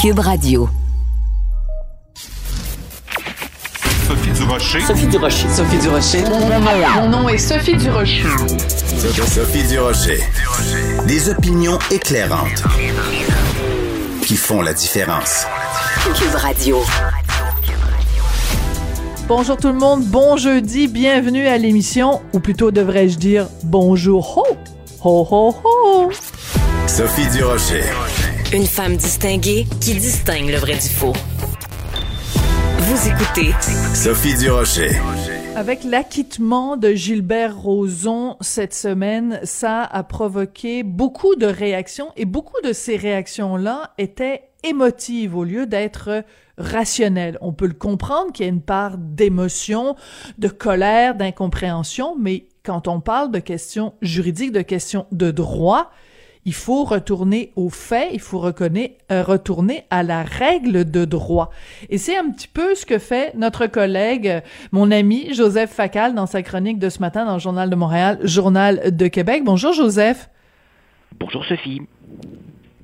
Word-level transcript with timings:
Cube 0.00 0.20
Radio. 0.20 0.66
Sophie 4.06 4.30
Durocher. 4.30 4.80
Sophie 4.80 5.06
Durocher. 5.08 5.48
Sophie 5.50 5.76
Durocher. 5.76 6.24
Mon 6.96 7.08
nom 7.10 7.28
est 7.28 7.36
Sophie 7.36 7.76
Durocher. 7.76 8.24
Sophie 9.26 9.62
Durocher. 9.64 10.20
Des 11.06 11.28
opinions 11.28 11.78
éclairantes 11.90 12.62
qui 14.22 14.36
font 14.36 14.62
la 14.62 14.72
différence. 14.72 15.44
Cube 16.14 16.34
Radio. 16.34 16.82
Bonjour 19.28 19.58
tout 19.58 19.68
le 19.68 19.78
monde, 19.78 20.02
bon 20.06 20.38
jeudi, 20.38 20.88
bienvenue 20.88 21.46
à 21.46 21.58
l'émission, 21.58 22.22
ou 22.32 22.40
plutôt 22.40 22.70
devrais-je 22.70 23.18
dire 23.18 23.48
bonjour 23.64 24.38
ho, 24.38 24.56
ho 25.04 25.28
ho 25.30 25.54
ho. 25.62 26.10
Sophie 26.86 27.28
Durocher. 27.36 27.84
Une 28.52 28.66
femme 28.66 28.96
distinguée 28.96 29.64
qui 29.80 29.94
distingue 29.94 30.50
le 30.50 30.56
vrai 30.56 30.72
du 30.72 30.88
faux. 30.88 31.12
Vous 32.78 33.08
écoutez 33.08 33.52
Sophie 33.94 34.36
Durocher. 34.36 34.90
Avec 35.54 35.84
l'acquittement 35.84 36.76
de 36.76 36.92
Gilbert 36.92 37.56
Rozon 37.56 38.36
cette 38.40 38.74
semaine, 38.74 39.38
ça 39.44 39.84
a 39.84 40.02
provoqué 40.02 40.82
beaucoup 40.82 41.36
de 41.36 41.46
réactions 41.46 42.08
et 42.16 42.24
beaucoup 42.24 42.60
de 42.64 42.72
ces 42.72 42.96
réactions-là 42.96 43.92
étaient 43.98 44.48
émotives 44.64 45.36
au 45.36 45.44
lieu 45.44 45.66
d'être 45.66 46.24
rationnelles. 46.58 47.38
On 47.42 47.52
peut 47.52 47.68
le 47.68 47.74
comprendre 47.74 48.32
qu'il 48.32 48.46
y 48.46 48.48
a 48.48 48.52
une 48.52 48.62
part 48.62 48.98
d'émotion, 48.98 49.94
de 50.38 50.48
colère, 50.48 51.14
d'incompréhension, 51.14 52.16
mais 52.18 52.48
quand 52.64 52.88
on 52.88 53.00
parle 53.00 53.30
de 53.30 53.38
questions 53.38 53.94
juridiques, 54.02 54.50
de 54.50 54.62
questions 54.62 55.06
de 55.12 55.30
droit, 55.30 55.92
il 56.50 56.54
faut 56.54 56.82
retourner 56.82 57.52
aux 57.54 57.68
faits, 57.70 58.08
il 58.12 58.18
faut 58.18 58.40
reconnaître, 58.40 58.96
euh, 59.12 59.22
retourner 59.22 59.84
à 59.88 60.02
la 60.02 60.24
règle 60.24 60.90
de 60.90 61.04
droit. 61.04 61.50
Et 61.90 61.96
c'est 61.96 62.16
un 62.16 62.28
petit 62.28 62.48
peu 62.48 62.74
ce 62.74 62.84
que 62.84 62.98
fait 62.98 63.32
notre 63.36 63.68
collègue, 63.68 64.26
euh, 64.26 64.40
mon 64.72 64.90
ami 64.90 65.32
Joseph 65.32 65.70
Facal 65.70 66.12
dans 66.12 66.26
sa 66.26 66.42
chronique 66.42 66.80
de 66.80 66.88
ce 66.88 66.98
matin 66.98 67.24
dans 67.24 67.34
le 67.34 67.38
Journal 67.38 67.70
de 67.70 67.76
Montréal, 67.76 68.18
Journal 68.24 68.96
de 68.96 69.06
Québec. 69.06 69.44
Bonjour 69.44 69.72
Joseph. 69.72 70.28
Bonjour 71.20 71.44
Sophie. 71.44 71.82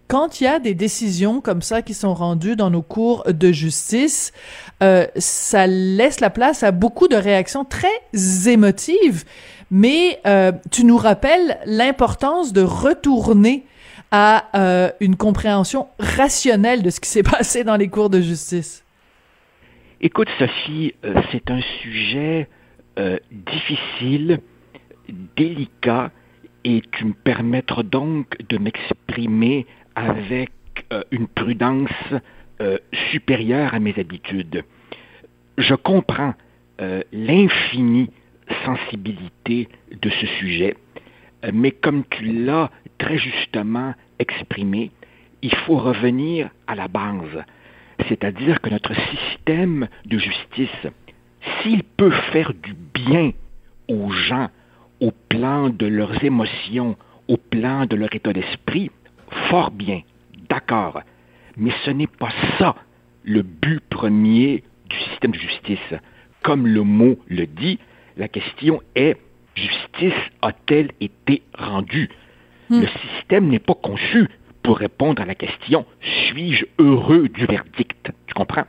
Quand 0.07 0.41
il 0.41 0.45
y 0.45 0.47
a 0.47 0.61
des 0.61 0.75
décisions 0.75 1.41
comme 1.41 1.61
ça 1.61 1.83
qui 1.83 1.93
sont 1.93 2.15
rendues 2.15 2.55
dans 2.55 2.71
nos 2.71 2.83
cours 2.83 3.25
de 3.29 3.51
justice, 3.51 4.33
euh, 4.81 5.09
ça 5.17 5.67
laisse 5.67 6.21
la 6.21 6.31
place 6.31 6.63
à 6.63 6.71
beaucoup 6.71 7.09
de 7.09 7.17
réactions 7.17 7.65
très 7.65 7.89
émotives 8.47 9.25
mais 9.71 10.21
euh, 10.27 10.53
tu 10.71 10.85
nous 10.85 10.97
rappelles 10.97 11.59
l'importance 11.67 12.53
de 12.53 12.63
retourner 12.63 13.65
à 14.11 14.47
euh, 14.55 14.91
une 15.01 15.17
compréhension 15.17 15.89
rationnelle 15.99 16.83
de 16.83 16.91
ce 16.91 17.01
qui 17.01 17.09
s'est 17.09 17.23
passé 17.39 17.65
dans 17.65 17.77
les 17.77 17.89
cours 17.89 18.11
de 18.11 18.21
justice? 18.21 18.85
Écoute, 20.01 20.29
Sophie, 20.39 20.95
euh, 21.05 21.21
c'est 21.33 21.51
un 21.51 21.61
sujet 21.83 22.49
difficile, 23.31 24.41
délicat, 25.37 26.11
et 26.65 26.81
tu 26.93 27.05
me 27.05 27.13
permettras 27.13 27.83
donc 27.83 28.39
de 28.49 28.57
m'exprimer 28.57 29.67
avec 29.95 30.51
une 31.11 31.27
prudence 31.27 31.91
supérieure 33.11 33.75
à 33.75 33.79
mes 33.81 33.95
habitudes. 33.99 34.65
Je 35.59 35.75
comprends 35.75 36.33
l'infini 37.13 38.09
sensibilité 38.65 39.69
de 39.91 40.11
ce 40.11 40.27
sujet, 40.39 40.77
euh, 41.45 41.51
mais 41.53 41.71
comme 41.71 42.05
tu 42.11 42.25
l'as 42.25 42.71
très 42.99 43.19
justement 43.19 43.95
exprimé, 44.19 44.91
il 45.43 45.55
faut 45.55 45.77
revenir 45.77 46.51
à 46.67 46.75
la 46.75 46.89
base, 46.89 47.45
c'est-à-dire 48.09 48.61
que 48.61 48.71
notre 48.71 48.95
système 48.95 49.89
de 50.05 50.19
justice, 50.19 50.87
s'il 51.63 51.83
peut 51.85 52.11
faire 52.33 52.53
du 52.55 52.75
bien 52.95 53.33
aux 53.89 54.11
gens 54.11 54.49
au 55.01 55.13
plan 55.29 55.69
de 55.69 55.87
leurs 55.87 56.25
émotions, 56.25 56.97
au 57.29 57.37
plan 57.37 57.87
de 57.87 57.97
leur 57.97 58.15
état 58.15 58.33
d'esprit, 58.33 58.91
fort 59.51 59.71
bien, 59.71 60.03
d'accord, 60.49 61.03
mais 61.57 61.73
ce 61.85 61.91
n'est 61.91 62.07
pas 62.07 62.31
ça 62.59 62.75
le 63.25 63.43
but 63.43 63.81
premier 63.91 64.63
du 64.89 64.97
système 65.11 65.33
de 65.33 65.39
justice. 65.39 65.95
Comme 66.43 66.67
le 66.67 66.83
mot 66.83 67.19
le 67.29 67.47
dit, 67.47 67.79
la 68.17 68.29
question 68.29 68.81
est, 68.95 69.17
justice 69.55 70.19
a-t-elle 70.43 70.91
été 71.01 71.43
rendue? 71.57 72.11
Hmm. 72.69 72.81
Le 72.81 72.87
système 72.89 73.49
n'est 73.49 73.59
pas 73.59 73.75
conçu 73.75 74.29
pour 74.63 74.79
répondre 74.79 75.23
à 75.23 75.27
la 75.27 75.35
question, 75.35 75.87
suis-je 76.01 76.65
heureux 76.79 77.29
du 77.29 77.47
verdict? 77.47 78.11
Tu 78.27 78.35
comprends? 78.35 78.65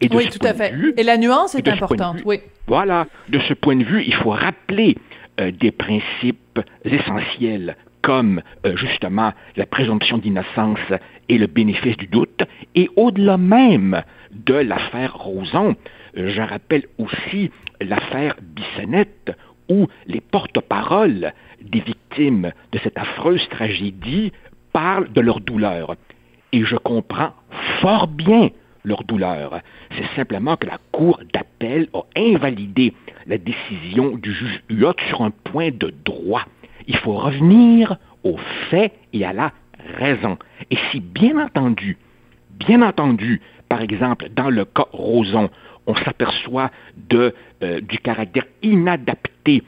Et 0.00 0.08
Oui, 0.12 0.28
tout 0.30 0.46
à 0.46 0.54
fait. 0.54 0.72
et 0.96 1.02
la 1.02 1.18
nuance 1.18 1.54
est 1.54 1.66
importante, 1.68 2.22
oui. 2.24 2.40
Voilà, 2.66 3.06
de 3.28 3.38
ce 3.40 3.54
point 3.54 3.76
de 3.76 3.84
vue, 3.84 4.04
il 4.06 4.14
faut 4.14 4.30
rappeler 4.30 4.96
euh, 5.40 5.50
des 5.50 5.72
principes 5.72 6.60
essentiels 6.84 7.76
comme 8.02 8.40
euh, 8.64 8.76
justement 8.76 9.32
la 9.56 9.66
présomption 9.66 10.18
d'innocence 10.18 10.78
et 11.28 11.36
le 11.36 11.46
bénéfice 11.46 11.96
du 11.96 12.06
doute, 12.06 12.42
et 12.74 12.88
au-delà 12.96 13.36
même 13.36 14.02
de 14.32 14.54
l'affaire 14.54 15.14
Roson, 15.16 15.74
je 16.14 16.40
rappelle 16.40 16.84
aussi 16.98 17.50
l'affaire 17.80 18.36
Bissonnette, 18.42 19.36
où 19.68 19.86
les 20.06 20.20
porte-paroles 20.20 21.32
des 21.62 21.80
victimes 21.80 22.52
de 22.72 22.78
cette 22.82 22.98
affreuse 22.98 23.46
tragédie 23.50 24.32
parlent 24.72 25.12
de 25.12 25.20
leur 25.20 25.40
douleur. 25.40 25.94
Et 26.52 26.64
je 26.64 26.76
comprends 26.76 27.32
fort 27.80 28.08
bien 28.08 28.50
leur 28.84 29.04
douleur. 29.04 29.60
C'est 29.96 30.16
simplement 30.16 30.56
que 30.56 30.66
la 30.66 30.78
Cour 30.90 31.20
d'appel 31.32 31.88
a 31.94 32.02
invalidé 32.16 32.94
la 33.26 33.38
décision 33.38 34.16
du 34.16 34.32
juge 34.32 34.62
Huot 34.70 34.94
sur 35.08 35.22
un 35.22 35.30
point 35.30 35.70
de 35.70 35.92
droit. 36.04 36.44
Il 36.86 36.96
faut 36.96 37.12
revenir 37.12 37.96
aux 38.24 38.38
faits 38.70 38.92
et 39.12 39.24
à 39.24 39.32
la 39.32 39.52
raison. 39.98 40.38
Et 40.70 40.76
si, 40.90 41.00
bien 41.00 41.38
entendu, 41.38 41.96
bien 42.50 42.82
entendu, 42.82 43.40
par 43.68 43.82
exemple, 43.82 44.28
dans 44.34 44.50
le 44.50 44.64
cas 44.64 44.86
Roson, 44.92 45.50
on 45.90 45.96
s'aperçoit 46.04 46.70
de, 46.96 47.34
euh, 47.62 47.80
du 47.80 47.98
caractère 47.98 48.44
inadapté 48.62 49.62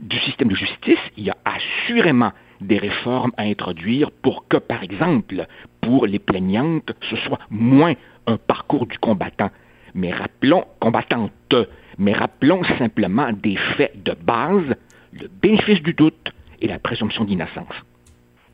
du 0.00 0.18
système 0.20 0.48
de 0.48 0.54
justice, 0.54 0.98
il 1.16 1.24
y 1.24 1.30
a 1.30 1.36
assurément 1.44 2.32
des 2.60 2.78
réformes 2.78 3.32
à 3.36 3.42
introduire 3.42 4.10
pour 4.10 4.46
que, 4.48 4.56
par 4.56 4.82
exemple, 4.82 5.46
pour 5.80 6.06
les 6.06 6.18
plaignantes, 6.18 6.92
ce 7.10 7.16
soit 7.16 7.38
moins 7.50 7.94
un 8.26 8.36
parcours 8.36 8.86
du 8.86 8.98
combattant. 8.98 9.50
Mais 9.94 10.12
rappelons, 10.12 10.64
combattante, 10.80 11.54
mais 11.98 12.12
rappelons 12.12 12.62
simplement 12.78 13.32
des 13.32 13.56
faits 13.76 14.02
de 14.02 14.14
base, 14.14 14.74
le 15.12 15.28
bénéfice 15.42 15.82
du 15.82 15.92
doute 15.92 16.32
et 16.60 16.68
la 16.68 16.78
présomption 16.78 17.24
d'innocence. 17.24 17.74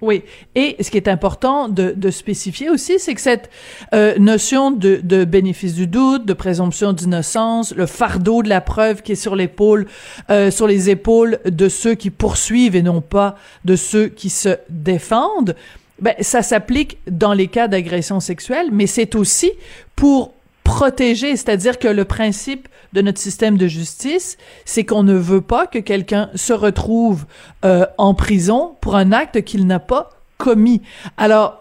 Oui, 0.04 0.22
et 0.54 0.76
ce 0.82 0.90
qui 0.90 0.98
est 0.98 1.08
important 1.08 1.70
de, 1.70 2.10
spécifier 2.10 2.68
aussi, 2.68 2.98
c'est 2.98 3.14
que 3.14 3.22
cette 3.22 3.48
euh, 3.94 4.18
notion 4.18 4.70
de, 4.70 5.24
bénéfice 5.24 5.74
du 5.74 5.86
doute, 5.86 6.26
de 6.26 6.34
présomption 6.34 6.92
d'innocence, 6.92 7.74
le 7.74 7.86
fardeau 7.86 8.42
de 8.42 8.50
la 8.50 8.60
preuve 8.60 9.00
qui 9.00 9.12
est 9.12 9.14
sur 9.14 9.34
euh, 9.34 10.50
sur 10.50 10.66
les 10.66 10.90
épaules 10.90 11.38
de 11.46 11.70
ceux 11.70 11.94
qui 11.94 12.10
poursuivent 12.10 12.76
et 12.76 12.82
non 12.82 13.00
pas 13.00 13.36
de 13.64 13.76
ceux 13.76 14.08
qui 14.08 14.28
se 14.28 14.58
défendent, 14.68 15.56
ben, 16.00 16.14
ça 16.20 16.42
s'applique 16.42 16.98
dans 17.10 17.32
les 17.32 17.48
cas 17.48 17.66
d'agression 17.66 18.20
sexuelle, 18.20 18.68
mais 18.72 18.86
c'est 18.86 19.14
aussi 19.14 19.52
pour 19.96 20.34
protéger, 20.64 21.36
c'est-à-dire 21.36 21.78
que 21.78 21.88
le 21.88 22.04
principe 22.04 22.68
de 22.94 23.02
notre 23.02 23.18
système 23.18 23.58
de 23.58 23.66
justice, 23.66 24.38
c'est 24.64 24.84
qu'on 24.84 25.02
ne 25.02 25.14
veut 25.14 25.40
pas 25.40 25.66
que 25.66 25.80
quelqu'un 25.80 26.30
se 26.36 26.52
retrouve 26.52 27.26
euh, 27.64 27.86
en 27.98 28.14
prison 28.14 28.76
pour 28.80 28.94
un 28.94 29.12
acte 29.12 29.42
qu'il 29.42 29.66
n'a 29.66 29.80
pas 29.80 30.10
commis. 30.38 30.80
Alors, 31.16 31.60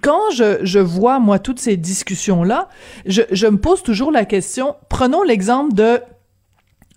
quand 0.00 0.30
je, 0.34 0.58
je 0.62 0.78
vois, 0.78 1.18
moi, 1.18 1.38
toutes 1.38 1.60
ces 1.60 1.76
discussions-là, 1.76 2.68
je, 3.04 3.22
je 3.30 3.46
me 3.46 3.58
pose 3.58 3.82
toujours 3.82 4.10
la 4.10 4.24
question, 4.24 4.74
prenons 4.88 5.22
l'exemple 5.22 5.74
de 5.74 6.00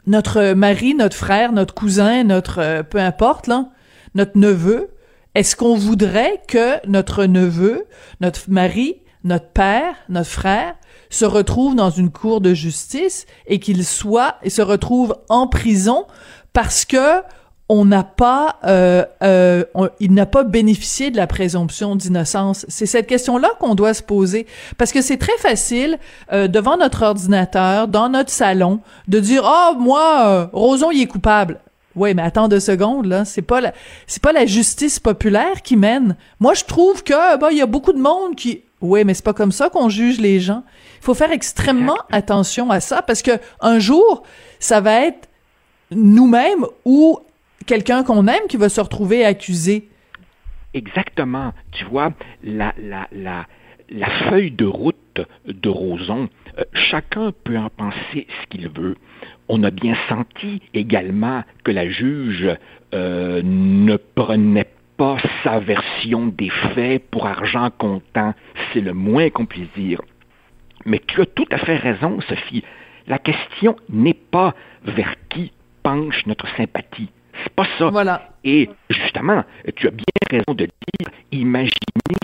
notre 0.08 0.54
mari, 0.54 0.96
notre 0.96 1.18
frère, 1.18 1.52
notre 1.52 1.74
cousin, 1.74 2.24
notre, 2.24 2.60
euh, 2.60 2.84
peu 2.84 3.00
importe, 3.00 3.48
là, 3.48 3.70
notre 4.16 4.38
neveu. 4.38 4.92
Est-ce 5.36 5.56
qu'on 5.58 5.76
voudrait 5.76 6.42
que 6.48 6.86
notre 6.88 7.26
neveu, 7.26 7.86
notre 8.22 8.50
mari, 8.50 9.02
notre 9.24 9.50
père, 9.50 9.96
notre 10.08 10.30
frère 10.30 10.76
se 11.14 11.26
retrouve 11.26 11.76
dans 11.76 11.90
une 11.90 12.10
cour 12.10 12.42
de 12.42 12.54
justice 12.54 13.26
et 13.48 13.60
qu'il 13.60 13.86
soit 13.86 14.36
et 14.44 14.50
se 14.50 14.62
retrouve 14.62 15.16
en 15.30 15.48
prison 15.48 16.06
parce 16.54 16.86
que 16.86 17.22
on 17.70 17.86
n'a 17.86 18.04
pas, 18.04 18.58
euh, 18.66 19.06
euh, 19.24 19.64
il 20.00 20.14
n'a 20.14 20.26
pas 20.26 20.44
bénéficié 20.44 21.12
de 21.12 21.18
la 21.18 21.28
présomption 21.28 21.96
d'innocence. 21.96 22.66
C'est 22.68 22.86
cette 22.86 23.08
question-là 23.08 23.50
qu'on 23.60 23.74
doit 23.74 23.94
se 23.94 24.04
poser 24.04 24.46
parce 24.78 24.92
que 24.92 25.02
c'est 25.02 25.18
très 25.18 25.38
facile 25.38 25.98
euh, 26.32 26.48
devant 26.48 26.78
notre 26.78 27.04
ordinateur, 27.04 27.88
dans 27.88 28.10
notre 28.10 28.32
salon, 28.32 28.82
de 29.08 29.20
dire 29.20 29.44
ah 29.46 29.72
oh, 29.74 29.80
moi 29.80 30.24
euh, 30.26 30.46
Roson 30.52 30.92
il 30.92 31.02
est 31.02 31.08
coupable. 31.08 31.60
Oui, 31.96 32.14
mais 32.16 32.24
attends 32.24 32.48
deux 32.48 32.60
secondes 32.60 33.06
là, 33.06 33.24
c'est 33.24 33.44
pas 33.44 33.62
la, 33.62 33.72
c'est 34.08 34.22
pas 34.22 34.34
la 34.34 34.46
justice 34.46 35.00
populaire 35.00 35.62
qui 35.64 35.78
mène. 35.78 36.16
Moi 36.40 36.56
je 36.56 36.66
trouve 36.66 37.04
que 37.04 37.38
bah 37.38 37.50
il 37.52 37.58
y 37.58 37.62
a 37.62 37.68
beaucoup 37.68 37.94
de 37.94 38.02
monde 38.02 38.36
qui 38.36 38.64
Oui, 38.84 39.06
mais 39.06 39.14
c'est 39.14 39.24
pas 39.24 39.34
comme 39.34 39.54
ça 39.54 39.70
qu'on 39.70 39.88
juge 39.88 40.20
les 40.20 40.42
gens. 40.42 40.66
Il 41.00 41.06
faut 41.06 41.14
faire 41.14 41.32
extrêmement 41.32 41.98
attention 42.12 42.70
à 42.70 42.82
ça 42.82 43.02
parce 43.02 43.22
que 43.22 43.32
un 43.62 43.80
jour, 43.80 44.24
ça 44.60 44.82
va 44.82 45.06
être 45.06 45.30
nous-mêmes 45.90 46.66
ou 46.84 47.18
quelqu'un 47.66 48.04
qu'on 48.04 48.28
aime 48.28 48.46
qui 48.50 48.58
va 48.58 48.68
se 48.68 48.82
retrouver 48.82 49.24
accusé. 49.24 49.88
Exactement. 50.74 51.54
Tu 51.72 51.86
vois, 51.86 52.12
la, 52.44 52.74
la, 52.78 53.08
la, 53.14 53.46
la 53.90 54.10
feuille 54.30 54.52
de 54.52 54.66
route 54.66 55.22
de 55.48 55.70
Roson, 55.70 56.28
euh, 56.58 56.64
chacun 56.74 57.32
peut 57.46 57.58
en 57.58 57.70
penser 57.70 58.28
ce 58.42 58.48
qu'il 58.50 58.68
veut. 58.68 58.98
On 59.48 59.64
a 59.64 59.72
bien 59.72 59.96
senti 60.10 60.62
également 60.74 61.44
que 61.64 61.72
la 61.72 61.90
juge 61.90 62.50
euh, 62.94 63.42
ne 63.46 63.96
prenait 63.96 64.68
pas 64.98 65.18
sa 65.44 65.60
version 65.60 66.28
des 66.28 66.50
faits 66.50 67.10
pour 67.10 67.26
argent 67.28 67.70
comptant. 67.78 68.34
C'est 68.72 68.82
le 68.82 68.94
moins 68.94 69.30
qu'on 69.30 69.46
puisse 69.46 69.72
dire. 69.76 70.02
Mais 70.86 71.02
tu 71.08 71.22
as 71.22 71.26
tout 71.26 71.48
à 71.52 71.58
fait 71.58 71.78
raison, 71.78 72.20
Sophie. 72.22 72.64
La 73.08 73.20
question 73.20 73.76
n'est 73.90 74.14
pas 74.14 74.54
vers 74.84 75.16
qui 75.30 75.52
penche 75.82 76.26
notre 76.26 76.48
sympathie. 76.56 77.10
C'est 77.44 77.54
pas 77.54 77.68
ça. 77.78 77.90
Voilà. 77.90 78.30
Et 78.44 78.70
justement, 78.90 79.44
tu 79.76 79.88
as 79.88 79.92
bien 79.92 80.06
raison 80.30 80.54
de 80.54 80.66
dire, 80.66 81.12
imaginez 81.32 81.72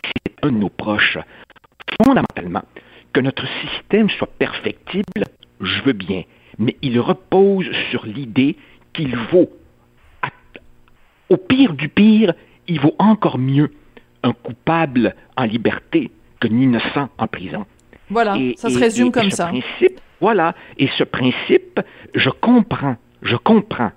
que 0.04 0.10
c'est 0.10 0.46
un 0.46 0.52
de 0.52 0.58
nos 0.58 0.70
proches. 0.70 1.18
Fondamentalement, 2.04 2.64
que 3.14 3.20
notre 3.20 3.46
système 3.62 4.10
soit 4.10 4.32
perfectible, 4.38 5.26
je 5.60 5.82
veux 5.82 5.94
bien, 5.94 6.24
mais 6.58 6.76
il 6.82 7.00
repose 7.00 7.70
sur 7.90 8.06
l'idée 8.06 8.56
qu'il 8.94 9.16
vaut, 9.16 9.50
au 11.30 11.38
pire 11.38 11.74
du 11.74 11.90
pire, 11.90 12.34
il 12.70 12.80
vaut 12.80 12.96
encore 13.00 13.38
mieux 13.38 13.72
un 14.24 14.32
coupable 14.32 15.16
en 15.36 15.44
liberté 15.44 16.12
qu'un 16.40 16.50
innocent 16.50 17.10
en 17.18 17.28
prison. 17.28 17.66
Voilà, 18.10 18.38
ça 18.56 18.70
se 18.70 18.80
résume 18.80 19.12
comme 19.12 19.32
ça. 19.32 19.48
Principe, 19.48 20.00
voilà, 20.22 20.56
et 20.78 20.88
ce 20.98 21.04
principe, 21.04 21.80
je 22.16 22.30
comprends, 22.30 22.96
je 23.22 23.36
comprends 23.36 23.92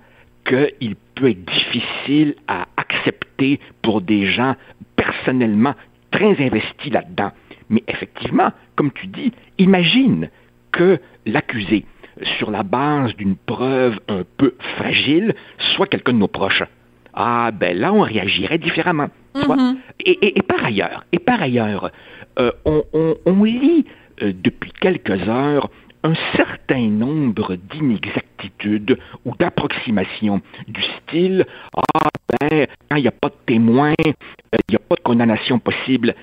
qu'il 0.45 0.97
peut 1.15 1.31
être 1.31 1.45
difficile 1.45 2.35
à 2.49 2.67
accepter 2.77 3.61
pour 3.81 4.01
des 4.01 4.27
gens 4.27 4.57
personnellement 4.97 5.75
très 6.11 6.45
investis 6.45 6.93
là-dedans. 6.93 7.31
Mais 7.71 7.83
effectivement, 7.89 8.53
comme 8.77 8.93
tu 8.93 9.07
dis, 9.07 9.33
imagine 9.59 10.31
que 10.73 11.01
l'accusé, 11.27 11.87
sur 12.39 12.51
la 12.51 12.63
base 12.63 13.15
d'une 13.17 13.37
preuve 13.37 13.99
un 14.09 14.23
peu 14.37 14.55
fragile, 14.77 15.35
soit 15.75 15.87
quelqu'un 15.87 16.13
de 16.13 16.19
nos 16.19 16.29
proches. 16.29 16.63
Ah, 17.15 17.51
ben 17.53 17.77
là, 17.77 17.93
on 17.93 18.01
réagirait 18.01 18.59
différemment. 18.59 19.09
Mm-hmm. 19.35 19.77
et, 20.05 20.43
par 20.43 20.65
ailleurs, 20.65 21.05
et 21.13 21.19
par 21.19 21.41
ailleurs, 21.41 21.91
euh, 22.39 22.51
on, 22.65 23.45
lit 23.45 23.87
euh, 24.23 24.33
depuis 24.35 24.73
quelques 24.81 25.29
heures 25.29 25.71
un 26.03 26.15
certain 26.37 26.89
nombre 26.89 27.57
d'inexactitudes 27.57 28.99
ou 29.25 29.35
d'approximations 29.37 30.41
du 30.67 30.83
style 30.83 31.47
Ah, 31.77 32.09
ben, 32.41 32.67
quand 32.91 32.97
il 32.97 33.03
n'y 33.03 33.09
a 33.09 33.13
pas 33.13 33.29
de 33.29 33.35
témoins, 33.47 33.95
euh, 34.07 34.59
il 34.69 34.73
n'y 34.73 34.77
a 34.77 34.81
pas 34.81 34.97
de 34.97 35.03
condamnation 35.03 35.59
possible. 35.59 36.15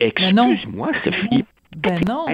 Excuse-moi, 0.00 0.90
Sophie. 1.04 1.44
Ben 1.76 2.00
non. 2.06 2.26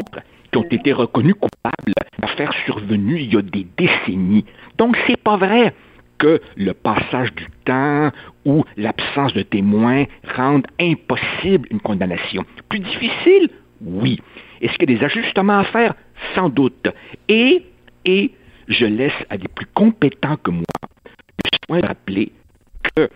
Qui 0.50 0.58
ont 0.58 0.68
été 0.70 0.92
reconnus 0.92 1.34
coupables 1.34 1.94
d'affaires 2.18 2.52
survenues 2.66 3.20
il 3.20 3.32
y 3.32 3.36
a 3.36 3.42
des 3.42 3.66
décennies. 3.76 4.44
Donc, 4.76 4.96
c'est 5.06 5.16
pas 5.16 5.36
vrai 5.36 5.72
que 6.22 6.40
le 6.56 6.72
passage 6.72 7.34
du 7.34 7.46
temps 7.64 8.12
ou 8.44 8.64
l'absence 8.76 9.34
de 9.34 9.42
témoins 9.42 10.04
rendent 10.36 10.68
impossible 10.80 11.66
une 11.72 11.80
condamnation. 11.80 12.44
Plus 12.68 12.78
difficile? 12.78 13.50
Oui. 13.84 14.20
Est-ce 14.60 14.78
qu'il 14.78 14.88
y 14.88 14.94
a 14.94 14.98
des 14.98 15.04
ajustements 15.04 15.58
à 15.58 15.64
faire? 15.64 15.94
Sans 16.36 16.48
doute. 16.48 16.88
Et, 17.28 17.64
et 18.04 18.30
je 18.68 18.86
laisse 18.86 19.12
à 19.30 19.36
des 19.36 19.48
plus 19.48 19.66
compétents 19.74 20.36
que 20.36 20.52
moi 20.52 20.62
le 21.42 21.58
soin 21.66 21.80
de 21.80 21.86
rappeler 21.86 22.30
que 22.94 23.10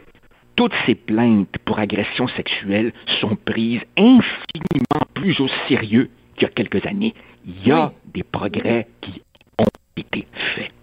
toutes 0.56 0.74
ces 0.84 0.96
plaintes 0.96 1.56
pour 1.64 1.78
agression 1.78 2.26
sexuelle 2.26 2.92
sont 3.20 3.36
prises 3.36 3.82
infiniment 3.96 5.06
plus 5.14 5.38
au 5.38 5.46
sérieux 5.68 6.10
qu'il 6.34 6.48
y 6.48 6.50
a 6.50 6.54
quelques 6.54 6.84
années. 6.86 7.14
Il 7.46 7.68
y 7.68 7.70
a 7.70 7.92
des 8.12 8.24
progrès 8.24 8.88
qui 9.00 9.22
ont 9.60 9.66
été 9.96 10.26
faits. 10.56 10.75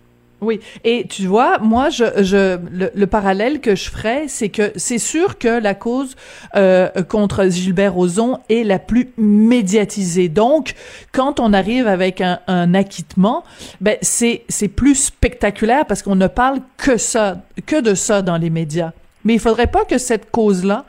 Oui, 0.43 0.59
et 0.83 1.07
tu 1.07 1.25
vois, 1.25 1.59
moi, 1.59 1.89
je, 1.89 2.57
le, 2.71 3.05
parallèle 3.05 3.61
que 3.61 3.75
je 3.75 3.89
ferais, 3.89 4.25
c'est 4.27 4.49
que 4.49 4.71
c'est 4.75 4.97
sûr 4.97 5.37
que 5.37 5.47
la 5.47 5.73
cause 5.73 6.15
euh, 6.55 6.89
contre 7.07 7.47
Gilbert 7.49 7.93
Rozon 7.93 8.39
est 8.49 8.63
la 8.63 8.79
plus 8.79 9.09
médiatisée. 9.17 10.29
Donc, 10.29 10.73
quand 11.11 11.39
on 11.39 11.53
arrive 11.53 11.87
avec 11.87 12.19
un, 12.19 12.39
un 12.47 12.73
acquittement, 12.73 13.43
ben 13.81 13.97
c'est 14.01 14.43
c'est 14.49 14.67
plus 14.67 14.95
spectaculaire 14.95 15.85
parce 15.85 16.01
qu'on 16.01 16.15
ne 16.15 16.27
parle 16.27 16.59
que 16.77 16.97
ça, 16.97 17.41
que 17.65 17.79
de 17.79 17.95
ça 17.95 18.21
dans 18.21 18.37
les 18.37 18.49
médias. 18.49 18.91
Mais 19.23 19.33
il 19.33 19.39
faudrait 19.39 19.67
pas 19.67 19.85
que 19.85 19.97
cette 19.97 20.29
cause-là 20.31 20.85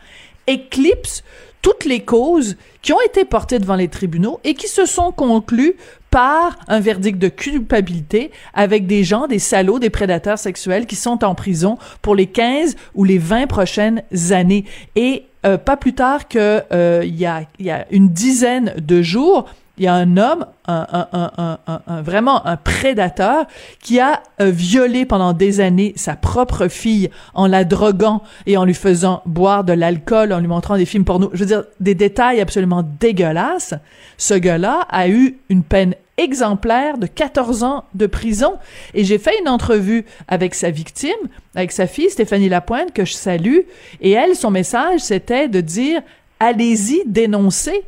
éclipse 0.47 1.23
toutes 1.63 1.87
les 1.87 2.01
causes 2.01 2.57
qui 2.83 2.93
ont 2.93 3.01
été 3.07 3.25
portées 3.25 3.59
devant 3.59 3.77
les 3.77 3.89
tribunaux 3.89 4.39
et 4.45 4.53
qui 4.53 4.69
se 4.69 4.85
sont 4.85 5.13
conclues 5.13 5.77
par 6.15 6.57
un 6.69 6.79
verdict 6.79 7.19
de 7.19 7.27
culpabilité 7.27 8.31
avec 8.53 8.87
des 8.87 9.03
gens, 9.03 9.27
des 9.27 9.41
salauds, 9.41 9.81
des 9.81 9.91
prédateurs 9.91 10.39
sexuels 10.39 10.87
qui 10.87 10.95
sont 10.95 11.25
en 11.25 11.35
prison 11.35 11.77
pour 12.03 12.15
les 12.15 12.27
15 12.27 12.77
ou 12.95 13.03
les 13.03 13.19
20 13.19 13.49
prochaines 13.49 14.01
années. 14.31 14.65
Et 14.95 15.25
euh, 15.45 15.59
pas 15.59 15.77
plus 15.77 15.93
tard 15.93 16.29
que 16.29 16.63
euh, 16.73 17.03
il 17.05 17.17
y, 17.17 17.27
a, 17.27 17.43
y 17.59 17.71
a 17.71 17.87
une 17.91 18.11
dizaine 18.11 18.75
de 18.81 19.03
jours, 19.03 19.47
il 19.77 19.83
y 19.83 19.87
a 19.89 19.95
un 19.95 20.17
homme, 20.17 20.47
un, 20.69 20.87
un, 20.93 21.31
un, 21.37 21.59
un, 21.89 22.03
vraiment 22.03 22.47
un 22.47 22.57
prédateur, 22.57 23.47
qui 23.83 23.99
a 23.99 24.23
euh, 24.41 24.51
violé 24.51 25.07
pendant 25.07 25.33
des 25.33 25.59
années 25.59 25.95
sa 25.97 26.15
propre 26.15 26.69
fille 26.69 27.11
en 27.35 27.49
la 27.49 27.65
droguant 27.65 28.23
et 28.47 28.57
en 28.57 28.65
lui 28.65 28.75
faisant 28.75 29.21
boire 29.27 29.65
de 29.65 29.73
l'alcool, 29.73 30.33
en 30.33 30.39
lui 30.39 30.47
montrant 30.47 30.77
des 30.77 30.87
films 30.87 31.05
porno. 31.05 31.31
Je 31.33 31.41
veux 31.41 31.47
dire, 31.47 31.65
des 31.81 31.97
détails 31.97 32.41
absolument 32.41 32.85
dégueulasses. 33.01 33.75
Ce 34.17 34.35
gars-là 34.35 34.87
a 34.91 35.09
eu 35.09 35.39
une 35.49 35.65
peine 35.65 35.97
exemplaire 36.17 36.99
de 36.99 37.07
14 37.07 37.63
ans 37.63 37.85
de 37.95 38.07
prison. 38.07 38.55
Et 38.95 39.05
j'ai 39.05 39.19
fait 39.19 39.39
une 39.41 39.49
entrevue 39.49 40.05
avec 40.29 40.55
sa 40.55 40.71
victime, 40.71 41.11
avec 41.55 41.73
sa 41.73 41.87
fille, 41.87 42.11
Stéphanie 42.11 42.49
Lapointe, 42.49 42.93
que 42.93 43.05
je 43.05 43.15
salue. 43.15 43.61
Et 44.01 44.13
elle, 44.13 44.37
son 44.37 44.51
message, 44.51 45.01
c'était 45.01 45.49
de 45.49 45.61
dire, 45.61 46.03
allez-y, 46.41 47.03
dénoncez 47.07 47.85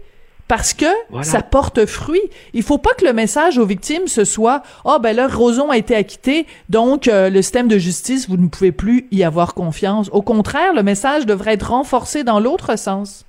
parce 0.49 0.75
que 0.75 0.87
ça 1.23 1.43
porte 1.43 1.87
fruit. 1.87 2.21
Il 2.53 2.63
faut 2.63 2.79
pas 2.79 2.95
que 2.95 3.05
le 3.05 3.13
message 3.13 3.59
aux 3.59 3.67
victimes 3.67 4.07
ce 4.07 4.25
soit 4.25 4.63
"Ah 4.85 4.97
oh, 4.97 4.99
ben 5.01 5.15
là 5.15 5.27
Roson 5.27 5.71
a 5.71 5.77
été 5.77 5.95
acquitté, 5.97 6.47
donc 6.69 7.09
euh, 7.09 7.31
le 7.31 7.43
système 7.43 7.69
de 7.69 7.79
justice, 7.79 8.29
vous 8.29 8.37
ne 8.37 8.47
pouvez 8.47 8.73
plus 8.73 9.09
y 9.11 9.25
avoir 9.25 9.55
confiance." 9.55 10.09
Au 10.13 10.23
contraire, 10.23 10.73
le 10.73 10.83
message 10.83 11.27
devrait 11.27 11.55
être 11.55 11.71
renforcé 11.71 12.23
dans 12.23 12.39
l'autre 12.39 12.79
sens. 12.79 13.26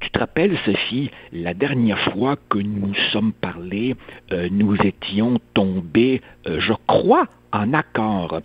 Tu 0.00 0.10
te 0.10 0.18
rappelles, 0.18 0.56
Sophie, 0.64 1.10
la 1.32 1.54
dernière 1.54 1.98
fois 2.12 2.36
que 2.48 2.58
nous 2.58 2.88
nous 2.88 2.94
sommes 3.12 3.32
parlé, 3.32 3.96
euh, 4.32 4.48
nous 4.50 4.76
étions 4.76 5.38
tombés, 5.54 6.22
euh, 6.46 6.60
je 6.60 6.72
crois, 6.86 7.26
en 7.52 7.72
accord 7.72 8.40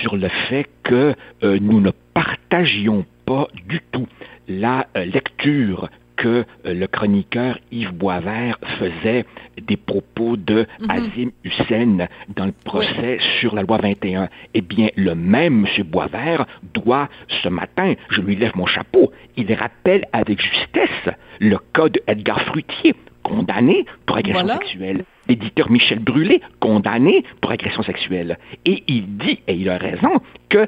sur 0.00 0.16
le 0.16 0.28
fait 0.48 0.66
que 0.82 1.14
nous 1.42 1.80
ne 1.82 1.90
partagions 2.14 3.04
pas 3.26 3.48
du 3.66 3.82
tout 3.92 4.06
la 4.48 4.86
lecture 4.94 5.90
que 6.16 6.44
euh, 6.66 6.74
le 6.74 6.86
chroniqueur 6.86 7.58
Yves 7.70 7.92
Boisvert 7.92 8.58
faisait 8.78 9.24
des 9.60 9.76
propos 9.76 10.36
de. 10.36 10.66
Azim 10.88 11.30
Hussein 11.44 12.08
dans 12.34 12.46
le 12.46 12.54
procès 12.64 13.18
sur 13.40 13.54
la 13.54 13.62
loi 13.62 13.78
21. 13.78 14.28
Eh 14.54 14.60
bien, 14.60 14.88
le 14.96 15.14
même 15.14 15.66
M. 15.66 15.84
Boisvert 15.84 16.46
doit, 16.74 17.08
ce 17.42 17.48
matin, 17.48 17.94
je 18.10 18.20
lui 18.20 18.36
lève 18.36 18.52
mon 18.56 18.66
chapeau, 18.66 19.12
il 19.36 19.52
rappelle 19.54 20.06
avec 20.12 20.40
justesse 20.40 21.14
le 21.40 21.58
cas 21.72 21.88
de 21.88 22.00
Edgar 22.06 22.40
Fruitier, 22.42 22.94
condamné 23.22 23.84
pour 24.06 24.16
agression 24.16 24.48
sexuelle. 24.48 25.04
L'éditeur 25.28 25.70
Michel 25.70 25.98
Brûlé, 25.98 26.40
condamné 26.60 27.24
pour 27.40 27.50
agression 27.50 27.82
sexuelle. 27.82 28.38
Et 28.64 28.84
il 28.86 29.16
dit, 29.18 29.40
et 29.46 29.54
il 29.54 29.68
a 29.68 29.76
raison, 29.76 30.20
que 30.48 30.66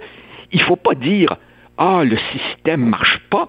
il 0.52 0.60
faut 0.62 0.76
pas 0.76 0.94
dire 0.94 1.36
ah, 1.76 2.02
le 2.04 2.18
système 2.32 2.84
marche 2.84 3.20
pas, 3.30 3.48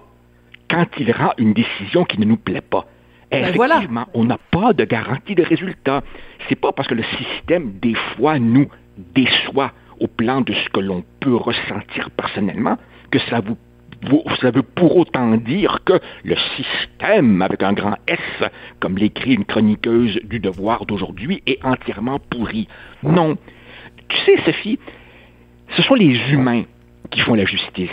quand 0.70 0.86
il 0.98 1.12
rend 1.12 1.32
une 1.38 1.52
décision 1.52 2.04
qui 2.04 2.18
ne 2.20 2.24
nous 2.24 2.36
plaît 2.36 2.60
pas. 2.60 2.86
Ben 3.30 3.44
Effectivement, 3.44 4.06
on 4.14 4.24
n'a 4.24 4.38
pas 4.50 4.72
de 4.72 4.84
garantie 4.84 5.34
de 5.34 5.42
résultat. 5.42 6.02
C'est 6.48 6.56
pas 6.56 6.72
parce 6.72 6.88
que 6.88 6.94
le 6.94 7.04
système, 7.04 7.72
des 7.80 7.94
fois, 8.16 8.38
nous 8.38 8.68
déçoit 9.14 9.72
au 10.00 10.06
plan 10.06 10.40
de 10.40 10.52
ce 10.52 10.68
que 10.70 10.80
l'on 10.80 11.04
peut 11.20 11.36
ressentir 11.36 12.10
personnellement 12.10 12.76
que 13.10 13.18
ça 13.30 13.40
vous 13.40 13.56
ça 14.40 14.50
veut 14.50 14.62
pour 14.62 14.96
autant 14.96 15.36
dire 15.36 15.80
que 15.84 16.00
le 16.24 16.34
système, 16.56 17.42
avec 17.42 17.62
un 17.62 17.74
grand 17.74 17.96
S, 18.06 18.18
comme 18.80 18.96
l'écrit 18.96 19.34
une 19.34 19.44
chroniqueuse 19.44 20.18
du 20.24 20.40
devoir 20.40 20.86
d'aujourd'hui, 20.86 21.42
est 21.46 21.62
entièrement 21.64 22.18
pourri. 22.18 22.66
Non. 23.02 23.36
Tu 24.08 24.16
sais, 24.24 24.42
Sophie, 24.46 24.78
ce 25.76 25.82
sont 25.82 25.94
les 25.94 26.16
humains 26.32 26.64
qui 27.10 27.20
font 27.20 27.34
la 27.34 27.44
justice. 27.44 27.90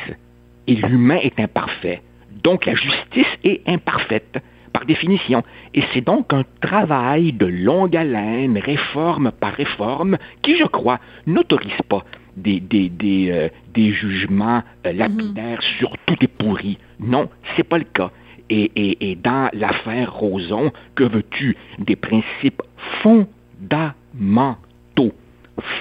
Et 0.68 0.76
l'humain 0.76 1.18
est 1.18 1.38
imparfait. 1.42 2.02
Donc 2.48 2.66
la 2.66 2.76
justice 2.76 3.28
est 3.44 3.68
imparfaite. 3.68 4.38
Par 4.72 4.86
définition. 4.86 5.44
Et 5.74 5.84
c'est 5.92 6.02
donc 6.02 6.32
un 6.34 6.44
travail 6.62 7.34
de 7.34 7.48
longue 7.48 7.98
haleine, 7.98 8.60
réforme 8.60 9.32
par 9.32 9.54
réforme, 9.54 10.20
qui, 10.44 10.56
je 10.56 10.66
crois, 10.66 11.00
n'autorise 11.26 11.82
pas 11.90 12.04
des, 12.36 12.60
des, 12.60 12.90
des, 12.90 13.32
euh, 13.32 13.50
des 13.74 13.92
jugements 13.92 14.62
euh, 14.86 14.94
lapidaires 14.94 15.64
sur 15.78 15.98
tout 16.06 16.16
est 16.22 16.28
pourri. 16.28 16.78
Non, 17.00 17.28
c'est 17.56 17.64
pas 17.64 17.80
le 17.80 17.86
cas. 17.86 18.12
Et, 18.50 18.72
et, 18.76 19.10
et 19.10 19.16
dans 19.16 19.50
l'affaire 19.54 20.14
Roson, 20.14 20.72
que 20.96 21.06
veux-tu? 21.06 21.58
Des 21.80 21.96
principes 21.96 22.62
fondamentaux, 23.02 23.26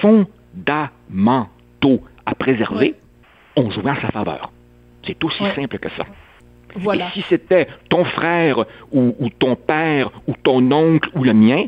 fondamentaux 0.01 2.01
à 2.25 2.33
préserver, 2.35 2.95
on 3.55 3.69
jouait 3.69 3.91
en 3.91 4.01
sa 4.01 4.09
faveur. 4.09 4.51
C'est 5.05 5.23
aussi 5.23 5.43
simple 5.55 5.77
que 5.77 5.89
ça. 5.89 6.07
Si 7.13 7.21
c'était 7.23 7.67
ton 7.89 8.03
frère 8.03 8.65
ou, 8.91 9.13
ton 9.39 9.55
père 9.55 10.11
ou 10.27 10.33
ton 10.43 10.71
oncle 10.71 11.09
ou 11.15 11.23
le 11.23 11.33
mien, 11.33 11.65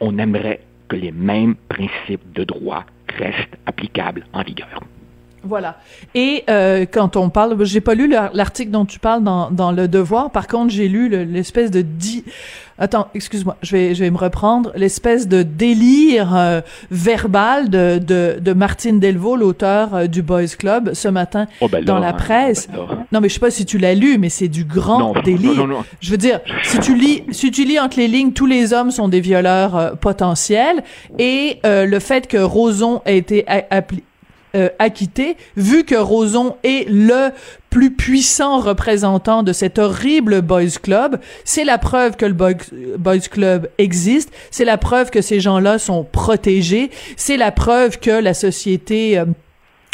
on 0.00 0.18
aimerait 0.18 0.60
que 0.88 0.96
les 0.96 1.12
mêmes 1.12 1.54
principes 1.68 2.32
de 2.32 2.44
droit 2.44 2.84
restent 3.18 3.56
applicables 3.66 4.26
en 4.32 4.42
vigueur. 4.42 4.80
Voilà. 5.46 5.76
Et 6.14 6.44
euh, 6.50 6.84
quand 6.90 7.16
on 7.16 7.28
parle, 7.30 7.62
j'ai 7.64 7.80
pas 7.80 7.94
lu 7.94 8.08
l'article 8.32 8.70
dont 8.70 8.84
tu 8.84 8.98
parles 8.98 9.22
dans, 9.22 9.50
dans 9.50 9.72
Le 9.72 9.88
Devoir. 9.88 10.30
Par 10.30 10.46
contre, 10.46 10.72
j'ai 10.72 10.88
lu 10.88 11.08
l'espèce 11.26 11.70
de 11.70 11.82
di... 11.82 12.24
Attends, 12.76 13.06
excuse-moi, 13.14 13.56
je 13.62 13.70
vais, 13.76 13.94
je 13.94 14.02
vais 14.02 14.10
me 14.10 14.16
reprendre. 14.18 14.72
L'espèce 14.74 15.28
de 15.28 15.44
délire 15.44 16.34
euh, 16.36 16.60
verbal 16.90 17.68
de, 17.70 17.98
de, 17.98 18.38
de 18.40 18.52
Martine 18.52 18.98
Delvaux, 18.98 19.36
l'auteur 19.36 19.94
euh, 19.94 20.06
du 20.08 20.22
Boys 20.22 20.48
Club, 20.58 20.92
ce 20.92 21.06
matin 21.06 21.46
oh 21.60 21.68
ben 21.68 21.84
dans 21.84 22.00
la 22.00 22.12
presse. 22.12 22.68
oh 22.76 22.86
ben 22.88 23.04
non, 23.12 23.20
mais 23.20 23.28
je 23.28 23.34
sais 23.34 23.40
pas 23.40 23.52
si 23.52 23.64
tu 23.64 23.78
l'as 23.78 23.94
lu, 23.94 24.18
mais 24.18 24.28
c'est 24.28 24.48
du 24.48 24.64
grand 24.64 24.98
Non, 24.98 25.12
délire. 25.24 25.52
non, 25.52 25.66
non, 25.68 25.74
non. 25.78 25.84
Je 26.00 26.10
veux 26.10 26.16
dire, 26.16 26.40
si 26.64 26.80
tu 26.80 26.96
lis, 26.96 27.22
si 27.30 27.52
tu 27.52 27.64
lis 27.64 27.78
entre 27.78 27.98
les 27.98 28.08
lignes, 28.08 28.32
tous 28.32 28.46
les 28.46 28.72
hommes 28.72 28.90
sont 28.90 29.06
des 29.08 29.20
violeurs 29.20 29.76
euh, 29.76 29.92
potentiels, 29.94 30.82
et 31.18 31.60
euh, 31.66 31.86
le 31.86 31.98
fait 32.00 32.26
que 32.26 32.38
Roson 32.38 33.02
a 33.06 33.12
été 33.12 33.44
a- 33.46 33.80
appli- 33.80 34.02
euh, 34.54 34.68
acquitté, 34.78 35.36
vu 35.56 35.84
que 35.84 35.94
Roson 35.94 36.56
est 36.62 36.88
le 36.88 37.30
plus 37.70 37.90
puissant 37.90 38.60
représentant 38.60 39.42
de 39.42 39.52
cet 39.52 39.80
horrible 39.80 40.42
boys 40.42 40.78
club, 40.80 41.18
c'est 41.44 41.64
la 41.64 41.76
preuve 41.76 42.16
que 42.16 42.24
le 42.24 42.32
boys, 42.32 43.18
club 43.18 43.68
existe, 43.78 44.30
c'est 44.52 44.64
la 44.64 44.78
preuve 44.78 45.10
que 45.10 45.22
ces 45.22 45.40
gens-là 45.40 45.78
sont 45.78 46.04
protégés, 46.04 46.90
c'est 47.16 47.36
la 47.36 47.50
preuve 47.50 47.98
que 47.98 48.10
la 48.10 48.32
société 48.32 49.18
euh, 49.18 49.24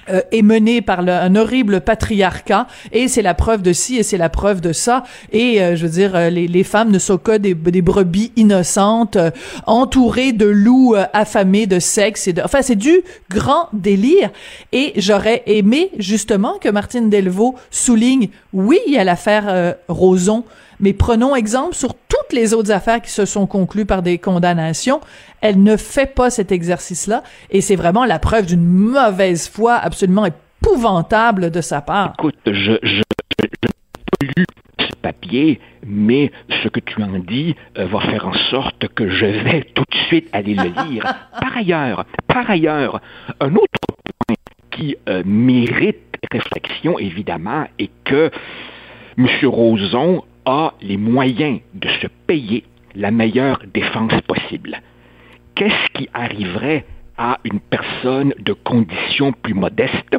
euh, 0.09 0.23
est 0.33 0.43
menée 0.43 0.81
par 0.83 1.03
le- 1.03 1.13
un 1.13 1.37
horrible 1.37 1.81
patriarcat. 1.83 2.67
Et 2.93 3.09
c'est 3.09 3.23
la 3.23 3.35
preuve 3.35 3.63
de 3.63 3.73
ci 3.73 3.97
et 3.97 4.03
c'est 4.03 4.17
la 4.19 4.29
preuve 4.29 4.61
de 4.61 4.73
ça. 4.73 5.05
Et 5.33 5.61
euh, 5.63 5.77
je 5.77 5.85
veux 5.87 5.93
dire 5.93 6.15
euh, 6.17 6.31
les, 6.31 6.49
les 6.49 6.65
femmes 6.65 6.91
ne 6.91 6.99
sont 6.99 7.19
que 7.19 7.37
des, 7.37 7.55
des 7.55 7.83
brebis 7.83 8.33
innocentes 8.37 9.17
euh, 9.17 9.31
entourées 9.67 10.33
de 10.33 10.47
loups 10.47 10.95
euh, 10.97 11.05
affamés 11.13 11.67
de 11.67 11.79
sexe 11.79 12.29
et 12.29 12.33
de 12.33 12.43
enfin 12.43 12.63
c'est 12.63 12.77
du 12.77 13.03
grand 13.29 13.69
délire. 13.73 14.31
Et 14.73 14.93
j'aurais 14.97 15.43
aimé 15.47 15.91
justement 15.99 16.55
que 16.61 16.69
Martine 16.69 17.11
Delvaux 17.11 17.55
souligne 17.71 18.29
oui 18.53 18.79
il 18.87 18.95
y 18.95 18.99
a 18.99 19.05
l'affaire 19.05 19.45
euh, 19.49 19.73
Roson 19.89 20.45
mais 20.83 20.95
prenons 20.95 21.37
exemple 21.37 21.75
sur 21.75 21.93
toutes 21.95 22.33
les 22.33 22.55
autres 22.55 22.71
affaires 22.73 23.03
qui 23.03 23.11
se 23.11 23.27
sont 23.27 23.47
conclues 23.47 23.85
par 23.85 24.01
des 24.01 24.17
condamnations. 24.17 25.01
Elle 25.41 25.63
ne 25.63 25.77
fait 25.77 26.13
pas 26.15 26.31
cet 26.31 26.53
exercice-là 26.53 27.23
et 27.51 27.61
c'est 27.61 27.77
vraiment 27.77 28.05
la 28.05 28.19
preuve 28.19 28.47
d'une 28.47 28.65
mauvaise 28.65 29.49
foi 29.49 29.75
absolument 29.75 30.27
épouvantable 30.27 31.51
de 31.51 31.61
sa 31.61 31.81
part. 31.81 32.15
Écoute, 32.19 32.37
je, 32.47 32.53
je, 32.53 32.79
je, 32.83 33.03
je 33.41 33.45
n'ai 33.45 33.49
pas 33.61 34.27
lu 34.37 34.45
ce 34.79 34.97
papier, 35.03 35.61
mais 35.87 36.31
ce 36.63 36.69
que 36.69 36.81
tu 36.81 37.03
en 37.03 37.19
dis 37.19 37.57
euh, 37.79 37.87
va 37.87 38.01
faire 38.01 38.27
en 38.27 38.35
sorte 38.51 38.89
que 38.89 39.09
je 39.09 39.27
vais 39.27 39.63
tout 39.75 39.85
de 39.91 39.97
suite 40.09 40.29
aller 40.33 40.55
le 40.55 40.65
lire. 40.89 41.03
par 41.41 41.57
ailleurs, 41.57 42.05
par 42.27 42.49
ailleurs, 42.51 43.01
un 43.41 43.55
autre 43.55 43.67
point 44.27 44.37
qui 44.71 44.97
euh, 45.09 45.23
mérite 45.25 45.99
réflexion, 46.31 46.99
évidemment, 46.99 47.67
est 47.79 47.91
que 48.05 48.31
M. 49.19 49.27
Roson 49.45 50.25
a 50.45 50.75
les 50.81 50.97
moyens 50.97 51.61
de 51.75 51.89
se 52.01 52.07
payer 52.27 52.65
la 52.95 53.11
meilleure 53.11 53.63
défense 53.73 54.13
possible. 54.27 54.81
Qu'est-ce 55.61 55.93
qui 55.93 56.09
arriverait 56.15 56.87
à 57.19 57.39
une 57.45 57.61
personne 57.61 58.33
de 58.39 58.55
condition 58.55 59.33
plus 59.33 59.53
modeste 59.53 60.17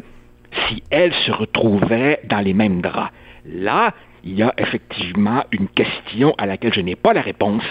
si 0.67 0.83
elle 0.91 1.11
se 1.25 1.31
retrouvait 1.31 2.19
dans 2.25 2.41
les 2.41 2.53
mêmes 2.53 2.79
draps? 2.79 3.11
Là, 3.47 3.95
il 4.23 4.35
y 4.35 4.43
a 4.43 4.53
effectivement 4.59 5.43
une 5.51 5.67
question 5.69 6.35
à 6.37 6.45
laquelle 6.45 6.75
je 6.75 6.81
n'ai 6.81 6.95
pas 6.95 7.13
la 7.13 7.21
réponse 7.21 7.63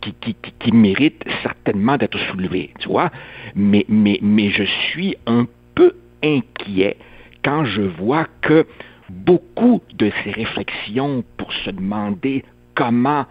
qui, 0.00 0.14
qui, 0.20 0.34
qui, 0.34 0.52
qui 0.52 0.70
mérite 0.70 1.24
certainement 1.42 1.96
d'être 1.96 2.16
soulevée, 2.30 2.70
tu 2.78 2.86
vois? 2.90 3.10
Mais, 3.56 3.84
mais, 3.88 4.20
mais 4.22 4.50
je 4.50 4.62
suis 4.62 5.16
un 5.26 5.48
peu 5.74 5.96
inquiet 6.22 6.96
quand 7.42 7.64
je 7.64 7.82
vois 7.82 8.28
que 8.40 8.68
beaucoup 9.10 9.82
de 9.94 10.12
ces 10.22 10.30
réflexions 10.30 11.24
pour 11.38 11.52
se 11.52 11.70
demander 11.70 12.44
comment 12.76 13.26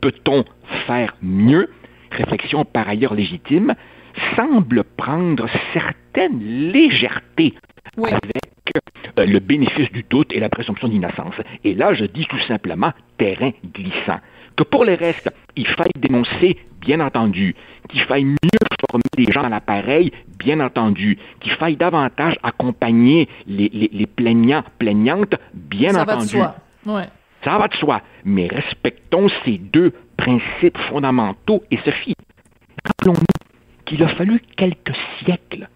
peut-on 0.00 0.44
faire 0.86 1.14
mieux, 1.20 1.68
réflexions 2.10 2.64
par 2.64 2.88
ailleurs 2.88 3.14
légitimes, 3.14 3.74
semblent 4.36 4.84
prendre 4.96 5.46
certaines 5.72 6.40
légèretés 6.72 7.54
Oui. 7.96 8.10
avec 8.10 8.42
euh, 9.18 9.26
le 9.26 9.38
bénéfice 9.38 9.90
du 9.92 10.02
doute 10.08 10.32
et 10.32 10.40
la 10.40 10.48
présomption 10.48 10.88
d'innocence. 10.88 11.34
Et 11.64 11.74
là, 11.74 11.94
je 11.94 12.04
dis 12.04 12.26
tout 12.26 12.38
simplement 12.40 12.92
terrain 13.16 13.50
glissant. 13.74 14.18
Que 14.56 14.64
pour 14.64 14.84
le 14.84 14.94
reste, 14.94 15.30
il 15.54 15.66
faille 15.68 15.92
dénoncer, 15.96 16.58
bien 16.80 16.98
entendu, 17.00 17.54
qu'il 17.88 18.00
faille 18.02 18.24
mieux 18.24 18.36
former 18.90 19.02
les 19.16 19.32
gens 19.32 19.42
dans 19.42 19.48
l'appareil, 19.50 20.10
bien 20.38 20.58
entendu, 20.60 21.16
qu'il 21.40 21.52
faille 21.52 21.76
davantage 21.76 22.36
accompagner 22.42 23.28
les, 23.46 23.68
les, 23.72 23.88
les 23.92 24.06
plaignants, 24.06 24.64
plaignantes, 24.78 25.36
bien 25.54 25.92
Ça 25.92 26.02
entendu. 26.02 26.16
va 26.18 26.24
de 26.24 26.28
soi. 26.28 26.56
Ouais. 26.86 27.04
Ça 27.44 27.56
va 27.56 27.68
de 27.68 27.74
soi. 27.74 28.02
Mais 28.24 28.48
respectons 28.48 29.28
ces 29.44 29.58
deux 29.58 29.92
principes 30.18 30.76
fondamentaux. 30.90 31.62
Et 31.70 31.78
Sophie, 31.78 32.14
rappelons-nous 32.84 33.46
qu'il 33.86 34.02
a 34.02 34.08
fallu 34.08 34.40
quelques 34.56 34.94
siècles, 35.18 35.68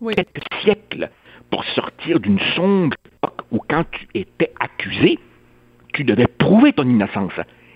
Oui. 0.00 0.14
quelques 0.16 0.42
siècles 0.62 1.10
pour 1.50 1.64
sortir 1.66 2.18
d'une 2.18 2.40
sombre 2.56 2.96
époque 3.06 3.42
où 3.52 3.60
quand 3.68 3.84
tu 3.92 4.08
étais 4.14 4.52
accusé, 4.58 5.18
tu 5.92 6.02
devais 6.04 6.26
prouver 6.26 6.72
ton 6.72 6.88
innocence. 6.88 7.32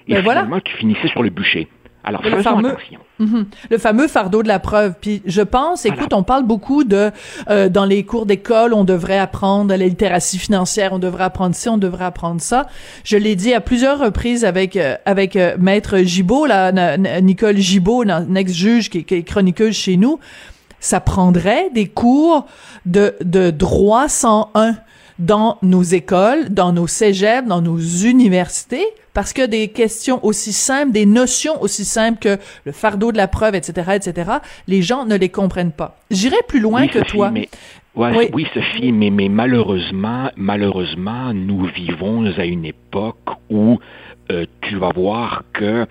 Et 0.08 0.14
Ben 0.14 0.22
voilà. 0.22 0.40
finalement, 0.40 0.60
tu 0.60 0.76
finissais 0.76 1.08
sur 1.08 1.22
le 1.22 1.30
bûcher. 1.30 1.68
Alors 2.06 2.22
Le 2.22 2.42
fameux- 2.42 2.68
attention. 2.70 2.98
Mhm. 3.18 3.46
Le 3.70 3.78
fameux 3.78 4.08
fardeau 4.08 4.42
de 4.42 4.48
la 4.48 4.58
preuve. 4.58 4.94
Puis 5.00 5.22
je 5.24 5.40
pense, 5.40 5.86
écoute, 5.86 6.12
on 6.12 6.22
parle 6.22 6.44
beaucoup 6.44 6.84
de 6.84 7.10
euh, 7.48 7.68
dans 7.68 7.84
les 7.86 8.04
cours 8.04 8.26
d'école, 8.26 8.74
on 8.74 8.84
devrait 8.84 9.18
apprendre 9.18 9.70
la 9.70 9.76
littératie 9.78 10.38
financière, 10.38 10.92
on 10.92 10.98
devrait 10.98 11.24
apprendre 11.24 11.54
ci, 11.54 11.68
on 11.68 11.78
devrait 11.78 12.04
apprendre 12.04 12.40
ça. 12.40 12.66
Je 13.04 13.16
l'ai 13.16 13.36
dit 13.36 13.54
à 13.54 13.60
plusieurs 13.60 13.98
reprises 13.98 14.44
avec 14.44 14.76
euh, 14.76 14.96
avec 15.06 15.36
euh, 15.36 15.56
maître 15.58 15.98
Gibault, 15.98 16.46
là, 16.46 16.72
Nicole 17.22 17.56
Gibault, 17.56 18.04
ex-juge 18.36 18.90
qui, 18.90 19.04
qui 19.04 19.14
est 19.14 19.22
chroniqueuse 19.22 19.74
chez 19.74 19.96
nous. 19.96 20.18
Ça 20.80 21.00
prendrait 21.00 21.70
des 21.72 21.86
cours 21.88 22.44
de 22.84 23.14
de 23.24 23.50
droit 23.50 24.08
101 24.08 24.74
dans 25.18 25.58
nos 25.62 25.82
écoles, 25.82 26.48
dans 26.50 26.72
nos 26.72 26.86
cégeps, 26.86 27.46
dans 27.46 27.62
nos 27.62 27.78
universités, 27.78 28.84
parce 29.12 29.32
que 29.32 29.46
des 29.46 29.68
questions 29.68 30.24
aussi 30.24 30.52
simples, 30.52 30.92
des 30.92 31.06
notions 31.06 31.60
aussi 31.62 31.84
simples 31.84 32.18
que 32.18 32.38
le 32.64 32.72
fardeau 32.72 33.12
de 33.12 33.16
la 33.16 33.28
preuve, 33.28 33.54
etc., 33.54 33.92
etc., 33.94 34.30
les 34.66 34.82
gens 34.82 35.06
ne 35.06 35.16
les 35.16 35.28
comprennent 35.28 35.72
pas. 35.72 35.96
J'irai 36.10 36.38
plus 36.48 36.60
loin 36.60 36.82
oui, 36.82 36.88
que 36.88 36.98
Sophie, 36.98 37.10
toi. 37.12 37.30
Mais, 37.30 37.48
ouais, 37.94 38.12
Oui. 38.16 38.30
oui. 38.32 38.46
Sophie, 38.52 38.90
mais, 38.90 39.10
mais 39.10 39.28
malheureusement, 39.28 40.30
malheureusement, 40.36 41.32
nous 41.32 41.64
vivons 41.66 42.26
à 42.36 42.44
une 42.44 42.64
époque 42.64 43.30
où 43.50 43.78
euh, 44.32 44.46
tu 44.62 44.76
vas 44.76 44.90
voir 44.92 45.44
que 45.52 45.86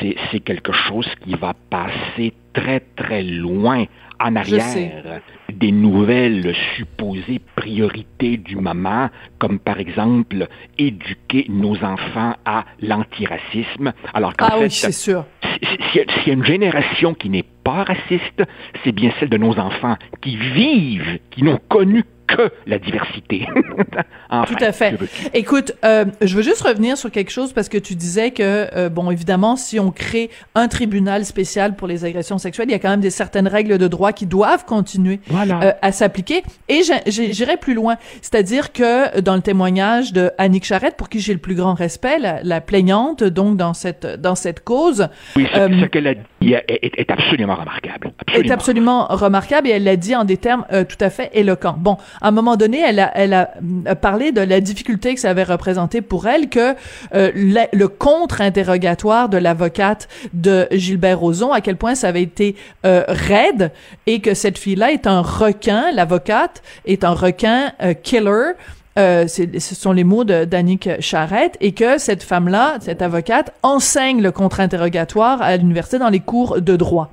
c'est 0.00 0.16
c'est 0.30 0.40
quelque 0.40 0.72
chose 0.72 1.06
qui 1.24 1.34
va 1.34 1.54
passer 1.70 2.32
très, 2.54 2.80
très 2.96 3.22
loin 3.22 3.84
en 4.20 4.36
arrière 4.36 5.20
des 5.52 5.72
nouvelles 5.72 6.54
supposées 6.76 7.40
priorités 7.56 8.36
du 8.36 8.56
moment, 8.56 9.10
comme 9.38 9.58
par 9.58 9.80
exemple 9.80 10.46
éduquer 10.78 11.46
nos 11.48 11.76
enfants 11.82 12.34
à 12.44 12.64
l'antiracisme. 12.80 13.92
Alors 14.14 14.36
qu'en 14.36 14.46
Ah 14.46 14.56
fait, 14.58 14.64
oui, 14.64 14.70
c'est 14.70 14.92
sûr. 14.92 15.24
y, 15.62 15.66
s'il 15.94 16.28
y 16.28 16.30
a 16.30 16.34
une 16.34 16.44
génération 16.44 17.14
qui 17.14 17.28
n'est 17.30 17.44
pas 17.64 17.84
raciste, 17.84 18.42
c'est 18.84 18.92
bien 18.92 19.10
celle 19.18 19.30
de 19.30 19.38
nos 19.38 19.58
enfants 19.58 19.96
qui 20.20 20.36
vivent, 20.36 21.18
qui 21.30 21.42
n'ont 21.42 21.60
connu 21.68 22.04
que 22.26 22.50
la 22.66 22.78
diversité. 22.78 23.46
Tout 24.28 24.56
à 24.60 24.72
fait. 24.72 24.98
Écoute, 25.32 25.72
euh, 25.84 26.04
je 26.20 26.36
veux 26.36 26.42
juste 26.42 26.60
revenir 26.60 26.98
sur 26.98 27.10
quelque 27.10 27.30
chose 27.30 27.52
parce 27.52 27.68
que 27.68 27.78
tu 27.78 27.94
disais 27.94 28.30
que, 28.30 28.68
euh, 28.76 28.88
bon, 28.90 29.10
évidemment, 29.10 29.56
si 29.56 29.80
on 29.80 29.90
crée 29.90 30.30
un 30.54 30.68
tribunal 30.68 31.24
spécial 31.24 31.74
pour 31.76 31.88
les 31.88 32.04
agressions 32.04 32.36
sexuelles, 32.36 32.68
il 32.68 32.72
y 32.72 32.74
a 32.74 32.78
quand 32.78 32.90
même 32.90 33.00
des 33.00 33.10
certaines 33.10 33.48
règles 33.48 33.78
de 33.78 33.88
droit 33.88 34.12
qui 34.12 34.26
doivent 34.26 34.66
continuer 34.66 35.20
euh, 35.32 35.72
à 35.80 35.92
s'appliquer. 35.92 36.42
Et 36.68 36.82
j'irai 37.06 37.56
plus 37.56 37.74
loin, 37.74 37.96
c'est-à-dire 38.20 38.72
que 38.72 39.20
dans 39.20 39.34
le 39.34 39.40
témoignage 39.40 40.12
de 40.12 40.30
Annick 40.36 40.64
Charrette, 40.64 40.96
pour 40.96 41.08
qui 41.08 41.20
j'ai 41.20 41.32
le 41.32 41.38
plus 41.38 41.54
grand 41.54 41.74
respect, 41.74 42.18
la, 42.18 42.60
plaignante, 42.60 43.24
donc 43.24 43.56
dans 43.56 43.72
cette 43.72 44.06
dans 44.06 44.34
cette 44.34 44.62
cause, 44.62 45.08
oui, 45.36 45.46
ce, 45.54 45.86
qu'elle 45.86 46.06
a 46.06 46.14
dit 46.14 46.52
est, 46.52 47.10
absolument 47.10 47.54
remarquable. 47.54 48.12
Est 48.34 48.50
absolument 48.50 49.06
remarquable 49.06 49.68
et 49.68 49.70
elle 49.70 49.84
l'a 49.84 49.96
dit 49.96 50.14
en 50.14 50.24
des 50.24 50.36
termes 50.36 50.66
tout 50.70 50.96
à 51.00 51.08
fait 51.08 51.30
éloquents. 51.32 51.76
Bon, 51.78 51.96
à 52.20 52.28
un 52.28 52.30
moment 52.30 52.56
donné, 52.56 52.80
elle 52.80 53.00
a, 53.00 53.10
elle 53.14 53.32
a 53.32 53.48
parlé 53.94 54.17
de 54.18 54.40
la 54.40 54.60
difficulté 54.60 55.14
que 55.14 55.20
ça 55.20 55.30
avait 55.30 55.44
représenté 55.44 56.00
pour 56.02 56.26
elle 56.26 56.48
que 56.48 56.74
euh, 57.14 57.30
le, 57.34 57.86
contre-interrogatoire 57.86 59.28
de 59.28 59.38
l'avocate 59.38 60.08
de 60.32 60.66
Gilbert 60.72 61.20
Rozon, 61.20 61.52
à 61.52 61.60
quel 61.60 61.76
point 61.76 61.94
ça 61.94 62.08
avait 62.08 62.22
été 62.22 62.56
euh, 62.84 63.04
raide 63.08 63.70
et 64.06 64.20
que 64.20 64.34
cette 64.34 64.58
fille-là 64.58 64.92
est 64.92 65.06
un 65.06 65.20
requin, 65.20 65.92
l'avocate 65.92 66.62
est 66.84 67.04
un 67.04 67.12
requin 67.12 67.72
euh, 67.82 67.94
killer. 67.94 68.52
ce 68.96 69.74
sont 69.74 69.92
les 69.92 70.04
mots 70.04 70.24
Danique 70.24 70.90
Charrette, 71.00 71.56
et 71.60 71.72
que 71.72 71.98
cette 71.98 72.24
femme-là, 72.24 72.78
cette 72.80 73.00
avocate, 73.00 73.54
enseigne 73.62 74.20
le 74.20 74.32
contre-interrogatoire 74.32 75.40
à 75.40 75.56
l'université 75.56 75.98
dans 75.98 76.08
les 76.08 76.20
cours 76.20 76.60
de 76.60 76.74
droit. 76.74 77.12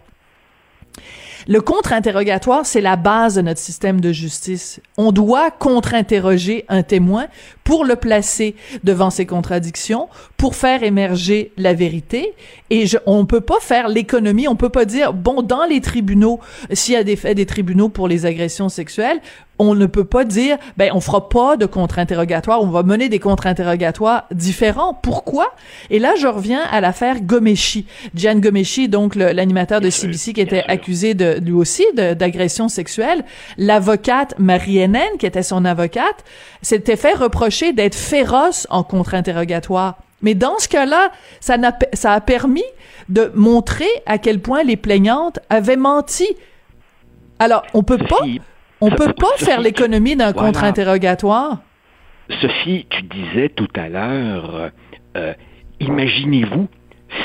Le 1.47 1.61
contre-interrogatoire, 1.61 2.65
c'est 2.65 2.81
la 2.81 2.95
base 2.95 3.35
de 3.35 3.41
notre 3.41 3.59
système 3.59 4.01
de 4.01 4.11
justice. 4.11 4.81
On 4.97 5.11
doit 5.11 5.51
contre-interroger 5.51 6.65
un 6.69 6.81
témoin 6.81 7.27
pour 7.65 7.83
le 7.83 7.97
placer 7.97 8.55
devant 8.83 9.09
ses 9.09 9.25
contradictions, 9.25 10.07
pour 10.37 10.55
faire 10.55 10.83
émerger 10.83 11.51
la 11.57 11.73
vérité. 11.73 12.33
Et 12.69 12.85
je, 12.85 12.97
on 13.07 13.25
peut 13.25 13.41
pas 13.41 13.59
faire 13.59 13.89
l'économie, 13.89 14.47
on 14.47 14.55
peut 14.55 14.69
pas 14.69 14.85
dire, 14.85 15.13
bon, 15.13 15.41
dans 15.41 15.65
les 15.65 15.81
tribunaux, 15.81 16.39
s'il 16.71 16.93
y 16.93 16.97
a 16.97 17.03
des 17.03 17.15
faits 17.15 17.35
des 17.35 17.47
tribunaux 17.47 17.89
pour 17.89 18.07
les 18.07 18.25
agressions 18.25 18.69
sexuelles, 18.69 19.19
on 19.57 19.73
ne 19.73 19.85
peut 19.85 20.03
pas 20.03 20.25
dire, 20.25 20.57
ben, 20.77 20.91
on 20.93 20.99
fera 20.99 21.29
pas 21.29 21.55
de 21.55 21.65
contre-interrogatoire, 21.65 22.61
on 22.61 22.67
va 22.67 22.83
mener 22.83 23.09
des 23.09 23.19
contre-interrogatoires 23.19 24.25
différents. 24.31 24.93
Pourquoi? 24.93 25.53
Et 25.89 25.99
là, 25.99 26.13
je 26.19 26.27
reviens 26.27 26.61
à 26.71 26.81
l'affaire 26.81 27.21
Gomeshi. 27.21 27.85
Gian 28.13 28.35
Gomeshi, 28.35 28.89
donc 28.89 29.15
l'animateur 29.15 29.79
de 29.79 29.89
CBC 29.89 30.33
qui 30.33 30.41
était 30.41 30.63
accusé 30.67 31.13
de, 31.13 31.39
lui 31.39 31.53
aussi 31.53 31.85
d'agression 31.93 32.67
sexuelle. 32.67 33.23
L'avocate 33.57 34.35
Marie 34.39 34.79
Hennen, 34.79 35.17
qui 35.19 35.25
était 35.25 35.43
son 35.43 35.63
avocate, 35.63 36.25
s'était 36.61 36.97
fait 36.97 37.13
reprocher 37.13 37.54
d'être 37.73 37.95
féroce 37.95 38.67
en 38.69 38.83
contre-interrogatoire. 38.83 39.97
Mais 40.21 40.33
dans 40.33 40.57
ce 40.57 40.67
cas-là, 40.67 41.11
ça, 41.39 41.55
a, 41.55 41.73
ça 41.93 42.13
a 42.13 42.21
permis 42.21 42.63
de 43.09 43.31
montrer 43.35 43.89
à 44.05 44.17
quel 44.17 44.39
point 44.39 44.63
les 44.63 44.77
plaignantes 44.77 45.39
avaient 45.49 45.75
menti. 45.75 46.27
Alors, 47.39 47.63
on 47.73 47.83
peut 47.83 47.97
pas 47.97 48.21
on 48.81 48.89
peut 48.89 49.13
pas 49.13 49.37
faire 49.37 49.61
l'économie 49.61 50.15
d'un 50.15 50.33
contre-interrogatoire. 50.33 51.59
Sophie, 52.41 52.85
tu 52.89 53.03
disais 53.03 53.49
tout 53.49 53.69
à 53.75 53.87
l'heure, 53.87 54.71
euh, 55.15 55.33
imaginez-vous 55.79 56.67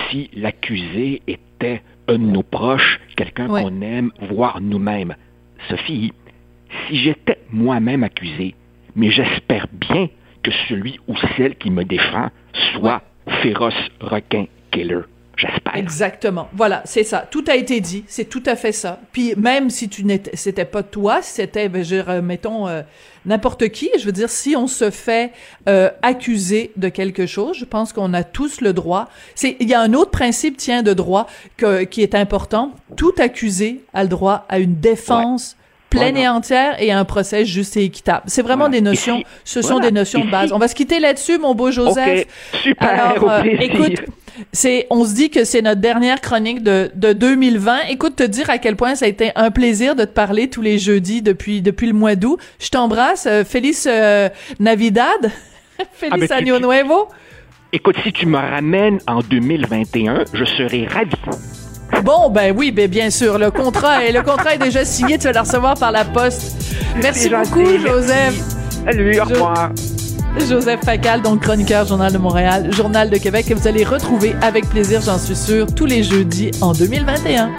si 0.08 0.30
l'accusé 0.34 1.22
était 1.26 1.82
un 2.08 2.14
de 2.14 2.24
nos 2.24 2.42
proches, 2.42 3.00
quelqu'un 3.16 3.46
qu'on 3.46 3.82
aime, 3.82 4.12
voire 4.30 4.60
nous-mêmes. 4.60 5.16
Sophie, 5.68 6.12
si 6.86 6.98
j'étais 7.02 7.38
moi-même 7.50 8.04
accusé, 8.04 8.54
mais 8.94 9.10
j'espère 9.10 9.66
bien 9.72 10.08
que 10.42 10.50
celui 10.68 10.98
ou 11.08 11.14
celle 11.36 11.56
qui 11.56 11.70
me 11.70 11.84
défend 11.84 12.30
soit 12.72 13.02
féroce 13.42 13.74
requin 14.00 14.46
killer. 14.70 15.02
Exactement. 15.74 16.48
Voilà, 16.52 16.82
c'est 16.84 17.04
ça. 17.04 17.26
Tout 17.30 17.44
a 17.48 17.56
été 17.56 17.80
dit. 17.80 18.04
C'est 18.06 18.28
tout 18.28 18.42
à 18.46 18.56
fait 18.56 18.72
ça. 18.72 19.00
Puis 19.12 19.34
même 19.36 19.70
si 19.70 19.88
tu 19.88 20.04
n'étais, 20.04 20.36
c'était 20.36 20.64
pas 20.64 20.82
toi, 20.82 21.22
c'était, 21.22 21.68
ben, 21.68 21.82
je, 21.82 22.20
mettons, 22.20 22.68
euh, 22.68 22.82
n'importe 23.24 23.68
qui. 23.68 23.90
Je 23.98 24.04
veux 24.04 24.12
dire, 24.12 24.28
si 24.28 24.56
on 24.56 24.66
se 24.66 24.90
fait 24.90 25.32
euh, 25.68 25.90
accuser 26.02 26.72
de 26.76 26.88
quelque 26.88 27.26
chose, 27.26 27.56
je 27.56 27.64
pense 27.64 27.92
qu'on 27.92 28.14
a 28.14 28.24
tous 28.24 28.60
le 28.60 28.72
droit. 28.72 29.08
C'est, 29.34 29.56
il 29.60 29.68
y 29.68 29.74
a 29.74 29.80
un 29.80 29.94
autre 29.94 30.10
principe, 30.10 30.56
tiens, 30.56 30.82
de 30.82 30.92
droit 30.92 31.26
que, 31.56 31.84
qui 31.84 32.02
est 32.02 32.14
important. 32.14 32.74
Tout 32.96 33.14
accusé 33.18 33.82
a 33.94 34.02
le 34.02 34.08
droit 34.08 34.44
à 34.48 34.58
une 34.58 34.74
défense. 34.74 35.56
Pleine 35.90 36.16
et 36.16 36.28
entière 36.28 36.80
et 36.80 36.92
un 36.92 37.04
procès 37.04 37.44
juste 37.44 37.76
et 37.76 37.84
équitable. 37.84 38.22
C'est 38.26 38.42
vraiment 38.42 38.68
des 38.68 38.80
notions, 38.80 39.22
ce 39.44 39.60
sont 39.60 39.80
des 39.80 39.90
notions 39.90 40.24
de 40.24 40.30
base. 40.30 40.52
On 40.52 40.58
va 40.58 40.68
se 40.68 40.74
quitter 40.74 41.00
là-dessus, 41.00 41.38
mon 41.38 41.54
beau 41.54 41.70
Joseph. 41.70 42.26
super, 42.62 42.88
Alors, 42.88 43.30
euh, 43.30 43.42
écoute, 43.60 44.00
c'est, 44.52 44.86
on 44.90 45.04
se 45.04 45.14
dit 45.14 45.30
que 45.30 45.44
c'est 45.44 45.62
notre 45.62 45.80
dernière 45.80 46.20
chronique 46.20 46.62
de, 46.62 46.90
de 46.94 47.12
2020. 47.12 47.88
Écoute, 47.90 48.16
te 48.16 48.22
dire 48.22 48.48
à 48.48 48.58
quel 48.58 48.76
point 48.76 48.94
ça 48.94 49.06
a 49.06 49.08
été 49.08 49.32
un 49.34 49.50
plaisir 49.50 49.96
de 49.96 50.04
te 50.04 50.12
parler 50.12 50.48
tous 50.48 50.62
les 50.62 50.78
jeudis 50.78 51.22
depuis, 51.22 51.60
depuis 51.60 51.88
le 51.88 51.92
mois 51.92 52.14
d'août. 52.14 52.38
Je 52.58 52.68
t'embrasse. 52.68 53.26
Euh, 53.26 53.44
Feliz 53.44 53.86
euh, 53.90 54.28
Navidad. 54.58 55.30
Feliz 55.92 56.28
ah, 56.30 56.36
Año 56.36 56.58
Nuevo. 56.60 57.08
Écoute, 57.72 57.96
si 58.02 58.12
tu 58.12 58.26
me 58.26 58.38
ramènes 58.38 58.98
en 59.06 59.20
2021, 59.20 60.24
je 60.32 60.44
serai 60.44 60.86
ravi. 60.86 61.14
Bon, 62.02 62.30
ben 62.30 62.54
oui, 62.56 62.72
ben 62.72 62.88
bien 62.88 63.10
sûr. 63.10 63.38
Le 63.38 63.50
contrat, 63.50 64.04
est, 64.04 64.12
le 64.12 64.22
contrat 64.22 64.54
est 64.54 64.58
déjà 64.58 64.84
signé. 64.84 65.18
Tu 65.18 65.24
vas 65.24 65.32
le 65.32 65.40
recevoir 65.40 65.74
par 65.74 65.92
la 65.92 66.04
poste. 66.04 66.56
Merci 67.02 67.28
beaucoup, 67.28 67.78
Joseph. 67.78 68.40
Salut, 68.84 69.20
au 69.20 69.24
revoir. 69.24 69.70
Joseph 70.48 70.80
Facal, 70.84 71.22
donc 71.22 71.42
chroniqueur 71.42 71.86
Journal 71.86 72.12
de 72.12 72.18
Montréal, 72.18 72.72
Journal 72.72 73.10
de 73.10 73.16
Québec, 73.16 73.46
que 73.48 73.54
vous 73.54 73.66
allez 73.66 73.84
retrouver 73.84 74.34
avec 74.40 74.68
plaisir, 74.68 75.00
j'en 75.00 75.18
suis 75.18 75.34
sûr, 75.34 75.66
tous 75.74 75.86
les 75.86 76.04
jeudis 76.04 76.52
en 76.60 76.72
2021. 76.72 77.50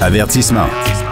Avertissement. 0.00 0.66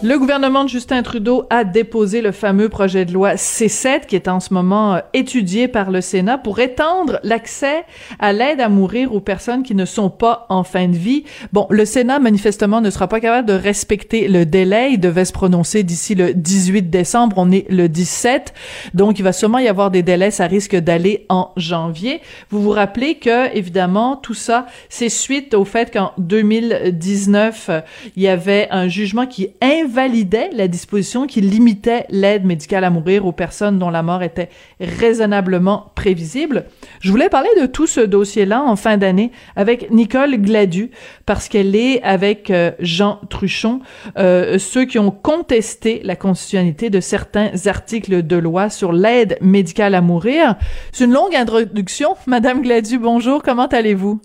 Le 0.00 0.16
gouvernement 0.16 0.62
de 0.62 0.68
Justin 0.68 1.02
Trudeau 1.02 1.46
a 1.50 1.64
déposé 1.64 2.20
le 2.20 2.30
fameux 2.30 2.68
projet 2.68 3.04
de 3.04 3.12
loi 3.12 3.34
C7 3.34 4.06
qui 4.06 4.14
est 4.14 4.28
en 4.28 4.38
ce 4.38 4.54
moment 4.54 4.94
euh, 4.94 4.98
étudié 5.12 5.66
par 5.66 5.90
le 5.90 6.00
Sénat 6.00 6.38
pour 6.38 6.60
étendre 6.60 7.18
l'accès 7.24 7.84
à 8.20 8.32
l'aide 8.32 8.60
à 8.60 8.68
mourir 8.68 9.12
aux 9.12 9.18
personnes 9.18 9.64
qui 9.64 9.74
ne 9.74 9.84
sont 9.84 10.08
pas 10.08 10.46
en 10.50 10.62
fin 10.62 10.86
de 10.86 10.96
vie. 10.96 11.24
Bon, 11.52 11.66
le 11.70 11.84
Sénat 11.84 12.20
manifestement 12.20 12.80
ne 12.80 12.90
sera 12.90 13.08
pas 13.08 13.18
capable 13.18 13.48
de 13.48 13.54
respecter 13.54 14.28
le 14.28 14.46
délai. 14.46 14.90
Il 14.92 15.00
devait 15.00 15.24
se 15.24 15.32
prononcer 15.32 15.82
d'ici 15.82 16.14
le 16.14 16.32
18 16.32 16.90
décembre. 16.90 17.34
On 17.36 17.50
est 17.50 17.68
le 17.68 17.88
17. 17.88 18.54
Donc, 18.94 19.18
il 19.18 19.24
va 19.24 19.32
sûrement 19.32 19.58
y 19.58 19.66
avoir 19.66 19.90
des 19.90 20.04
délais. 20.04 20.30
Ça 20.30 20.46
risque 20.46 20.76
d'aller 20.76 21.26
en 21.28 21.50
janvier. 21.56 22.20
Vous 22.50 22.62
vous 22.62 22.70
rappelez 22.70 23.16
que, 23.16 23.52
évidemment, 23.52 24.14
tout 24.14 24.34
ça, 24.34 24.66
c'est 24.88 25.08
suite 25.08 25.54
au 25.54 25.64
fait 25.64 25.92
qu'en 25.92 26.12
2019, 26.18 27.70
il 28.14 28.22
y 28.22 28.28
avait 28.28 28.68
un 28.70 28.86
jugement 28.86 29.26
qui 29.26 29.48
validait 29.88 30.50
la 30.52 30.68
disposition 30.68 31.26
qui 31.26 31.40
limitait 31.40 32.06
l'aide 32.10 32.44
médicale 32.44 32.84
à 32.84 32.90
mourir 32.90 33.26
aux 33.26 33.32
personnes 33.32 33.78
dont 33.78 33.90
la 33.90 34.02
mort 34.02 34.22
était 34.22 34.48
raisonnablement 34.80 35.92
prévisible. 35.94 36.66
Je 37.00 37.10
voulais 37.10 37.28
parler 37.28 37.48
de 37.60 37.66
tout 37.66 37.86
ce 37.86 38.00
dossier-là 38.00 38.62
en 38.62 38.76
fin 38.76 38.96
d'année 38.96 39.32
avec 39.56 39.90
Nicole 39.90 40.36
Gladu 40.36 40.90
parce 41.26 41.48
qu'elle 41.48 41.74
est 41.74 42.02
avec 42.02 42.50
euh, 42.50 42.72
Jean 42.78 43.20
Truchon, 43.28 43.80
euh, 44.18 44.58
ceux 44.58 44.84
qui 44.84 44.98
ont 44.98 45.10
contesté 45.10 46.00
la 46.04 46.16
constitutionnalité 46.16 46.90
de 46.90 47.00
certains 47.00 47.50
articles 47.66 48.22
de 48.22 48.36
loi 48.36 48.70
sur 48.70 48.92
l'aide 48.92 49.38
médicale 49.40 49.94
à 49.94 50.00
mourir. 50.00 50.56
C'est 50.92 51.04
une 51.04 51.12
longue 51.12 51.34
introduction. 51.34 52.14
Madame 52.26 52.62
Gladu, 52.62 52.98
bonjour, 52.98 53.42
comment 53.42 53.66
allez-vous? 53.66 54.20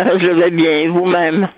Euh, 0.00 0.18
je 0.18 0.28
vais 0.28 0.50
bien, 0.50 0.90
vous-même? 0.90 1.48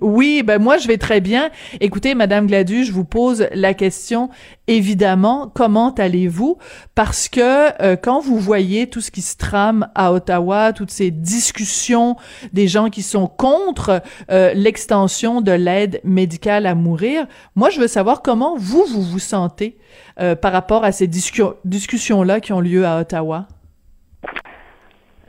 Oui, 0.00 0.42
ben 0.42 0.60
moi 0.60 0.78
je 0.78 0.88
vais 0.88 0.96
très 0.96 1.20
bien. 1.20 1.50
Écoutez, 1.80 2.14
Madame 2.14 2.46
Gladu, 2.46 2.84
je 2.84 2.92
vous 2.92 3.04
pose 3.04 3.46
la 3.52 3.74
question 3.74 4.30
évidemment, 4.66 5.50
comment 5.54 5.92
allez-vous? 5.94 6.58
Parce 6.94 7.28
que 7.28 7.82
euh, 7.82 7.96
quand 7.96 8.20
vous 8.20 8.38
voyez 8.38 8.88
tout 8.88 9.00
ce 9.00 9.10
qui 9.10 9.20
se 9.20 9.36
trame 9.36 9.88
à 9.94 10.12
Ottawa, 10.12 10.72
toutes 10.72 10.90
ces 10.90 11.10
discussions 11.10 12.16
des 12.52 12.68
gens 12.68 12.88
qui 12.88 13.02
sont 13.02 13.26
contre 13.26 14.02
euh, 14.30 14.52
l'extension 14.54 15.40
de 15.40 15.52
l'aide 15.52 16.00
médicale 16.04 16.66
à 16.66 16.74
mourir, 16.74 17.26
moi 17.54 17.70
je 17.70 17.78
veux 17.78 17.88
savoir 17.88 18.22
comment 18.22 18.56
vous 18.56 18.84
vous 18.84 19.02
vous 19.02 19.18
sentez 19.18 19.76
euh, 20.20 20.34
par 20.34 20.52
rapport 20.52 20.84
à 20.84 20.92
ces 20.92 21.06
discussions 21.06 22.22
là 22.22 22.40
qui 22.40 22.52
ont 22.52 22.60
lieu 22.60 22.86
à 22.86 22.98
Ottawa. 22.98 23.46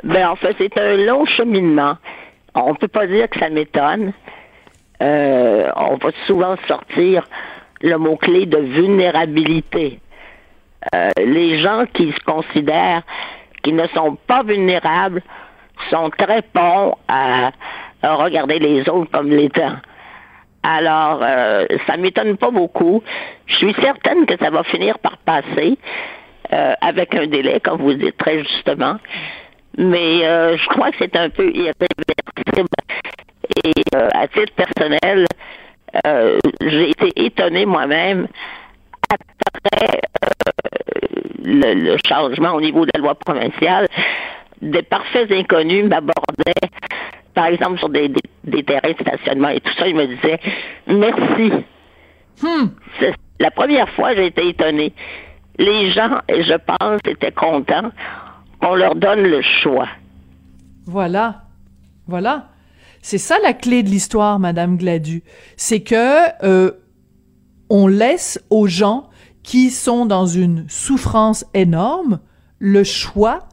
Ben 0.04 0.28
en 0.28 0.36
fait, 0.36 0.56
c'est 0.58 0.78
un 0.78 0.98
long 0.98 1.26
cheminement. 1.26 1.96
On 2.56 2.76
peut 2.76 2.88
pas 2.88 3.08
dire 3.08 3.30
que 3.30 3.40
ça 3.40 3.50
m'étonne. 3.50 4.14
Euh, 5.04 5.70
on 5.76 5.96
va 5.98 6.10
souvent 6.26 6.56
sortir 6.68 7.28
le 7.82 7.98
mot-clé 7.98 8.46
de 8.46 8.58
vulnérabilité. 8.58 10.00
Euh, 10.96 11.10
les 11.18 11.60
gens 11.60 11.86
qui 11.94 12.12
se 12.12 12.20
considèrent 12.26 13.04
qui 13.64 13.74
ne 13.74 13.88
sont 13.88 14.18
pas 14.28 14.44
vulnérables 14.44 15.22
sont 15.90 16.10
très 16.10 16.44
bons 16.54 16.96
à, 17.08 17.52
regarder 18.04 18.60
les 18.60 18.88
autres 18.90 19.10
comme 19.12 19.30
l'étant. 19.30 19.76
Alors, 20.62 21.20
euh, 21.22 21.66
ça 21.88 21.98
m'étonne 21.98 22.38
pas 22.38 22.52
beaucoup. 22.52 23.02
Je 23.46 23.56
suis 23.56 23.74
certaine 23.76 24.26
que 24.26 24.38
ça 24.38 24.50
va 24.50 24.64
finir 24.64 25.00
par 25.00 25.18
passer 25.18 25.78
euh, 26.52 26.74
avec 26.82 27.16
un 27.16 27.28
délai, 27.28 27.60
comme 27.62 27.82
vous 27.82 27.94
dites 27.94 28.18
très 28.18 28.40
justement. 28.40 28.98
Mais 29.78 30.20
je 30.20 30.68
crois 30.68 30.92
que 30.92 30.98
c'est 31.00 31.16
un 31.16 31.30
peu 31.30 31.50
irréversible. 31.50 32.68
Et 33.64 33.74
euh, 33.96 34.10
à 34.14 34.28
titre 34.28 34.54
personnel, 34.56 35.26
j'ai 36.62 36.90
été 36.90 37.12
étonné 37.26 37.66
moi-même 37.66 38.28
après 39.10 40.02
le, 41.44 41.98
changement 42.08 42.54
au 42.54 42.62
niveau 42.62 42.86
de 42.86 42.92
la 42.94 43.00
loi 43.00 43.16
provinciale. 43.16 43.88
Des 44.62 44.82
parfaits 44.82 45.32
inconnus 45.32 45.86
m'abordaient, 45.86 46.70
par 47.34 47.48
exemple, 47.48 47.80
sur 47.80 47.90
des, 47.90 48.12
terrains 48.66 48.92
de 48.92 49.02
stationnement 49.02 49.50
et 49.50 49.60
tout 49.60 49.74
ça. 49.78 49.88
Ils 49.88 49.96
me 49.96 50.08
disaient 50.08 50.40
merci. 50.88 51.52
Hmm. 52.42 52.68
La 53.40 53.52
première 53.52 53.90
fois 53.90 54.16
j'ai 54.16 54.28
été 54.28 54.50
étonné. 54.50 54.94
Les 55.60 55.92
gens, 55.92 56.20
je 56.30 56.56
pense, 56.56 57.00
étaient 57.06 57.32
contents 57.32 57.92
qu'on 58.60 58.76
leur 58.76 58.96
donne 58.96 59.24
le 59.24 59.42
choix. 59.42 59.88
Voilà. 60.88 61.42
Voilà. 62.08 62.48
C'est 63.04 63.18
ça 63.18 63.36
la 63.44 63.54
clé 63.54 63.84
de 63.84 63.90
l'histoire, 63.90 64.40
Madame 64.40 64.78
Gladu. 64.78 65.24
C'est 65.58 65.82
que 65.82 66.46
euh, 66.46 66.72
on 67.70 67.88
laisse 67.88 68.40
aux 68.50 68.66
gens 68.66 69.10
qui 69.44 69.72
sont 69.72 70.06
dans 70.06 70.26
une 70.26 70.66
souffrance 70.70 71.46
énorme 71.54 72.22
le 72.60 72.86
choix 72.86 73.50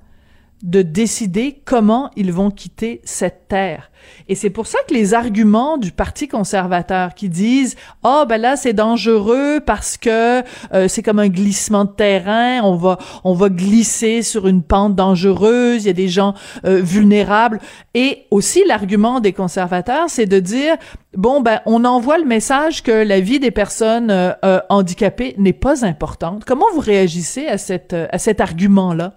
de 0.63 0.83
décider 0.83 1.63
comment 1.65 2.11
ils 2.17 2.33
vont 2.33 2.51
quitter 2.51 3.01
cette 3.05 3.49
terre. 3.49 3.91
Et 4.29 4.35
c'est 4.35 4.51
pour 4.51 4.67
ça 4.67 4.79
que 4.87 4.95
les 4.95 5.15
arguments 5.15 5.79
du 5.79 5.91
Parti 5.93 6.29
conservateur 6.29 7.15
qui 7.15 7.29
disent 7.29 7.77
"Ah 8.03 8.23
oh, 8.23 8.27
ben 8.27 8.41
là 8.41 8.57
c'est 8.57 8.73
dangereux 8.73 9.61
parce 9.65 9.97
que 9.97 10.43
euh, 10.73 10.89
c'est 10.89 11.03
comme 11.03 11.19
un 11.19 11.29
glissement 11.29 11.85
de 11.85 11.91
terrain, 11.91 12.61
on 12.63 12.77
va 12.77 12.99
on 13.25 13.35
va 13.35 13.49
glisser 13.49 14.23
sur 14.23 14.47
une 14.47 14.63
pente 14.63 14.95
dangereuse, 14.95 15.85
il 15.85 15.87
y 15.87 15.91
a 15.91 15.95
des 15.95 16.09
gens 16.09 16.35
euh, 16.65 16.81
vulnérables" 16.83 17.59
et 17.95 18.27
aussi 18.31 18.63
l'argument 18.67 19.21
des 19.21 19.33
conservateurs, 19.33 20.09
c'est 20.09 20.27
de 20.27 20.39
dire 20.39 20.77
bon 21.17 21.41
ben 21.41 21.61
on 21.67 21.85
envoie 21.85 22.19
le 22.19 22.27
message 22.27 22.83
que 22.83 22.93
la 22.93 23.21
vie 23.21 23.41
des 23.41 23.51
personnes 23.51 24.11
euh, 24.11 24.61
handicapées 24.69 25.35
n'est 25.39 25.53
pas 25.53 25.85
importante. 25.85 26.45
Comment 26.45 26.67
vous 26.75 26.81
réagissez 26.81 27.47
à 27.47 27.59
cette 27.59 27.95
à 27.95 28.19
cet 28.19 28.41
argument 28.41 28.93
là 28.93 29.15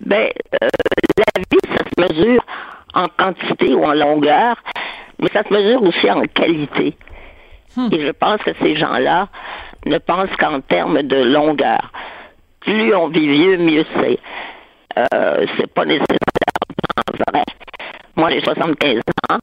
ben, 0.00 0.30
euh, 0.62 0.68
la 1.18 1.42
vie, 1.50 1.76
ça 1.76 1.84
se 1.84 2.12
mesure 2.12 2.44
en 2.94 3.06
quantité 3.08 3.74
ou 3.74 3.84
en 3.84 3.94
longueur, 3.94 4.56
mais 5.18 5.28
ça 5.32 5.42
se 5.42 5.52
mesure 5.52 5.82
aussi 5.82 6.10
en 6.10 6.22
qualité. 6.22 6.96
Hmm. 7.76 7.88
Et 7.92 8.06
je 8.06 8.12
pense 8.12 8.42
que 8.42 8.52
ces 8.60 8.76
gens-là 8.76 9.28
ne 9.84 9.98
pensent 9.98 10.34
qu'en 10.38 10.60
termes 10.60 11.02
de 11.02 11.16
longueur. 11.16 11.92
Plus 12.60 12.94
on 12.94 13.08
vit 13.08 13.28
vieux, 13.28 13.58
mieux 13.58 13.84
c'est. 13.96 14.18
Euh, 14.98 15.46
c'est 15.56 15.72
pas 15.72 15.84
nécessairement 15.84 16.16
vrai. 17.30 17.44
Moi, 18.16 18.30
j'ai 18.30 18.40
75 18.40 19.00
ans 19.30 19.38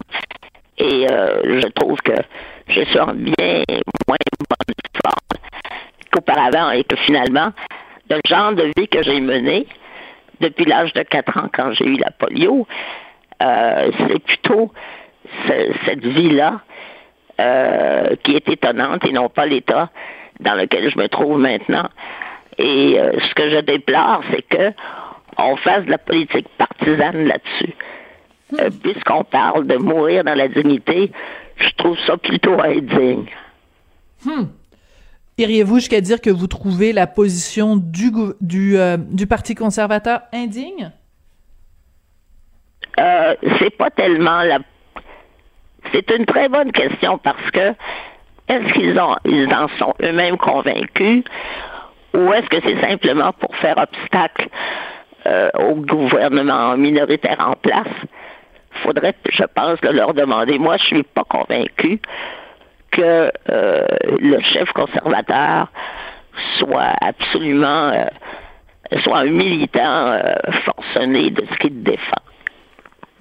et 0.77 1.07
euh, 1.09 1.61
je 1.61 1.67
trouve 1.69 1.99
que 2.01 2.15
je 2.67 2.81
suis 2.81 2.99
en 2.99 3.13
bien 3.13 3.63
moins 4.07 4.17
bonne 4.49 4.75
forme 5.05 5.41
qu'auparavant 6.11 6.71
et 6.71 6.83
que 6.83 6.95
finalement, 6.95 7.51
le 8.09 8.19
genre 8.27 8.53
de 8.53 8.71
vie 8.75 8.87
que 8.87 9.03
j'ai 9.03 9.21
mené, 9.21 9.67
depuis 10.43 10.65
l'âge 10.65 10.93
de 10.93 11.01
4 11.01 11.37
ans 11.37 11.49
quand 11.51 11.71
j'ai 11.71 11.85
eu 11.85 11.97
la 11.97 12.11
polio, 12.11 12.67
euh, 13.41 13.91
c'est 13.97 14.19
plutôt 14.19 14.71
cette 15.85 16.05
vie-là 16.05 16.61
euh, 17.39 18.15
qui 18.23 18.35
est 18.35 18.47
étonnante 18.47 19.05
et 19.05 19.11
non 19.11 19.29
pas 19.29 19.45
l'état 19.45 19.89
dans 20.39 20.53
lequel 20.53 20.91
je 20.91 20.97
me 20.97 21.07
trouve 21.07 21.39
maintenant. 21.39 21.89
Et 22.57 22.99
euh, 22.99 23.13
ce 23.19 23.33
que 23.33 23.49
je 23.49 23.59
déplore, 23.61 24.21
c'est 24.31 24.43
que 24.43 24.71
on 25.37 25.55
fasse 25.55 25.85
de 25.85 25.91
la 25.91 25.97
politique 25.97 26.47
partisane 26.57 27.25
là-dessus. 27.25 27.73
Hmm. 28.51 28.69
Puisqu'on 28.83 29.23
parle 29.23 29.65
de 29.65 29.77
mourir 29.77 30.23
dans 30.23 30.35
la 30.35 30.47
dignité, 30.47 31.11
je 31.55 31.69
trouve 31.77 31.97
ça 32.05 32.17
plutôt 32.17 32.59
indigne. 32.61 33.25
Hmm. 34.23 34.43
Iriez-vous 35.37 35.75
jusqu'à 35.75 36.01
dire 36.01 36.21
que 36.21 36.29
vous 36.29 36.47
trouvez 36.47 36.93
la 36.93 37.07
position 37.07 37.75
du, 37.75 38.11
du, 38.39 38.77
euh, 38.77 38.97
du 38.97 39.25
Parti 39.25 39.55
conservateur 39.55 40.21
indigne? 40.31 40.91
Euh, 42.99 43.35
c'est 43.59 43.75
pas 43.75 43.89
tellement 43.89 44.43
la. 44.43 44.59
C'est 45.91 46.09
une 46.11 46.25
très 46.25 46.49
bonne 46.49 46.71
question 46.71 47.17
parce 47.17 47.49
que 47.51 47.73
est-ce 48.47 48.73
qu'ils 48.73 48.99
ont 48.99 49.15
ils 49.25 49.51
en 49.53 49.67
sont 49.79 49.93
eux-mêmes 50.01 50.37
convaincus 50.37 51.23
ou 52.13 52.31
est-ce 52.33 52.47
que 52.49 52.61
c'est 52.63 52.79
simplement 52.81 53.33
pour 53.33 53.55
faire 53.55 53.77
obstacle 53.77 54.49
euh, 55.25 55.49
au 55.57 55.75
gouvernement 55.75 56.77
minoritaire 56.77 57.37
en 57.39 57.55
place? 57.55 57.87
Faudrait, 58.83 59.15
je 59.31 59.43
pense, 59.55 59.81
leur 59.81 60.13
demander. 60.13 60.59
Moi, 60.59 60.77
je 60.77 60.83
suis 60.85 61.03
pas 61.03 61.23
convaincu 61.23 61.99
que 62.95 63.31
euh, 63.49 63.85
le 64.19 64.39
chef 64.41 64.71
conservateur 64.73 65.71
soit 66.57 66.93
absolument 67.01 67.89
euh, 67.89 68.05
soit 69.03 69.19
un 69.19 69.25
militant 69.25 70.11
euh, 70.11 70.33
forcené 70.65 71.31
de 71.31 71.43
ce 71.51 71.57
qu'il 71.59 71.83
défend. 71.83 72.21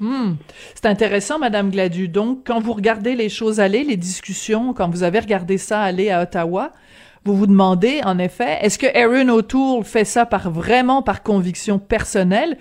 Hmm. 0.00 0.34
C'est 0.74 0.86
intéressant, 0.86 1.38
Madame 1.38 1.70
Gladu. 1.70 2.08
Donc, 2.08 2.40
quand 2.46 2.60
vous 2.60 2.72
regardez 2.72 3.14
les 3.14 3.28
choses 3.28 3.60
aller, 3.60 3.84
les 3.84 3.96
discussions, 3.96 4.74
quand 4.74 4.90
vous 4.90 5.04
avez 5.04 5.20
regardé 5.20 5.58
ça 5.58 5.80
aller 5.80 6.10
à 6.10 6.22
Ottawa, 6.22 6.72
vous 7.24 7.36
vous 7.36 7.46
demandez, 7.46 8.00
en 8.04 8.18
effet, 8.18 8.58
est-ce 8.62 8.78
que 8.78 8.86
Aaron 8.96 9.28
O'Toole 9.28 9.84
fait 9.84 10.04
ça 10.04 10.26
par 10.26 10.50
vraiment 10.50 11.02
par 11.02 11.22
conviction 11.22 11.78
personnelle 11.78 12.58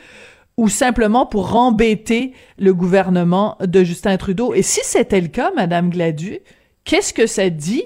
ou 0.55 0.69
simplement 0.69 1.25
pour 1.25 1.55
embêter 1.55 2.33
le 2.59 2.75
gouvernement 2.75 3.57
de 3.59 3.83
Justin 3.83 4.17
Trudeau? 4.17 4.53
Et 4.53 4.61
si 4.61 4.81
c'était 4.83 5.21
le 5.21 5.29
cas, 5.29 5.49
Madame 5.55 5.89
Gladu, 5.89 6.37
Qu'est-ce 6.83 7.13
que 7.13 7.27
ça 7.27 7.49
dit? 7.49 7.83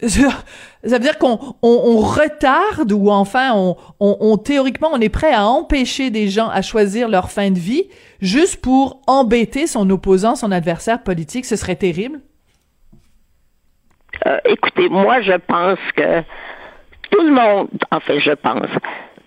Ça 0.02 0.98
veut 0.98 0.98
dire 1.00 1.18
qu'on 1.18 1.38
on, 1.62 1.96
retarde 1.98 2.92
ou 2.92 3.10
enfin 3.10 3.52
on, 3.54 3.76
on, 3.98 4.36
théoriquement 4.36 4.90
on 4.92 5.00
est 5.00 5.08
prêt 5.08 5.32
à 5.32 5.46
empêcher 5.46 6.10
des 6.10 6.28
gens 6.28 6.48
à 6.48 6.62
choisir 6.62 7.08
leur 7.08 7.30
fin 7.30 7.50
de 7.50 7.58
vie 7.58 7.84
juste 8.20 8.60
pour 8.60 9.00
embêter 9.06 9.66
son 9.66 9.88
opposant, 9.90 10.36
son 10.36 10.52
adversaire 10.52 11.02
politique. 11.02 11.44
Ce 11.44 11.56
serait 11.56 11.76
terrible? 11.76 12.20
Euh, 14.26 14.38
écoutez, 14.44 14.88
moi 14.88 15.22
je 15.22 15.32
pense 15.32 15.78
que 15.96 16.20
tout 17.10 17.22
le 17.22 17.32
monde, 17.32 17.68
enfin 17.90 18.18
je 18.18 18.32
pense, 18.32 18.68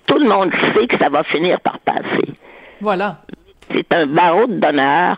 tout 0.05 0.17
le 0.17 0.29
monde 0.29 0.51
sait 0.73 0.87
que 0.87 0.97
ça 0.97 1.09
va 1.09 1.23
finir 1.23 1.59
par 1.61 1.79
passer. 1.79 2.33
Voilà. 2.79 3.21
C'est 3.71 3.91
un 3.91 4.07
barreau 4.07 4.47
d'honneur. 4.47 5.17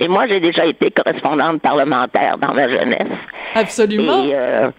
Et 0.00 0.08
moi, 0.08 0.26
j'ai 0.26 0.40
déjà 0.40 0.64
été 0.64 0.90
correspondante 0.90 1.60
parlementaire 1.60 2.38
dans 2.38 2.54
ma 2.54 2.68
jeunesse. 2.68 3.18
Absolument. 3.54 4.24
Et, 4.24 4.34
euh, 4.34 4.70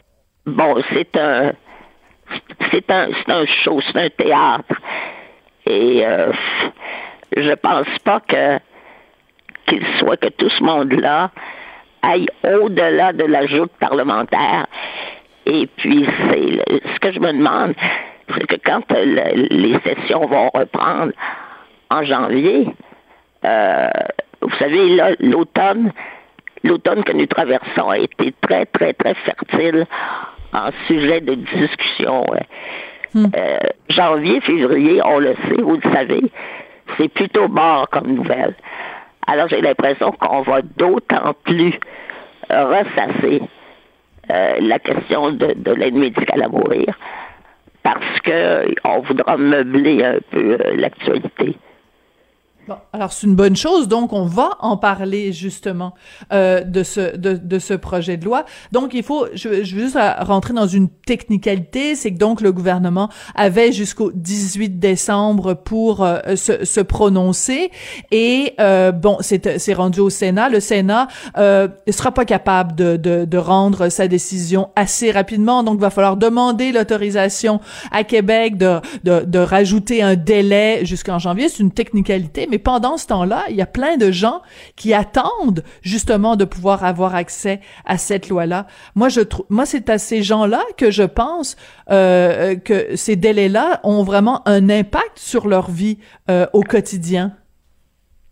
bon, 0.47 0.81
c'est 0.91 1.15
un, 1.15 1.51
c'est 2.71 2.89
un, 2.89 3.09
c'est 3.13 3.31
un 3.31 3.45
show, 3.45 3.79
c'est 3.81 3.99
un 3.99 4.09
théâtre. 4.09 4.75
Et 5.67 6.03
euh, 6.03 6.31
je 7.37 7.53
pense 7.53 7.87
pas 8.03 8.19
que 8.21 8.59
qu'il 9.67 9.85
soit 9.99 10.17
que 10.17 10.29
tout 10.29 10.49
ce 10.49 10.63
monde-là 10.63 11.29
aille 12.01 12.27
au-delà 12.43 13.13
de 13.13 13.23
la 13.25 13.45
joute 13.45 13.71
parlementaire. 13.79 14.65
Et 15.45 15.67
puis, 15.67 16.07
c'est 16.29 16.81
ce 16.93 16.99
que 16.99 17.11
je 17.11 17.19
me 17.19 17.31
demande, 17.31 17.75
c'est 18.33 18.47
que 18.47 18.55
quand 18.55 18.81
les 18.91 19.77
sessions 19.83 20.25
vont 20.25 20.49
reprendre 20.51 21.13
en 21.91 22.03
janvier, 22.03 22.67
euh, 23.45 23.89
vous 24.41 24.55
savez, 24.57 24.99
l'automne, 25.19 25.91
l'automne 26.63 27.03
que 27.03 27.13
nous 27.13 27.25
traversons 27.25 27.89
a 27.89 27.97
été 27.97 28.33
très, 28.41 28.65
très, 28.65 28.93
très 28.93 29.13
fertile 29.13 29.85
en 30.53 30.69
sujet 30.87 31.21
de 31.21 31.35
discussion. 31.35 32.25
Hmm. 33.13 33.25
Euh, 33.35 33.57
janvier, 33.89 34.41
février, 34.41 35.01
on 35.03 35.19
le 35.19 35.35
sait, 35.47 35.61
vous 35.61 35.75
le 35.75 35.91
savez, 35.93 36.23
c'est 36.97 37.09
plutôt 37.09 37.47
mort 37.47 37.89
comme 37.89 38.07
nouvelle. 38.13 38.55
Alors 39.27 39.47
j'ai 39.47 39.61
l'impression 39.61 40.11
qu'on 40.11 40.41
va 40.41 40.61
d'autant 40.61 41.33
plus 41.43 41.73
ressasser 42.49 43.41
euh, 44.29 44.57
la 44.59 44.79
question 44.79 45.31
de, 45.31 45.53
de 45.55 45.71
l'aide 45.73 45.95
médicale 45.95 46.43
à 46.43 46.47
mourir 46.47 46.97
parce 47.83 48.19
qu'on 48.23 48.99
voudra 49.01 49.37
meubler 49.37 50.03
un 50.03 50.19
peu 50.29 50.57
l'actualité. 50.75 51.57
Bon, 52.67 52.75
alors 52.93 53.11
c'est 53.11 53.25
une 53.25 53.35
bonne 53.35 53.55
chose, 53.55 53.87
donc 53.87 54.13
on 54.13 54.25
va 54.25 54.51
en 54.59 54.77
parler 54.77 55.33
justement 55.33 55.95
euh, 56.31 56.61
de 56.61 56.83
ce 56.83 57.17
de, 57.17 57.33
de, 57.33 57.57
ce 57.57 57.73
projet 57.73 58.17
de 58.17 58.25
loi. 58.25 58.45
Donc 58.71 58.93
il 58.93 59.01
faut, 59.01 59.25
je, 59.33 59.63
je 59.63 59.75
veux 59.75 59.81
juste 59.81 59.97
rentrer 60.19 60.53
dans 60.53 60.67
une 60.67 60.87
technicalité, 60.87 61.95
c'est 61.95 62.13
que 62.13 62.19
donc 62.19 62.39
le 62.39 62.51
gouvernement 62.51 63.09
avait 63.33 63.71
jusqu'au 63.71 64.11
18 64.13 64.77
décembre 64.77 65.55
pour 65.55 66.03
euh, 66.03 66.19
se, 66.35 66.63
se, 66.63 66.81
prononcer 66.81 67.71
et 68.11 68.53
euh, 68.59 68.91
bon 68.91 69.17
c'est 69.21 69.57
c'est 69.57 69.73
rendu 69.73 69.99
au 69.99 70.11
Sénat. 70.11 70.49
Le 70.49 70.59
Sénat 70.59 71.07
euh, 71.39 71.67
sera 71.89 72.11
pas 72.11 72.25
capable 72.25 72.75
de, 72.75 72.95
de, 72.95 73.25
de 73.25 73.37
rendre 73.39 73.89
sa 73.89 74.07
décision 74.07 74.69
assez 74.75 75.09
rapidement, 75.09 75.63
donc 75.63 75.77
il 75.79 75.81
va 75.81 75.89
falloir 75.89 76.15
demander 76.15 76.71
l'autorisation 76.71 77.59
à 77.89 78.03
Québec 78.03 78.57
de, 78.57 78.79
de 79.03 79.25
de 79.25 79.39
rajouter 79.39 80.03
un 80.03 80.15
délai 80.15 80.85
jusqu'en 80.85 81.17
janvier. 81.17 81.49
C'est 81.49 81.63
une 81.63 81.71
technicalité 81.71 82.50
mais 82.51 82.59
pendant 82.59 82.97
ce 82.97 83.07
temps-là, 83.07 83.43
il 83.49 83.55
y 83.55 83.61
a 83.61 83.65
plein 83.65 83.97
de 83.97 84.11
gens 84.11 84.41
qui 84.75 84.93
attendent 84.93 85.63
justement 85.81 86.35
de 86.35 86.45
pouvoir 86.45 86.83
avoir 86.83 87.15
accès 87.15 87.61
à 87.85 87.97
cette 87.97 88.29
loi-là. 88.29 88.67
Moi, 88.95 89.09
je 89.09 89.21
trouve, 89.21 89.45
moi, 89.49 89.65
c'est 89.65 89.89
à 89.89 89.97
ces 89.97 90.21
gens-là 90.21 90.61
que 90.77 90.91
je 90.91 91.03
pense 91.03 91.55
euh, 91.89 92.55
que 92.55 92.95
ces 92.95 93.15
délais-là 93.15 93.79
ont 93.83 94.03
vraiment 94.03 94.41
un 94.45 94.69
impact 94.69 95.17
sur 95.17 95.47
leur 95.47 95.71
vie 95.71 95.97
euh, 96.29 96.45
au 96.53 96.61
quotidien. 96.61 97.31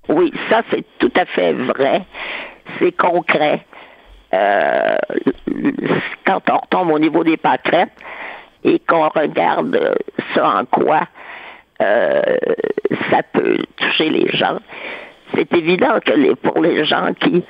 Oui, 0.10 0.34
ça 0.50 0.64
c'est 0.70 0.84
tout 1.00 1.12
à 1.16 1.26
fait 1.26 1.54
vrai. 1.54 2.04
C'est 2.78 2.92
concret. 2.92 3.66
Euh, 4.34 4.98
quand 6.26 6.42
on 6.52 6.58
retombe 6.58 6.92
au 6.92 7.00
niveau 7.00 7.24
des 7.24 7.38
pâquerettes 7.38 7.90
et 8.64 8.80
qu'on 8.80 9.08
regarde 9.10 9.98
ça 10.36 10.60
en 10.60 10.66
quoi 10.66 11.02
euh, 11.82 12.22
ça 13.10 13.24
peut 13.32 13.58
les 14.06 14.28
gens. 14.30 14.60
C'est 15.34 15.52
évident 15.54 16.00
que 16.06 16.12
les, 16.14 16.36
pour 16.36 16.62
les 16.62 16.86
gens 16.86 17.14
qui, 17.14 17.44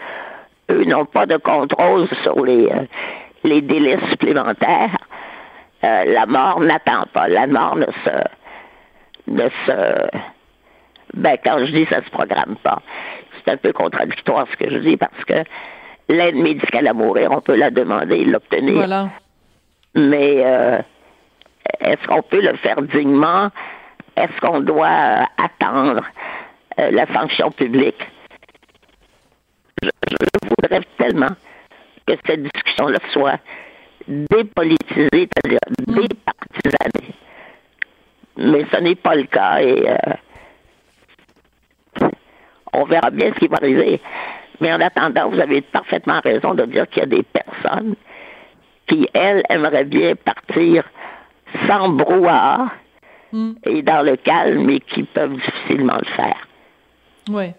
eux, 0.71 0.83
n'ont 0.85 1.05
pas 1.05 1.25
de 1.25 1.37
contrôle 1.37 2.07
sur 2.23 2.43
les, 2.45 2.65
euh, 2.67 2.85
les 3.43 3.61
délais 3.61 3.99
supplémentaires, 4.09 4.97
euh, 5.83 6.03
la 6.05 6.25
mort 6.25 6.59
n'attend 6.59 7.05
pas. 7.13 7.27
La 7.27 7.47
mort 7.47 7.75
ne 7.75 7.85
se, 7.85 8.23
ne 9.27 9.49
se, 9.65 10.07
ben, 11.13 11.37
quand 11.43 11.59
je 11.65 11.71
dis 11.71 11.85
ça 11.85 12.03
se 12.03 12.09
programme 12.09 12.57
pas, 12.63 12.81
c'est 13.33 13.51
un 13.51 13.57
peu 13.57 13.71
contradictoire 13.71 14.45
ce 14.51 14.57
que 14.57 14.69
je 14.69 14.77
dis 14.79 14.97
parce 14.97 15.23
que 15.25 15.43
l'aide 16.09 16.35
médicale 16.35 16.87
à 16.87 16.93
mourir, 16.93 17.31
on 17.31 17.41
peut 17.41 17.55
la 17.55 17.71
demander 17.71 18.17
et 18.17 18.25
l'obtenir. 18.25 18.75
Voilà. 18.75 19.09
Mais 19.95 20.43
est-ce 21.79 22.07
qu'on 22.07 22.21
peut 22.21 22.41
le 22.41 22.55
faire 22.57 22.81
dignement? 22.81 23.49
Est-ce 24.15 24.41
qu'on 24.41 24.59
doit 24.59 24.87
euh, 24.87 25.23
attendre? 25.37 26.01
euh, 26.01 26.38
la 26.91 27.05
sanction 27.07 27.51
publique? 27.51 28.01
Je, 29.81 29.89
voudrais 30.43 30.81
tellement 30.97 31.35
que 32.05 32.13
cette 32.25 32.43
discussion-là 32.43 32.99
soit 33.11 33.39
dépolitisée, 34.07 35.29
c'est-à-dire 35.29 35.59
départisanée. 35.87 37.15
Mais 38.37 38.65
ce 38.71 38.77
n'est 38.81 38.95
pas 38.95 39.15
le 39.15 39.23
cas 39.23 39.61
et 39.61 39.89
euh, 39.89 39.95
on 42.73 42.85
verra 42.85 43.09
bien 43.11 43.31
ce 43.33 43.39
qui 43.39 43.47
va 43.47 43.57
arriver. 43.57 44.01
Mais 44.61 44.73
en 44.73 44.81
attendant, 44.81 45.29
vous 45.29 45.39
avez 45.39 45.61
parfaitement 45.61 46.19
raison 46.21 46.53
de 46.53 46.65
dire 46.65 46.87
qu'il 46.89 47.01
y 47.01 47.05
a 47.05 47.07
des 47.07 47.23
personnes 47.23 47.95
qui, 48.87 49.07
elles, 49.13 49.43
aimeraient 49.49 49.85
bien 49.85 50.15
partir 50.15 50.83
sans 51.67 51.89
brouhaha 51.89 52.69
Mm. 53.31 53.51
et 53.65 53.81
dans 53.83 54.01
le 54.01 54.15
calme, 54.15 54.65
mais 54.65 54.79
qui 54.79 55.03
peuvent 55.03 55.35
difficilement 55.35 55.97
le 55.97 56.05
faire. 56.15 56.47
Oui. 57.29 57.53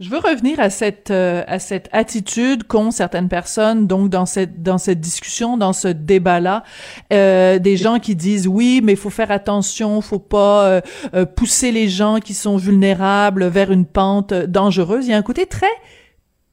Je 0.00 0.10
veux 0.10 0.18
revenir 0.18 0.58
à 0.58 0.70
cette 0.70 1.12
euh, 1.12 1.44
à 1.46 1.60
cette 1.60 1.88
attitude 1.92 2.64
qu'ont 2.64 2.90
certaines 2.90 3.28
personnes 3.28 3.86
donc 3.86 4.10
dans 4.10 4.26
cette 4.26 4.60
dans 4.60 4.76
cette 4.76 5.00
discussion 5.00 5.56
dans 5.56 5.72
ce 5.72 5.86
débat 5.86 6.40
là 6.40 6.64
euh, 7.12 7.60
des 7.60 7.76
gens 7.76 8.00
qui 8.00 8.16
disent 8.16 8.48
oui 8.48 8.80
mais 8.82 8.94
il 8.94 8.98
faut 8.98 9.10
faire 9.10 9.30
attention 9.30 10.00
faut 10.00 10.18
pas 10.18 10.64
euh, 10.64 10.80
euh, 11.14 11.24
pousser 11.26 11.70
les 11.70 11.88
gens 11.88 12.18
qui 12.18 12.34
sont 12.34 12.56
vulnérables 12.56 13.46
vers 13.46 13.70
une 13.70 13.86
pente 13.86 14.34
dangereuse. 14.34 15.06
Il 15.06 15.12
y 15.12 15.14
a 15.14 15.16
un 15.16 15.22
côté 15.22 15.46
très 15.46 15.66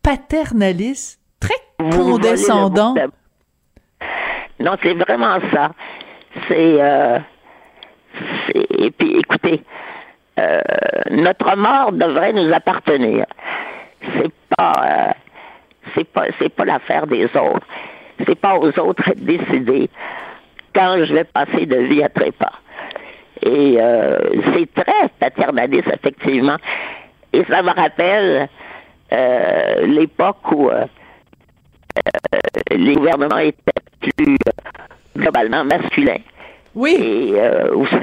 paternaliste 0.03 1.19
très 1.39 1.55
condescendant. 1.79 2.93
Non 4.59 4.77
c'est 4.83 4.93
vraiment 4.93 5.39
ça. 5.51 5.71
C'est 6.47 6.79
et 8.53 8.91
puis, 8.91 9.17
écoutez, 9.17 9.63
euh, 10.41 10.62
notre 11.12 11.56
mort 11.56 11.91
devrait 11.91 12.34
nous 12.34 12.51
appartenir. 12.54 13.25
C'est 14.01 14.34
pas, 14.58 14.73
euh, 14.84 15.12
c'est 15.95 16.08
pas, 16.08 16.25
c'est 16.39 16.49
pas 16.49 16.65
l'affaire 16.65 17.08
des 17.08 17.25
autres. 17.25 17.67
C'est 18.25 18.39
pas 18.39 18.56
aux 18.56 18.80
autres 18.80 19.10
de 19.15 19.38
décider 19.38 19.89
quand 20.73 21.04
je 21.04 21.13
vais 21.13 21.23
passer 21.25 21.65
de 21.65 21.77
vie 21.77 22.04
à 22.04 22.10
trépas. 22.10 22.54
Et 23.41 23.77
euh, 23.80 24.19
c'est 24.54 24.71
très 24.73 25.10
paternaliste, 25.19 25.91
effectivement. 25.93 26.58
Et 27.34 27.43
ça 27.45 27.62
me 27.62 27.71
rappelle 27.71 28.47
l'époque 29.84 30.51
où 30.54 30.69
les 32.71 32.95
gouvernements 32.95 33.39
étaient 33.39 33.73
plus 33.99 34.38
globalement 35.17 35.65
masculins. 35.65 36.21
Oui. 36.75 36.95
Et 36.95 37.34
vous 37.73 37.88
savez, 37.88 38.01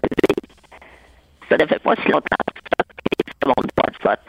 ça 1.49 1.57
ne 1.57 1.67
fait 1.67 1.79
pas 1.79 1.95
si 1.97 2.09
longtemps 2.09 2.37
que 2.55 2.61
ça 3.43 3.49
monte 3.49 3.73
pas 3.73 3.91
de 3.91 3.97
faute. 4.03 4.21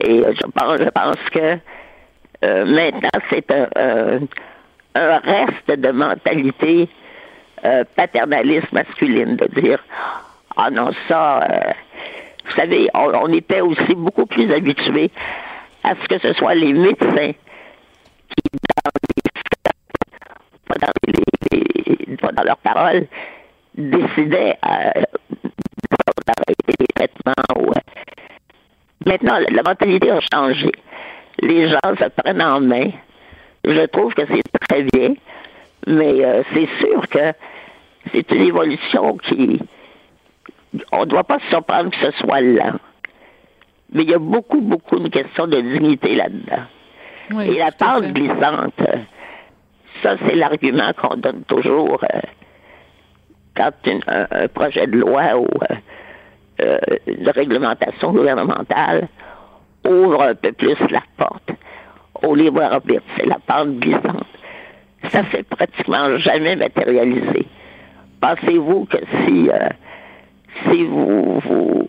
Et 0.00 0.24
euh, 0.24 0.32
je 0.34 0.46
pense, 0.90 1.30
que 1.30 1.58
euh, 2.44 2.64
maintenant, 2.66 3.20
c'est 3.30 3.50
un, 3.50 4.20
un, 4.94 5.18
reste 5.18 5.70
de 5.70 5.90
mentalité 5.90 6.88
euh, 7.64 7.84
paternaliste 7.96 8.72
masculine, 8.72 9.36
de 9.36 9.60
dire 9.60 9.82
Ah 10.56 10.70
non, 10.70 10.90
ça, 11.08 11.42
euh, 11.42 11.72
vous 12.44 12.52
savez, 12.52 12.88
on, 12.94 13.32
était 13.32 13.60
aussi 13.60 13.94
beaucoup 13.94 14.26
plus 14.26 14.52
habitués 14.52 15.10
à 15.82 15.94
ce 15.94 16.08
que 16.08 16.18
ce 16.18 16.32
soit 16.34 16.54
les 16.54 16.72
médecins 16.72 17.32
qui, 18.28 18.50
dans 18.52 18.90
les 19.08 19.22
pas 20.66 20.74
dans, 20.80 20.92
les, 21.52 22.16
dans 22.16 22.42
leurs 22.42 22.58
paroles, 22.58 23.06
décidait 23.76 24.56
les 26.78 26.86
traitements. 26.94 27.34
Ou, 27.56 27.70
euh, 27.70 27.80
Maintenant, 29.06 29.38
la 29.50 29.62
mentalité 29.62 30.10
a 30.10 30.20
changé. 30.32 30.72
Les 31.40 31.68
gens 31.68 31.96
se 31.98 32.08
prennent 32.22 32.42
en 32.42 32.60
main. 32.60 32.90
Je 33.64 33.86
trouve 33.86 34.14
que 34.14 34.22
c'est 34.26 34.42
très 34.68 34.82
bien, 34.82 35.14
mais 35.86 36.24
euh, 36.24 36.42
c'est 36.52 36.68
sûr 36.78 37.06
que 37.08 37.32
c'est 38.12 38.30
une 38.30 38.42
évolution 38.42 39.16
qui... 39.18 39.60
On 40.92 41.00
ne 41.00 41.04
doit 41.04 41.24
pas 41.24 41.38
se 41.40 41.48
surprendre 41.48 41.90
que 41.90 41.96
ce 41.98 42.10
soit 42.18 42.40
lent. 42.40 42.78
Mais 43.92 44.02
il 44.02 44.10
y 44.10 44.14
a 44.14 44.18
beaucoup, 44.18 44.60
beaucoup 44.60 44.98
de 44.98 45.08
questions 45.08 45.46
de 45.46 45.60
dignité 45.60 46.14
là-dedans. 46.16 46.64
Et 47.42 47.58
la 47.58 47.72
pente 47.72 48.12
glissante, 48.12 48.74
ça, 50.02 50.16
c'est 50.18 50.34
l'argument 50.34 50.92
qu'on 50.94 51.16
donne 51.16 51.44
toujours. 51.44 52.02
Euh, 52.04 52.20
quand 53.56 53.70
un, 54.08 54.48
projet 54.48 54.86
de 54.86 54.98
loi 54.98 55.36
ou 55.36 55.46
euh, 55.46 55.74
euh, 56.60 56.78
de 57.06 57.30
réglementation 57.30 58.12
gouvernementale 58.12 59.08
ouvre 59.86 60.22
un 60.22 60.34
peu 60.34 60.52
plus 60.52 60.76
la 60.90 61.02
porte 61.16 61.50
au 62.22 62.34
libre 62.34 62.62
arbitre, 62.62 63.02
c'est 63.16 63.26
la 63.26 63.38
pente 63.46 63.78
glissante. 63.80 64.26
Ça 65.10 65.22
s'est 65.30 65.42
pratiquement 65.42 66.16
jamais 66.18 66.56
matérialisé. 66.56 67.46
Pensez-vous 68.20 68.86
que 68.86 68.98
si 68.98 69.50
euh, 69.50 69.68
si 70.64 70.84
vous, 70.84 71.40
vous 71.40 71.88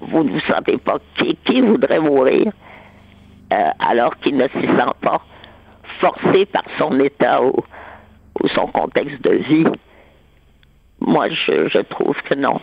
vous 0.00 0.24
ne 0.24 0.30
vous 0.30 0.40
sentez 0.40 0.78
pas 0.78 0.98
qui, 1.16 1.36
qui 1.44 1.60
voudrait 1.60 2.00
mourir 2.00 2.52
alors 3.50 4.16
qu'il 4.18 4.36
ne 4.36 4.46
s'y 4.48 4.66
sent 4.66 4.94
pas 5.00 5.20
forcé 6.00 6.46
par 6.46 6.62
son 6.78 7.00
état 7.00 7.42
ou 7.42 7.54
son 8.54 8.66
contexte 8.68 9.22
de 9.22 9.32
vie 9.32 9.64
moi, 11.00 11.28
je, 11.28 11.80
trouve 11.82 12.20
que 12.22 12.34
non. 12.34 12.60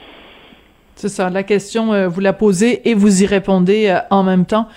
C'est 0.96 1.10
ça. 1.10 1.30
La 1.30 1.44
question, 1.44 1.94
euh, 1.94 2.08
vous 2.08 2.22
la 2.22 2.34
posez 2.34 2.90
et 2.90 2.94
vous 2.94 3.24
y 3.24 3.26
répondez 3.26 3.88
euh, 3.88 4.00
en 4.10 4.24
même 4.24 4.46
temps. 4.46 4.68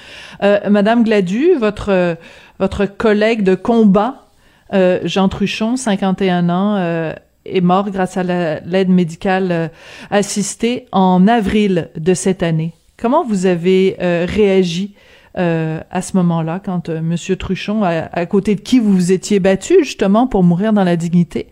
Euh, 0.42 0.68
Madame 0.68 1.04
Gladu, 1.04 1.54
votre 1.59 2.16
votre 2.59 2.87
collègue 2.87 3.44
de 3.44 3.54
combat, 3.54 4.26
Jean 4.72 5.28
Truchon, 5.28 5.76
51 5.76 6.50
ans, 6.50 7.12
est 7.44 7.61
mort 7.61 7.88
grâce 7.90 8.16
à 8.16 8.24
l'aide 8.24 8.88
médicale 8.88 9.70
assistée 10.11 10.87
en 10.90 11.28
avril 11.28 11.90
de 11.96 12.14
cette 12.14 12.42
année. 12.42 12.74
Comment 12.96 13.24
vous 13.24 13.46
avez 13.46 13.96
réagi 14.00 14.96
euh, 15.38 15.81
à 15.90 16.02
ce 16.02 16.16
moment-là, 16.16 16.61
quand 16.64 16.88
euh, 16.88 17.00
Monsieur 17.00 17.37
Truchon, 17.37 17.85
à, 17.85 18.26
côté 18.26 18.57
de 18.57 18.61
qui 18.61 18.81
vous 18.81 18.92
vous 18.92 19.12
étiez 19.12 19.38
battu 19.38 19.85
justement 19.85 20.26
pour 20.26 20.42
mourir 20.42 20.72
dans 20.72 20.85
la 20.85 20.96
dignité, 20.96 21.48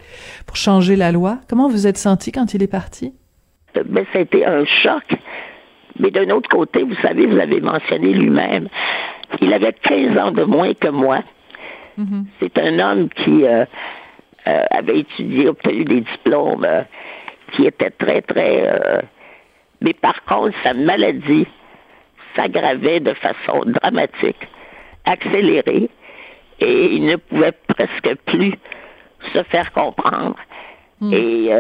pour 0.46 0.56
changer 0.56 0.96
la 0.96 1.12
loi, 1.12 1.38
comment 1.48 1.68
vous 1.68 1.86
êtes 1.86 1.98
senti 1.98 2.32
quand 2.32 2.54
il 2.54 2.62
est 2.62 2.68
parti? 2.68 3.12
Mais 3.88 4.04
ça 4.12 4.18
a 4.18 4.22
été 4.22 4.44
un 4.44 4.64
choc. 4.64 5.04
Mais 5.98 6.10
d'un 6.10 6.28
autre 6.30 6.48
côté, 6.48 6.82
vous 6.82 6.96
savez, 6.96 7.26
vous 7.26 7.38
avez 7.38 7.60
mentionné 7.60 8.12
lui-même, 8.12 8.68
il 9.40 9.52
avait 9.52 9.72
15 9.72 10.18
ans 10.18 10.30
de 10.30 10.44
moins 10.44 10.74
que 10.74 10.88
moi. 10.88 11.20
Mm-hmm. 11.98 12.24
C'est 12.40 12.58
un 12.58 12.78
homme 12.78 13.08
qui 13.08 13.46
euh, 13.46 13.64
euh, 14.46 14.64
avait 14.70 15.00
étudié, 15.00 15.48
obtenu 15.48 15.84
des 15.84 16.00
diplômes, 16.02 16.64
euh, 16.64 16.82
qui 17.52 17.64
était 17.64 17.90
très, 17.90 18.22
très... 18.22 19.02
mais 19.80 19.94
par 19.94 20.24
contre, 20.24 20.54
sa 20.62 20.74
maladie 20.74 21.46
s'aggravait 22.34 23.00
de 23.00 23.14
façon 23.14 23.62
dramatique, 23.64 24.48
accélérée, 25.04 25.88
et 26.60 26.94
il 26.94 27.06
ne 27.06 27.16
pouvait 27.16 27.52
presque 27.68 28.16
plus 28.26 28.52
se 29.32 29.42
faire 29.44 29.72
comprendre. 29.72 30.36
Mm. 31.00 31.12
Et 31.12 31.50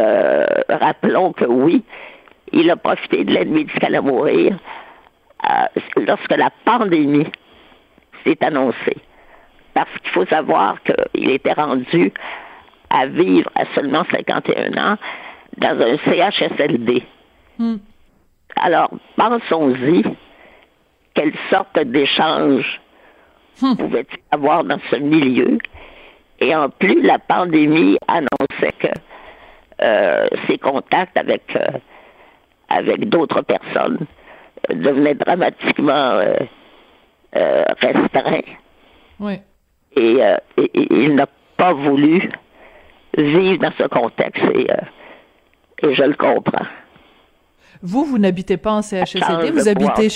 rappelons 0.68 1.32
que 1.32 1.44
oui, 1.44 1.82
il 2.52 2.70
a 2.70 2.76
profité 2.76 3.24
de 3.24 3.32
l'aide 3.32 3.50
médicale 3.50 3.94
à 3.94 4.00
mourir 4.00 4.56
lorsque 5.96 6.36
la 6.36 6.50
pandémie 6.64 7.30
s'est 8.24 8.42
annoncée 8.42 8.96
parce 9.76 9.90
qu'il 9.98 10.10
faut 10.10 10.24
savoir 10.24 10.78
qu'il 10.82 11.30
était 11.30 11.52
rendu 11.52 12.10
à 12.88 13.04
vivre 13.06 13.50
à 13.54 13.66
seulement 13.74 14.04
51 14.10 14.72
ans 14.78 14.96
dans 15.58 15.80
un 15.80 15.98
CHSLD. 15.98 17.02
Hmm. 17.58 17.76
Alors, 18.56 18.90
pensons-y, 19.16 20.02
quelle 21.12 21.34
sorte 21.50 21.78
d'échange 21.78 22.80
hmm. 23.60 23.76
pouvait-il 23.76 24.18
avoir 24.30 24.64
dans 24.64 24.80
ce 24.90 24.96
milieu? 24.96 25.58
Et 26.40 26.56
en 26.56 26.70
plus, 26.70 27.02
la 27.02 27.18
pandémie 27.18 27.98
annonçait 28.08 28.72
que 28.78 28.86
euh, 28.86 29.15
ses 29.78 30.58
contacts 30.58 31.16
avec, 31.16 31.54
euh, 31.56 31.78
avec 32.68 33.08
d'autres 33.08 33.42
personnes 33.42 34.06
euh, 34.70 34.74
devenaient 34.74 35.14
dramatiquement 35.14 36.22
restreints. 37.32 38.52
Oui. 39.20 39.40
Euh, 39.98 40.36
et, 40.56 40.86
il 40.90 41.14
n'a 41.14 41.26
pas 41.56 41.72
voulu 41.72 42.30
vivre 43.16 43.58
dans 43.58 43.72
ce 43.78 43.84
contexte 43.84 44.44
et, 44.54 44.70
euh, 44.70 45.88
et 45.88 45.94
je 45.94 46.02
le 46.02 46.14
comprends. 46.14 46.66
Vous, 47.82 48.04
vous 48.04 48.18
n'habitez 48.18 48.56
pas 48.56 48.72
en 48.72 48.82
CHSLD, 48.82 49.50
vous 49.50 49.68
habitez... 49.68 50.08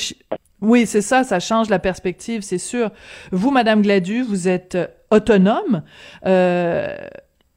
Oui, 0.63 0.85
c'est 0.87 1.01
ça, 1.01 1.25
ça 1.25 1.41
change 1.41 1.71
la 1.71 1.79
perspective, 1.79 2.43
c'est 2.43 2.59
sûr. 2.59 2.91
Vous, 3.33 3.51
Madame 3.51 3.81
Gladu, 3.81 4.23
vous 4.23 4.47
êtes 4.47 4.75
euh, 4.75 4.87
autonome, 5.11 5.83
euh, 6.27 6.97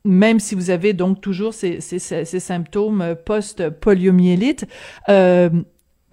même 0.05 0.39
si 0.39 0.55
vous 0.55 0.69
avez 0.69 0.93
donc 0.93 1.21
toujours 1.21 1.53
ces, 1.53 1.79
ces, 1.81 1.99
ces 1.99 2.39
symptômes 2.39 3.15
post-poliomyélite. 3.25 4.65
Euh, 5.09 5.49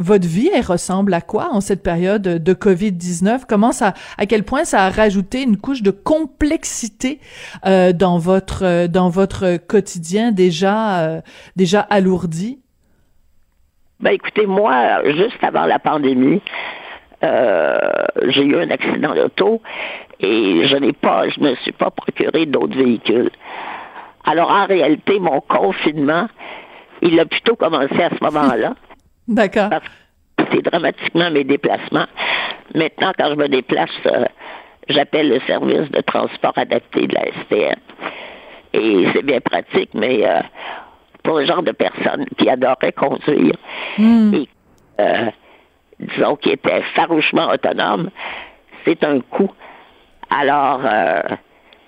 votre 0.00 0.26
vie, 0.26 0.50
elle 0.52 0.64
ressemble 0.64 1.12
à 1.12 1.20
quoi 1.20 1.50
en 1.52 1.60
cette 1.60 1.82
période 1.82 2.22
de 2.22 2.54
Covid-19? 2.54 3.42
Comment 3.46 3.70
ça, 3.70 3.92
à 4.16 4.24
quel 4.24 4.44
point 4.44 4.64
ça 4.64 4.86
a 4.86 4.90
rajouté 4.90 5.42
une 5.42 5.58
couche 5.58 5.82
de 5.82 5.90
complexité 5.90 7.20
euh, 7.66 7.92
dans 7.92 8.16
votre 8.16 8.64
euh, 8.64 8.88
dans 8.88 9.10
votre 9.10 9.58
quotidien 9.58 10.32
déjà 10.32 11.00
euh, 11.00 11.20
déjà 11.54 11.80
alourdi? 11.80 12.60
Ben 14.00 14.12
écoutez, 14.12 14.46
moi, 14.46 15.02
juste 15.04 15.36
avant 15.42 15.66
la 15.66 15.78
pandémie, 15.78 16.40
j'ai 17.22 18.42
eu 18.42 18.56
un 18.56 18.70
accident 18.70 19.14
d'auto 19.14 19.60
et 20.20 20.66
je 20.66 20.76
n'ai 20.76 20.94
pas, 20.94 21.28
je 21.28 21.38
me 21.40 21.54
suis 21.56 21.72
pas 21.72 21.90
procuré 21.90 22.46
d'autres 22.46 22.78
véhicules. 22.78 23.30
Alors 24.24 24.50
en 24.50 24.66
réalité, 24.66 25.18
mon 25.18 25.40
confinement, 25.40 26.28
il 27.02 27.18
a 27.18 27.24
plutôt 27.24 27.56
commencé 27.56 28.02
à 28.02 28.10
ce 28.10 28.22
moment-là. 28.24 28.74
D'accord. 29.28 29.70
C'est 30.52 30.62
dramatiquement 30.62 31.30
mes 31.30 31.44
déplacements. 31.44 32.06
Maintenant, 32.74 33.12
quand 33.18 33.30
je 33.30 33.34
me 33.34 33.48
déplace, 33.48 33.90
euh, 34.06 34.24
j'appelle 34.88 35.28
le 35.28 35.40
service 35.40 35.90
de 35.90 36.00
transport 36.00 36.52
adapté 36.56 37.06
de 37.06 37.14
la 37.14 37.26
STM. 37.26 37.76
Et 38.72 39.06
c'est 39.12 39.24
bien 39.24 39.40
pratique, 39.40 39.90
mais 39.94 40.26
euh, 40.26 40.40
pour 41.22 41.38
le 41.38 41.46
genre 41.46 41.62
de 41.62 41.72
personnes 41.72 42.26
qui 42.38 42.48
adoraient 42.48 42.92
conduire 42.92 43.56
hmm. 43.98 44.34
et, 44.34 44.48
euh, 45.00 45.30
disons, 45.98 46.36
qui 46.36 46.50
étaient 46.50 46.82
farouchement 46.94 47.48
autonomes, 47.48 48.10
c'est 48.84 49.02
un 49.04 49.20
coût. 49.20 49.50
Alors, 50.30 50.80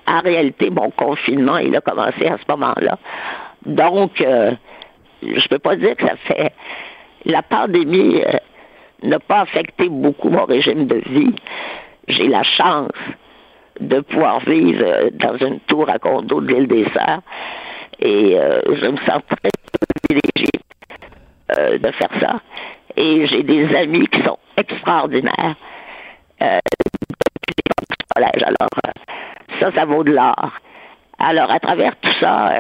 en 0.07 0.21
réalité, 0.21 0.71
mon 0.71 0.91
confinement, 0.91 1.59
il 1.59 1.75
a 1.77 1.81
commencé 1.81 2.27
à 2.27 2.37
ce 2.39 2.51
moment-là. 2.51 2.99
Donc, 3.65 4.13
je 4.19 4.57
ne 5.23 5.49
peux 5.49 5.59
pas 5.59 5.77
dire 5.77 5.97
que 5.97 6.07
ça 6.07 6.17
fait 6.17 6.53
la 7.25 7.43
pandémie 7.43 8.23
euh, 8.23 8.39
n'a 9.03 9.19
pas 9.19 9.41
affecté 9.41 9.89
beaucoup 9.89 10.31
mon 10.31 10.45
régime 10.45 10.87
de 10.87 10.97
vie. 11.07 11.35
J'ai 12.09 12.29
la 12.29 12.43
chance 12.43 12.91
de 13.81 14.01
pouvoir 14.01 14.41
vivre 14.41 14.85
euh, 14.85 15.11
dans 15.13 15.37
une 15.39 15.61
tour 15.61 15.89
à 15.89 15.99
condo 15.99 16.41
de 16.41 16.53
l'île 16.53 16.69
des 16.69 16.85
Sœurs 16.91 17.21
et 18.01 18.39
euh, 18.39 18.61
je 18.67 18.87
me 18.87 18.97
sens 18.99 19.23
très 19.29 19.51
privilégiée 20.09 20.49
de 21.79 21.91
faire 21.93 22.09
ça. 22.19 22.41
Et 22.97 23.27
j'ai 23.27 23.43
des 23.43 23.75
amis 23.77 24.07
qui 24.07 24.23
sont 24.23 24.39
extraordinaires 24.57 25.55
ça, 29.63 29.73
ça 29.73 29.85
vaut 29.85 30.05
de 30.05 30.13
l'or. 30.13 30.53
Alors, 31.19 31.51
à 31.51 31.61
travers 31.61 31.95
tout 32.01 32.13
ça, 32.21 32.53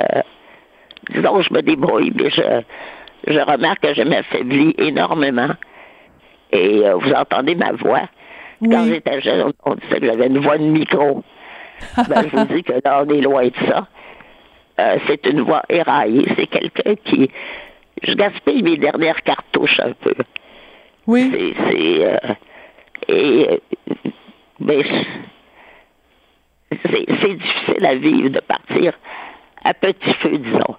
disons, 1.10 1.42
je 1.42 1.52
me 1.52 1.62
débrouille, 1.62 2.12
mais 2.14 2.30
je, 2.30 2.62
je 3.26 3.38
remarque 3.38 3.80
que 3.80 3.94
je 3.94 4.02
m'affaiblis 4.02 4.74
énormément. 4.78 5.50
Et 6.52 6.86
euh, 6.86 6.96
vous 6.96 7.12
entendez 7.12 7.54
ma 7.54 7.72
voix? 7.72 8.08
Quand 8.62 8.84
j'étais 8.86 9.20
jeune, 9.20 9.52
on, 9.64 9.74
disait 9.74 9.98
que 9.98 10.06
j'avais 10.06 10.26
une 10.28 10.38
voix 10.38 10.56
de 10.56 10.62
micro. 10.62 11.24
ben, 12.08 12.28
je 12.30 12.36
vous 12.36 12.44
dis 12.44 12.62
que 12.62 12.74
là, 12.84 13.02
on 13.04 13.08
est 13.08 13.20
loin 13.20 13.44
de 13.46 13.52
ça. 13.66 13.88
Euh, 14.78 14.98
c'est 15.08 15.26
une 15.26 15.40
voix 15.40 15.62
éraillée. 15.68 16.26
C'est 16.36 16.46
quelqu'un 16.46 16.94
qui... 17.04 17.28
Je 18.02 18.14
gaspille 18.14 18.62
mes 18.62 18.76
dernières 18.76 19.20
cartouches 19.22 19.80
un 19.80 19.92
peu. 19.92 20.14
Oui. 21.06 21.54
C'est... 21.68 22.06
Euh, 22.06 22.34
et... 23.08 23.60
mais 24.60 24.84
c'est 26.82 27.34
difficile 27.34 27.86
à 27.86 27.94
vivre 27.94 28.28
de 28.30 28.40
partir 28.40 28.92
à 29.64 29.74
petit 29.74 30.12
feu, 30.14 30.38
disons. 30.38 30.76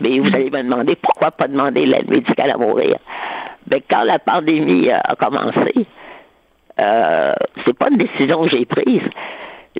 Mais 0.00 0.18
vous 0.18 0.34
allez 0.34 0.50
me 0.50 0.62
demander 0.62 0.96
pourquoi 0.96 1.30
pas 1.30 1.48
demander 1.48 1.86
l'aide 1.86 2.08
médicale 2.08 2.50
à 2.50 2.56
mourir. 2.56 2.96
Mais 3.70 3.82
quand 3.88 4.02
la 4.04 4.18
pandémie 4.18 4.90
a 4.90 5.14
commencé, 5.16 5.86
euh, 6.78 7.32
c'est 7.64 7.76
pas 7.76 7.88
une 7.90 7.98
décision 7.98 8.42
que 8.42 8.50
j'ai 8.50 8.64
prise. 8.64 9.02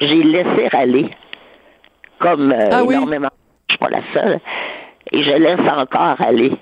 J'ai 0.00 0.22
laissé 0.22 0.68
aller, 0.72 1.10
comme 2.18 2.52
euh, 2.52 2.68
ah 2.70 2.82
énormément. 2.82 3.30
Je 3.68 3.74
suis 3.74 3.78
pas 3.78 3.88
la 3.88 4.02
seule. 4.12 4.40
Et 5.12 5.22
je 5.22 5.32
laisse 5.32 5.60
encore 5.60 6.20
aller. 6.20 6.52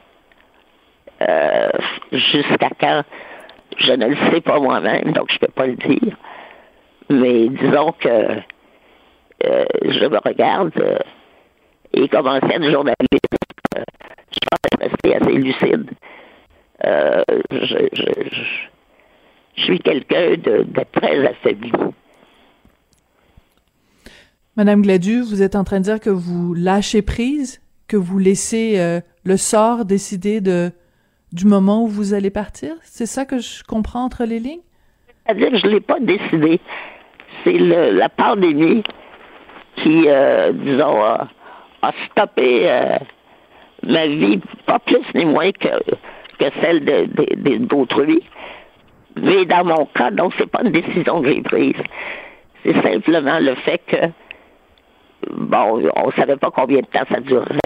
Euh, 1.21 1.69
jusqu'à 2.13 2.71
quand, 2.81 3.03
je 3.77 3.93
ne 3.93 4.07
le 4.07 4.17
sais 4.31 4.41
pas 4.41 4.61
moi-même, 4.61 5.13
donc 5.13 5.33
je 5.33 5.39
peux 5.39 5.53
pas 5.53 5.67
le 5.67 5.75
dire. 5.75 6.17
Mais 7.11 7.49
disons 7.49 7.93
que 7.99 8.41
euh, 9.45 9.65
je 9.85 10.07
me 10.07 10.19
regarde 10.19 10.73
et 11.93 12.09
comme 12.09 12.27
ancienne 12.27 12.71
journaliste, 12.71 13.27
euh, 13.77 13.83
je 14.31 14.39
pense 14.49 14.81
restée 14.81 15.17
assez 15.17 15.33
lucide. 15.33 15.91
Euh, 16.85 17.23
je, 17.51 17.89
suis 19.57 19.81
quelqu'un 19.81 20.37
de, 20.37 20.67
très 20.93 21.27
affaibli. 21.27 21.73
Madame 24.57 24.83
Gladu, 24.83 25.23
vous 25.23 25.43
êtes 25.43 25.57
en 25.57 25.65
train 25.65 25.81
de 25.81 25.85
dire 25.85 26.01
que 26.01 26.11
vous 26.11 26.55
lâchez 26.55 27.03
prise, 27.03 27.61
que 27.89 27.97
vous 27.97 28.19
laissez 28.19 28.79
euh, 28.79 29.01
le 29.25 29.37
sort 29.37 29.85
décider 29.85 30.41
de 30.41 30.71
du 31.31 31.45
moment 31.45 31.83
où 31.83 31.89
vous 31.89 32.15
allez 32.15 32.31
partir? 32.31 32.75
C'est 32.83 33.05
ça 33.05 33.27
que 33.27 33.39
je 33.39 33.63
comprends 33.63 34.05
entre 34.05 34.25
les 34.25 34.39
lignes? 34.39 34.63
C'est-à-dire 35.27 35.51
que 35.51 35.59
je 35.59 35.67
ne 35.67 35.73
l'ai 35.73 35.81
pas 35.81 36.01
décidé. 36.01 36.59
C'est 37.45 37.59
la 37.59 38.09
pandémie 38.09 38.83
qui, 39.83 40.07
disons, 40.65 41.03
a 41.83 41.93
stoppé 42.11 42.69
euh, 42.71 42.99
ma 43.83 44.07
vie, 44.07 44.41
pas 44.67 44.79
plus 44.79 45.05
ni 45.15 45.25
moins 45.25 45.53
que, 45.53 45.69
que 46.39 46.51
celle 46.61 46.85
d'autrui. 47.67 48.23
Mais 49.17 49.45
dans 49.47 49.65
mon 49.65 49.87
cas, 49.87 50.11
donc, 50.11 50.35
c'est 50.39 50.51
pas 50.51 50.63
une 50.65 50.73
décision 50.73 51.23
que 51.23 51.29
j'ai 51.29 51.43
prise. 51.43 51.83
C'est 52.65 52.81
simplement 52.83 53.39
le 53.41 53.55
fait 53.57 53.81
que, 53.87 53.97
bon, 55.31 55.83
on 55.97 56.11
savait 56.13 56.37
pas 56.37 56.51
combien 56.51 56.81
de 56.81 56.87
temps 56.87 57.05
ça 57.11 57.21
durerait. 57.21 57.59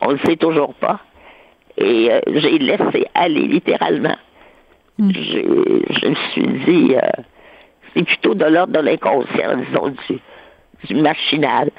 On 0.00 0.12
le 0.12 0.18
sait 0.24 0.36
toujours 0.36 0.74
pas. 0.74 1.00
Et 1.78 2.10
euh, 2.10 2.20
j'ai 2.26 2.58
laissé 2.58 3.06
aller 3.14 3.46
littéralement. 3.46 4.16
Hmm. 4.98 5.10
Je, 5.12 6.08
me 6.08 6.14
suis 6.32 6.46
dit, 6.64 6.96
euh, 6.96 7.22
c'est 7.94 8.04
plutôt 8.04 8.34
de 8.34 8.44
l'ordre 8.44 8.72
de 8.72 8.80
l'inconscient, 8.80 9.56
disons, 9.56 9.88
du, 9.88 10.20
machinal. 10.94 11.70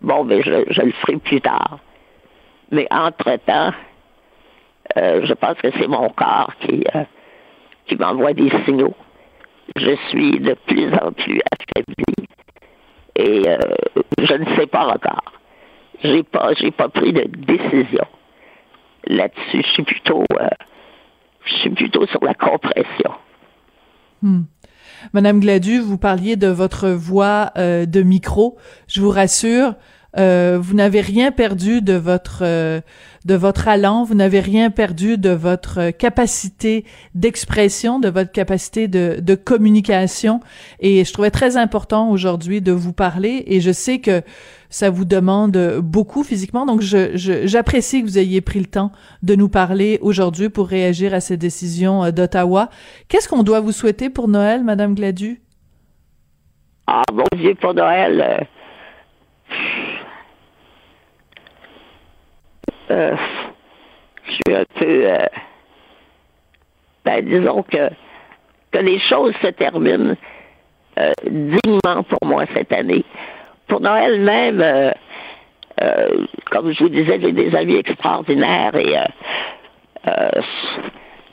Bon, 0.00 0.24
mais 0.24 0.42
ben, 0.42 0.64
je, 0.68 0.82
le 0.82 0.92
ferai 0.92 1.16
plus 1.16 1.40
tard. 1.40 1.78
Mais 2.70 2.86
entre-temps, 2.90 3.72
je 4.96 5.32
pense 5.34 5.54
que 5.58 5.70
c'est 5.78 5.88
mon 5.88 6.08
corps 6.10 6.52
qui, 6.60 6.84
qui 7.86 7.96
m'envoie 7.96 8.32
des 8.32 8.50
signaux. 8.64 8.94
Je 9.76 9.96
suis 10.08 10.38
de 10.40 10.54
plus 10.66 10.92
en 10.94 11.12
plus 11.12 11.40
affaibli 11.52 12.28
et 13.16 13.42
je 14.18 14.34
ne 14.34 14.56
sais 14.56 14.66
pas 14.66 14.86
encore. 14.86 15.32
J'ai 16.02 16.22
pas, 16.22 16.52
j'ai 16.54 16.70
pas 16.70 16.88
pris 16.88 17.12
de 17.12 17.24
décision 17.24 18.06
là-dessus. 19.06 19.62
Je 19.62 19.68
suis 19.68 19.82
plutôt, 19.82 20.24
je 21.44 21.54
suis 21.54 21.70
plutôt 21.70 22.06
sur 22.06 22.22
la 22.24 22.34
compression. 22.34 23.12
Hmm. 24.22 24.42
Madame 25.12 25.40
Gladu, 25.40 25.78
vous 25.78 25.98
parliez 25.98 26.36
de 26.36 26.48
votre 26.48 26.88
voix 26.88 27.52
euh, 27.56 27.86
de 27.86 28.02
micro. 28.02 28.56
Je 28.86 29.00
vous 29.00 29.10
rassure, 29.10 29.74
euh, 30.18 30.58
vous 30.60 30.74
n'avez 30.74 31.00
rien 31.00 31.30
perdu 31.30 31.82
de 31.82 31.94
votre 31.94 32.40
euh, 32.42 32.80
de 33.24 33.34
votre 33.34 33.66
allant, 33.66 34.04
vous 34.04 34.14
n'avez 34.14 34.38
rien 34.40 34.70
perdu 34.70 35.18
de 35.18 35.30
votre 35.30 35.90
capacité 35.90 36.84
d'expression, 37.14 37.98
de 37.98 38.08
votre 38.08 38.30
capacité 38.30 38.86
de, 38.86 39.18
de 39.20 39.34
communication. 39.34 40.40
Et 40.78 41.04
je 41.04 41.12
trouvais 41.12 41.32
très 41.32 41.56
important 41.56 42.10
aujourd'hui 42.10 42.60
de 42.60 42.72
vous 42.72 42.92
parler. 42.92 43.44
Et 43.48 43.60
je 43.60 43.72
sais 43.72 43.98
que 43.98 44.22
ça 44.70 44.90
vous 44.90 45.04
demande 45.04 45.80
beaucoup 45.80 46.22
physiquement. 46.24 46.66
Donc, 46.66 46.80
j'apprécie 46.80 48.02
que 48.02 48.06
vous 48.06 48.18
ayez 48.18 48.40
pris 48.40 48.60
le 48.60 48.66
temps 48.66 48.92
de 49.22 49.34
nous 49.34 49.48
parler 49.48 49.98
aujourd'hui 50.02 50.48
pour 50.48 50.68
réagir 50.68 51.14
à 51.14 51.20
ces 51.20 51.36
décisions 51.36 52.04
euh, 52.04 52.10
d'Ottawa. 52.10 52.68
Qu'est-ce 53.08 53.28
qu'on 53.28 53.42
doit 53.42 53.60
vous 53.60 53.72
souhaiter 53.72 54.10
pour 54.10 54.28
Noël, 54.28 54.64
Madame 54.64 54.94
Gladu? 54.94 55.40
Ah, 56.86 57.02
bon 57.12 57.24
Dieu, 57.34 57.54
pour 57.56 57.74
Noël, 57.74 58.20
euh, 58.20 58.38
euh, 62.90 63.16
je 64.24 64.32
suis 64.32 64.54
un 64.54 64.64
peu, 64.78 65.08
ben, 67.04 67.24
disons 67.24 67.62
que, 67.62 67.90
que 68.70 68.78
les 68.78 69.00
choses 69.00 69.34
se 69.42 69.48
terminent 69.48 70.14
dignement 71.26 72.02
pour 72.04 72.26
moi 72.26 72.44
cette 72.54 72.72
année 72.72 73.04
pour 73.68 73.80
Noël 73.80 74.20
même, 74.20 74.60
euh, 74.60 74.90
euh, 75.82 76.26
comme 76.50 76.72
je 76.72 76.84
vous 76.84 76.88
disais, 76.88 77.18
j'ai 77.20 77.32
des 77.32 77.54
amis 77.54 77.76
extraordinaires 77.76 78.74
et 78.76 78.96
euh, 80.06 80.40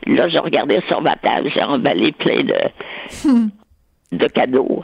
là, 0.07 0.27
je 0.27 0.39
regardais 0.39 0.81
sur 0.87 1.01
ma 1.01 1.15
table, 1.15 1.49
j'ai 1.53 1.63
emballé 1.63 2.11
plein 2.11 2.43
de, 2.43 4.17
de 4.17 4.27
cadeaux. 4.27 4.83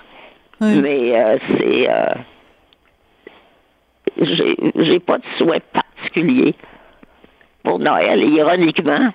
Mais 0.61 1.39
c'est. 1.47 1.87
j'ai 4.17 4.99
pas 4.99 5.17
de 5.17 5.23
souhait 5.37 5.61
particulier 5.71 6.53
pour 7.63 7.79
Noël. 7.79 8.21
Et 8.21 8.27
ironiquement, 8.27 9.13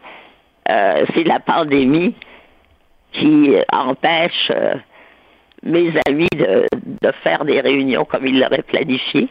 c'est 0.66 1.24
la 1.24 1.40
pandémie 1.40 2.14
qui 3.12 3.54
empêche 3.70 4.50
mes 5.64 5.92
amis 6.06 6.28
de, 6.36 6.66
de 7.02 7.12
faire 7.22 7.44
des 7.44 7.60
réunions 7.60 8.04
comme 8.04 8.26
ils 8.26 8.38
l'auraient 8.38 8.62
planifié. 8.62 9.28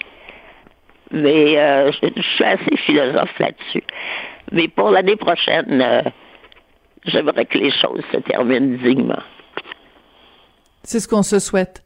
Mais 1.11 1.57
euh, 1.59 1.91
je, 1.91 2.21
suis 2.21 2.43
assez 2.43 2.77
philosophe 2.85 3.37
là-dessus. 3.39 3.83
Mais 4.51 4.67
pour 4.67 4.89
l'année 4.89 5.15
prochaine, 5.15 5.81
euh, 5.81 6.01
j'aimerais 7.05 7.45
que 7.45 7.57
les 7.57 7.71
choses 7.71 8.01
se 8.11 8.17
terminent 8.17 8.77
dignement. 8.83 9.21
C'est 10.83 10.99
ce 10.99 11.07
qu'on 11.07 11.23
se 11.23 11.39
souhaite. 11.39 11.83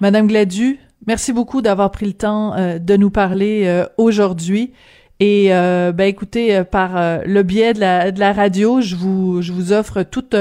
Madame 0.00 0.28
Gladu, 0.28 0.78
merci 1.06 1.32
beaucoup 1.32 1.62
d'avoir 1.62 1.90
pris 1.90 2.06
le 2.06 2.12
temps 2.12 2.54
euh, 2.54 2.78
de 2.78 2.96
nous 2.96 3.10
parler 3.10 3.84
aujourd'hui. 3.98 4.72
Et 5.20 5.48
ben 5.48 6.02
écoutez, 6.02 6.62
par 6.62 6.92
le 7.26 7.42
biais 7.42 7.72
de 7.72 7.80
la, 7.80 8.12
de 8.12 8.20
la 8.20 8.32
radio, 8.32 8.80
je 8.80 8.94
vous 8.94 9.42
je 9.42 9.50
vous 9.50 9.72
offre 9.72 10.04
toute 10.04 10.36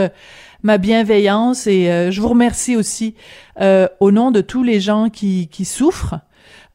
ma 0.67 0.77
bienveillance 0.77 1.65
et 1.65 1.89
euh, 1.89 2.11
je 2.11 2.19
vous 2.19 2.27
remercie 2.27 2.75
aussi 2.75 3.15
euh, 3.61 3.87
au 4.01 4.11
nom 4.11 4.31
de 4.31 4.41
tous 4.41 4.63
les 4.63 4.81
gens 4.81 5.09
qui, 5.09 5.47
qui 5.47 5.63
souffrent 5.63 6.19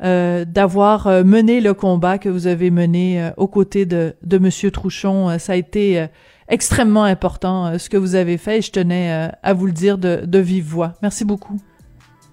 euh, 0.02 0.46
d'avoir 0.46 1.08
mené 1.24 1.60
le 1.60 1.74
combat 1.74 2.16
que 2.16 2.30
vous 2.30 2.46
avez 2.46 2.70
mené 2.70 3.30
aux 3.36 3.48
côtés 3.48 3.84
de, 3.84 4.14
de 4.22 4.38
Monsieur 4.38 4.70
Trouchon. 4.70 5.38
ça 5.38 5.52
a 5.52 5.56
été 5.56 6.06
extrêmement 6.48 7.04
important 7.04 7.78
ce 7.78 7.90
que 7.90 7.98
vous 7.98 8.14
avez 8.14 8.38
fait 8.38 8.58
et 8.58 8.62
je 8.62 8.72
tenais 8.72 9.30
à 9.42 9.52
vous 9.52 9.66
le 9.66 9.72
dire 9.72 9.98
de, 9.98 10.22
de 10.24 10.38
vive 10.38 10.64
voix. 10.64 10.94
Merci 11.02 11.26
beaucoup. 11.26 11.60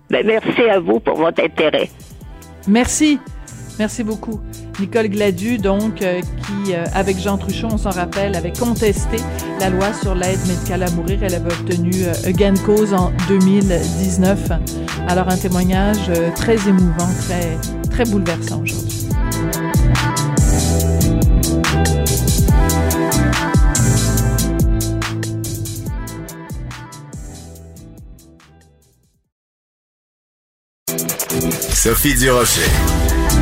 Ben, 0.10 0.26
merci 0.26 0.62
à 0.62 0.80
vous 0.80 1.02
pour 1.02 1.18
votre 1.18 1.44
intérêt. 1.44 1.90
Merci. 2.70 3.20
Merci 3.80 4.04
beaucoup. 4.04 4.42
Nicole 4.82 5.08
Gladu, 5.08 5.58
donc, 5.58 6.02
euh, 6.02 6.20
qui, 6.22 6.74
euh, 6.74 6.84
avec 6.94 7.18
Jean 7.18 7.38
Truchon, 7.38 7.70
on 7.72 7.78
s'en 7.78 7.92
rappelle, 7.92 8.36
avait 8.36 8.52
contesté 8.52 9.18
la 9.62 9.70
loi 9.70 9.94
sur 9.94 10.16
l'aide 10.16 10.40
médicale 10.48 10.84
à 10.84 10.92
mourir. 10.92 11.20
Elle 11.24 11.36
avait 11.36 11.54
obtenu 11.54 11.92
euh, 12.04 12.32
gain 12.34 12.52
de 12.52 12.60
cause 12.60 12.94
en 12.94 13.14
2019. 13.30 14.52
Alors, 15.08 15.30
un 15.30 15.38
témoignage 15.38 16.12
très 16.36 16.56
émouvant, 16.68 17.10
très, 17.22 17.58
très 17.90 18.04
bouleversant 18.04 18.62
aujourd'hui. 18.62 19.08
Sophie 31.82 32.14
Durocher. 32.14 32.70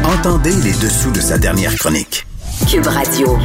Entendez 0.03 0.51
les 0.51 0.73
dessous 0.73 1.09
de 1.11 1.19
sa 1.19 1.39
dernière 1.39 1.75
chronique. 1.75 2.27
Cube 2.69 2.85
Radio. 2.85 3.35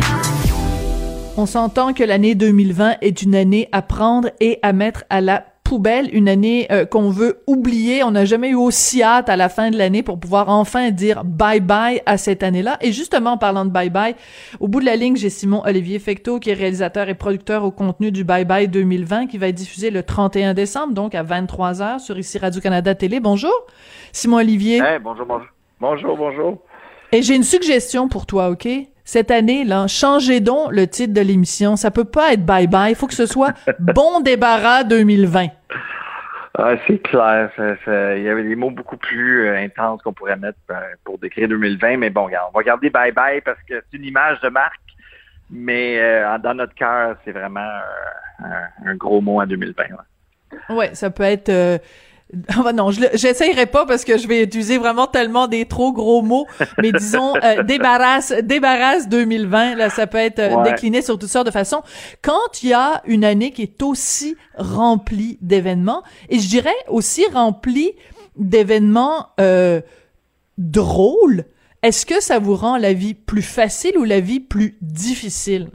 On 1.38 1.47
s'entend 1.47 1.95
que 1.95 2.05
l'année 2.05 2.34
2020 2.34 2.97
est 3.01 3.22
une 3.22 3.34
année 3.34 3.70
à 3.72 3.80
prendre 3.80 4.28
et 4.38 4.59
à 4.61 4.74
mettre 4.74 5.05
à 5.09 5.22
la 5.22 5.47
poubelle, 5.73 6.14
une 6.14 6.29
année 6.29 6.66
euh, 6.70 6.85
qu'on 6.85 7.09
veut 7.09 7.41
oublier. 7.47 8.05
On 8.05 8.11
n'a 8.11 8.27
jamais 8.27 8.51
eu 8.51 8.57
aussi 8.57 9.03
hâte 9.03 9.31
à 9.31 9.37
la 9.37 9.49
fin 9.49 9.70
de 9.70 9.79
l'année 9.79 10.03
pour 10.03 10.20
pouvoir 10.20 10.51
enfin 10.51 10.91
dire 10.91 11.25
bye 11.25 11.61
bye 11.61 12.03
à 12.05 12.18
cette 12.18 12.43
année-là. 12.43 12.77
Et 12.83 12.93
justement, 12.93 13.31
en 13.31 13.39
parlant 13.39 13.64
de 13.64 13.70
bye 13.70 13.89
bye, 13.89 14.14
au 14.61 14.68
bout 14.68 14.81
de 14.81 14.85
la 14.85 14.97
ligne, 14.97 15.16
j'ai 15.16 15.31
Simon 15.31 15.62
Olivier 15.64 15.99
Fecteau, 15.99 16.41
qui 16.41 16.51
est 16.51 16.53
réalisateur 16.53 17.09
et 17.09 17.14
producteur 17.14 17.64
au 17.64 17.70
contenu 17.70 18.12
du 18.12 18.23
Bye 18.23 18.45
Bye 18.45 18.68
2020, 18.68 19.29
qui 19.29 19.39
va 19.39 19.49
être 19.49 19.55
diffusé 19.55 19.89
le 19.89 20.03
31 20.03 20.53
décembre, 20.53 20.93
donc 20.93 21.14
à 21.14 21.23
23 21.23 21.73
h 21.73 21.99
sur 22.01 22.18
ici 22.18 22.37
Radio-Canada 22.37 22.95
Télé. 22.95 23.18
Bonjour, 23.18 23.55
Simon 24.12 24.37
Olivier. 24.37 24.83
bonjour, 25.03 25.25
bonjour. 25.25 25.49
Bonjour, 25.81 26.16
bonjour. 26.18 26.59
Et 27.12 27.23
j'ai 27.23 27.35
une 27.35 27.45
suggestion 27.45 28.09
pour 28.09 28.27
toi, 28.27 28.51
OK? 28.51 28.68
Cette 29.05 29.30
année, 29.30 29.64
là, 29.64 29.86
changez 29.88 30.40
donc 30.40 30.72
le 30.72 30.86
titre 30.86 31.12
de 31.12 31.20
l'émission. 31.20 31.76
Ça 31.76 31.90
peut 31.90 32.05
pas 32.05 32.32
être 32.32 32.44
bye 32.44 32.66
bye. 32.66 32.92
Il 32.92 32.94
faut 32.94 33.07
que 33.07 33.14
ce 33.14 33.26
soit 33.26 33.53
Bon 33.78 34.20
débarras 34.20 34.84
2020. 34.84 35.48
Ah, 36.59 36.74
c'est 36.86 36.98
clair. 36.98 37.50
il 37.57 38.22
y 38.22 38.28
avait 38.28 38.42
des 38.44 38.57
mots 38.57 38.70
beaucoup 38.70 38.98
plus 38.98 39.46
euh, 39.46 39.57
intenses 39.57 40.03
qu'on 40.03 40.12
pourrait 40.12 40.36
mettre 40.36 40.59
euh, 40.70 40.80
pour 41.03 41.18
décrire 41.18 41.48
2020. 41.48 41.96
Mais 41.96 42.11
bon, 42.11 42.28
on 42.28 42.59
va 42.59 42.62
garder 42.62 42.90
bye 42.90 43.12
bye 43.12 43.40
parce 43.40 43.59
que 43.68 43.82
c'est 43.90 43.96
une 43.96 44.05
image 44.05 44.40
de 44.40 44.48
marque. 44.48 44.78
Mais 45.50 45.98
euh, 45.98 46.38
dans 46.38 46.55
notre 46.55 46.74
cœur, 46.74 47.16
c'est 47.24 47.32
vraiment 47.32 47.68
un, 48.84 48.94
gros 48.96 49.20
mot 49.20 49.40
en 49.40 49.46
2020. 49.46 49.84
Ouais, 50.68 50.76
ouais 50.76 50.94
ça 50.94 51.11
peut 51.11 51.24
être 51.24 51.80
ah 52.49 52.62
bah 52.62 52.72
non, 52.72 52.91
je 52.91 53.01
j'essayerai 53.14 53.66
pas 53.66 53.85
parce 53.85 54.05
que 54.05 54.16
je 54.16 54.26
vais 54.26 54.43
utiliser 54.43 54.78
vraiment 54.78 55.07
tellement 55.07 55.49
des 55.49 55.66
trop 55.66 55.93
gros 55.93 56.22
mots, 56.22 56.47
mais 56.78 56.93
disons 56.99 57.35
euh, 57.43 57.62
débarrasse 57.62 58.33
débarrasse 58.43 59.09
2020 59.09 59.74
là 59.74 59.91
ça 59.91 60.07
peut 60.07 60.18
être 60.18 60.39
euh, 60.39 60.62
décliné 60.62 61.03
sur 61.03 61.18
toutes 61.18 61.28
sortes 61.28 61.47
de 61.47 61.53
façons. 61.53 61.83
Quand 62.22 62.62
il 62.62 62.70
y 62.70 62.72
a 62.72 63.03
une 63.07 63.24
année 63.24 63.51
qui 63.51 63.62
est 63.62 63.83
aussi 63.83 64.37
remplie 64.57 65.39
d'événements 65.43 66.03
et 66.30 66.39
je 66.39 66.49
dirais 66.49 66.70
aussi 66.89 67.26
remplie 67.33 67.93
d'événements 68.37 69.28
euh, 69.39 69.83
drôles, 70.57 71.45
est-ce 71.83 72.07
que 72.07 72.22
ça 72.22 72.39
vous 72.39 72.57
rend 72.57 72.78
la 72.78 72.93
vie 72.93 73.14
plus 73.14 73.43
facile 73.43 73.99
ou 73.99 74.05
la 74.05 74.20
vie 74.20 74.41
plus 74.41 74.78
difficile? 74.80 75.68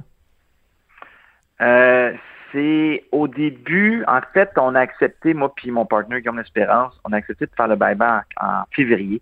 Euh, 1.62 2.14
c'est 2.58 3.04
au 3.12 3.28
début, 3.28 4.04
en 4.08 4.20
fait, 4.34 4.50
on 4.58 4.74
a 4.74 4.80
accepté, 4.80 5.34
moi 5.36 5.54
puis 5.56 5.70
mon 5.70 5.86
partenaire 5.86 6.20
Guillaume 6.20 6.40
Espérance, 6.40 7.00
on 7.06 7.14
a 7.14 7.18
accepté 7.18 7.46
de 7.46 7.52
faire 7.56 7.68
le 7.68 7.76
bye-bye 7.76 8.24
en, 8.42 8.64
février, 8.72 9.22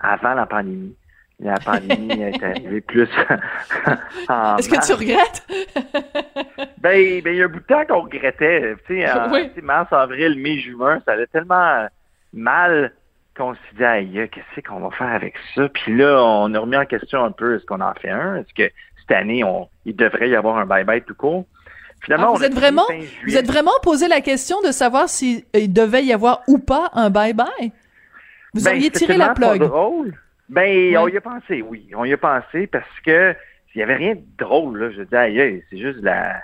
avant 0.00 0.34
la 0.34 0.44
pandémie. 0.44 0.94
La 1.40 1.54
pandémie 1.54 2.12
est 2.22 2.42
arrivée 2.42 2.80
plus 2.82 3.02
Est-ce 4.58 4.68
que 4.68 4.86
tu 4.86 4.92
regrettes? 4.92 5.46
ben, 6.78 7.22
ben, 7.22 7.30
il 7.30 7.36
y 7.36 7.42
a 7.42 7.46
un 7.46 7.48
bout 7.48 7.60
de 7.60 7.64
temps 7.64 7.84
qu'on 7.86 8.02
regrettait. 8.02 8.76
Tu 8.86 9.00
sais, 9.00 9.62
mars, 9.62 9.92
avril, 9.92 10.38
mai, 10.38 10.58
juin, 10.58 11.00
ça 11.06 11.12
allait 11.12 11.26
tellement 11.26 11.88
mal 12.34 12.92
qu'on 13.36 13.54
s'est 13.54 13.76
dit, 13.76 13.84
aïe, 13.84 14.28
qu'est-ce 14.30 14.60
qu'on 14.60 14.80
va 14.80 14.90
faire 14.90 15.12
avec 15.12 15.34
ça? 15.54 15.68
Puis 15.70 15.96
là, 15.96 16.22
on 16.22 16.52
a 16.54 16.58
remis 16.58 16.76
en 16.76 16.84
question 16.84 17.24
un 17.24 17.32
peu, 17.32 17.56
est-ce 17.56 17.64
qu'on 17.64 17.80
en 17.80 17.94
fait 17.94 18.10
un? 18.10 18.36
Est-ce 18.36 18.54
que 18.54 18.70
cette 19.00 19.16
année, 19.16 19.42
on, 19.42 19.68
il 19.86 19.96
devrait 19.96 20.28
y 20.28 20.36
avoir 20.36 20.58
un 20.58 20.66
bye-bye 20.66 21.02
tout 21.02 21.14
court? 21.14 21.46
Finalement, 22.04 22.32
ah, 22.34 22.36
vous 22.36 22.44
êtes 22.44 22.54
vraiment, 22.54 22.84
vous 23.26 23.36
êtes 23.36 23.46
vraiment 23.46 23.72
posé 23.82 24.08
la 24.08 24.20
question 24.20 24.60
de 24.62 24.72
savoir 24.72 25.08
s'il 25.08 25.42
euh, 25.56 25.66
devait 25.66 26.04
y 26.04 26.12
avoir 26.12 26.42
ou 26.48 26.58
pas 26.58 26.90
un 26.92 27.08
bye-bye? 27.08 27.72
Vous 28.52 28.64
ben, 28.64 28.72
auriez 28.72 28.90
tiré 28.90 29.16
la 29.16 29.30
plug. 29.30 29.62
Ben, 30.48 30.96
on 30.98 31.08
y 31.08 31.16
a 31.16 31.20
pensé, 31.20 31.62
oui. 31.62 31.88
On 31.96 32.04
y 32.04 32.12
a 32.12 32.18
pensé 32.18 32.66
parce 32.66 33.00
que 33.04 33.34
il 33.74 33.80
y 33.80 33.82
avait 33.82 33.96
rien 33.96 34.14
de 34.14 34.22
drôle, 34.38 34.78
là. 34.78 34.90
Je 34.90 35.02
disais, 35.02 35.64
c'est 35.68 35.78
juste 35.78 36.00
la, 36.02 36.42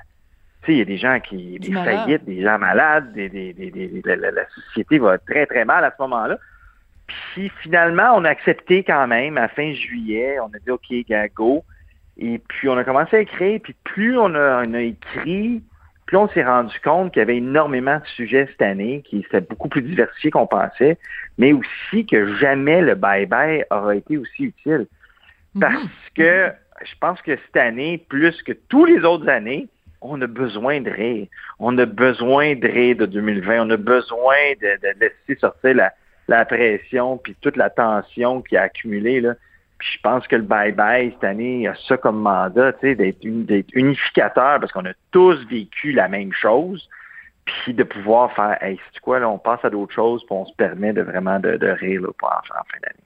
tu 0.62 0.66
sais, 0.66 0.72
il 0.72 0.78
y 0.78 0.82
a 0.82 0.84
des 0.84 0.98
gens 0.98 1.20
qui, 1.20 1.58
des 1.58 1.72
faillites, 1.72 2.24
des 2.24 2.42
gens 2.42 2.58
malades, 2.58 3.12
des, 3.12 3.28
des, 3.28 3.52
des, 3.52 4.02
la, 4.04 4.48
société 4.48 4.98
va 4.98 5.18
très, 5.18 5.46
très 5.46 5.64
mal 5.64 5.84
à 5.84 5.90
ce 5.90 6.02
moment-là. 6.02 6.38
Puis 7.06 7.50
finalement, 7.62 8.12
on 8.14 8.24
a 8.24 8.28
accepté 8.28 8.82
quand 8.82 9.06
même, 9.06 9.38
à 9.38 9.48
fin 9.48 9.72
juillet, 9.72 10.38
on 10.40 10.46
a 10.46 10.58
dit 10.58 10.70
OK, 10.70 11.32
go. 11.34 11.64
Et 12.20 12.38
puis 12.38 12.68
on 12.68 12.76
a 12.76 12.84
commencé 12.84 13.16
à 13.16 13.20
écrire, 13.20 13.60
puis 13.62 13.74
plus 13.84 14.18
on 14.18 14.34
a, 14.34 14.64
on 14.66 14.74
a 14.74 14.80
écrit, 14.80 15.62
plus 16.06 16.16
on 16.16 16.28
s'est 16.28 16.44
rendu 16.44 16.74
compte 16.84 17.12
qu'il 17.12 17.20
y 17.20 17.22
avait 17.22 17.38
énormément 17.38 17.96
de 17.96 18.06
sujets 18.14 18.46
cette 18.50 18.62
année, 18.62 19.02
qui 19.06 19.18
étaient 19.18 19.40
beaucoup 19.40 19.68
plus 19.68 19.82
diversifiés 19.82 20.30
qu'on 20.30 20.46
pensait, 20.46 20.98
mais 21.38 21.52
aussi 21.52 22.06
que 22.06 22.34
jamais 22.36 22.82
le 22.82 22.94
bye-bye 22.94 23.64
aura 23.70 23.96
été 23.96 24.18
aussi 24.18 24.44
utile. 24.44 24.86
Parce 25.58 25.82
mhm. 25.82 25.88
que 26.14 26.52
je 26.84 26.92
pense 27.00 27.20
que 27.22 27.36
cette 27.36 27.56
année, 27.56 28.04
plus 28.08 28.42
que 28.42 28.52
tous 28.52 28.84
les 28.84 29.04
autres 29.04 29.28
années, 29.28 29.68
on 30.00 30.20
a 30.22 30.26
besoin 30.26 30.80
de 30.80 30.90
rire. 30.90 31.26
On 31.58 31.76
a 31.78 31.86
besoin 31.86 32.54
de 32.54 32.66
rire 32.66 32.96
de 32.96 33.06
2020. 33.06 33.66
On 33.66 33.70
a 33.70 33.76
besoin 33.76 34.54
de, 34.60 34.98
laisser 34.98 35.38
sortir 35.40 35.74
la, 36.28 36.44
pression 36.44 37.18
puis 37.18 37.36
toute 37.40 37.56
la 37.56 37.70
tension 37.70 38.40
qui 38.42 38.56
a 38.56 38.62
accumulé. 38.62 39.20
Là. 39.20 39.34
Puis 39.80 39.88
je 39.96 40.00
pense 40.02 40.26
que 40.28 40.36
le 40.36 40.42
bye-bye 40.42 41.12
cette 41.14 41.24
année 41.24 41.66
a 41.66 41.74
ça 41.88 41.96
comme 41.96 42.20
mandat, 42.20 42.72
d'être, 42.82 43.24
unificateur 43.72 44.60
parce 44.60 44.70
qu'on 44.72 44.84
a 44.84 44.92
tous 45.10 45.38
vécu 45.48 45.92
la 45.92 46.06
même 46.06 46.32
chose. 46.32 46.88
Puis 47.46 47.72
de 47.72 47.82
pouvoir 47.82 48.32
faire, 48.34 48.62
hey, 48.62 48.78
c'est 48.92 49.00
quoi, 49.00 49.18
là, 49.18 49.28
on 49.28 49.38
passe 49.38 49.64
à 49.64 49.70
d'autres 49.70 49.94
choses, 49.94 50.22
puis 50.24 50.36
on 50.38 50.44
se 50.44 50.54
permet 50.54 50.92
de 50.92 51.00
vraiment 51.00 51.40
de, 51.40 51.66
rire 51.66 52.02
là, 52.02 52.08
pour 52.16 52.28
en 52.28 52.42
fin 52.46 52.78
d'année. 52.82 53.00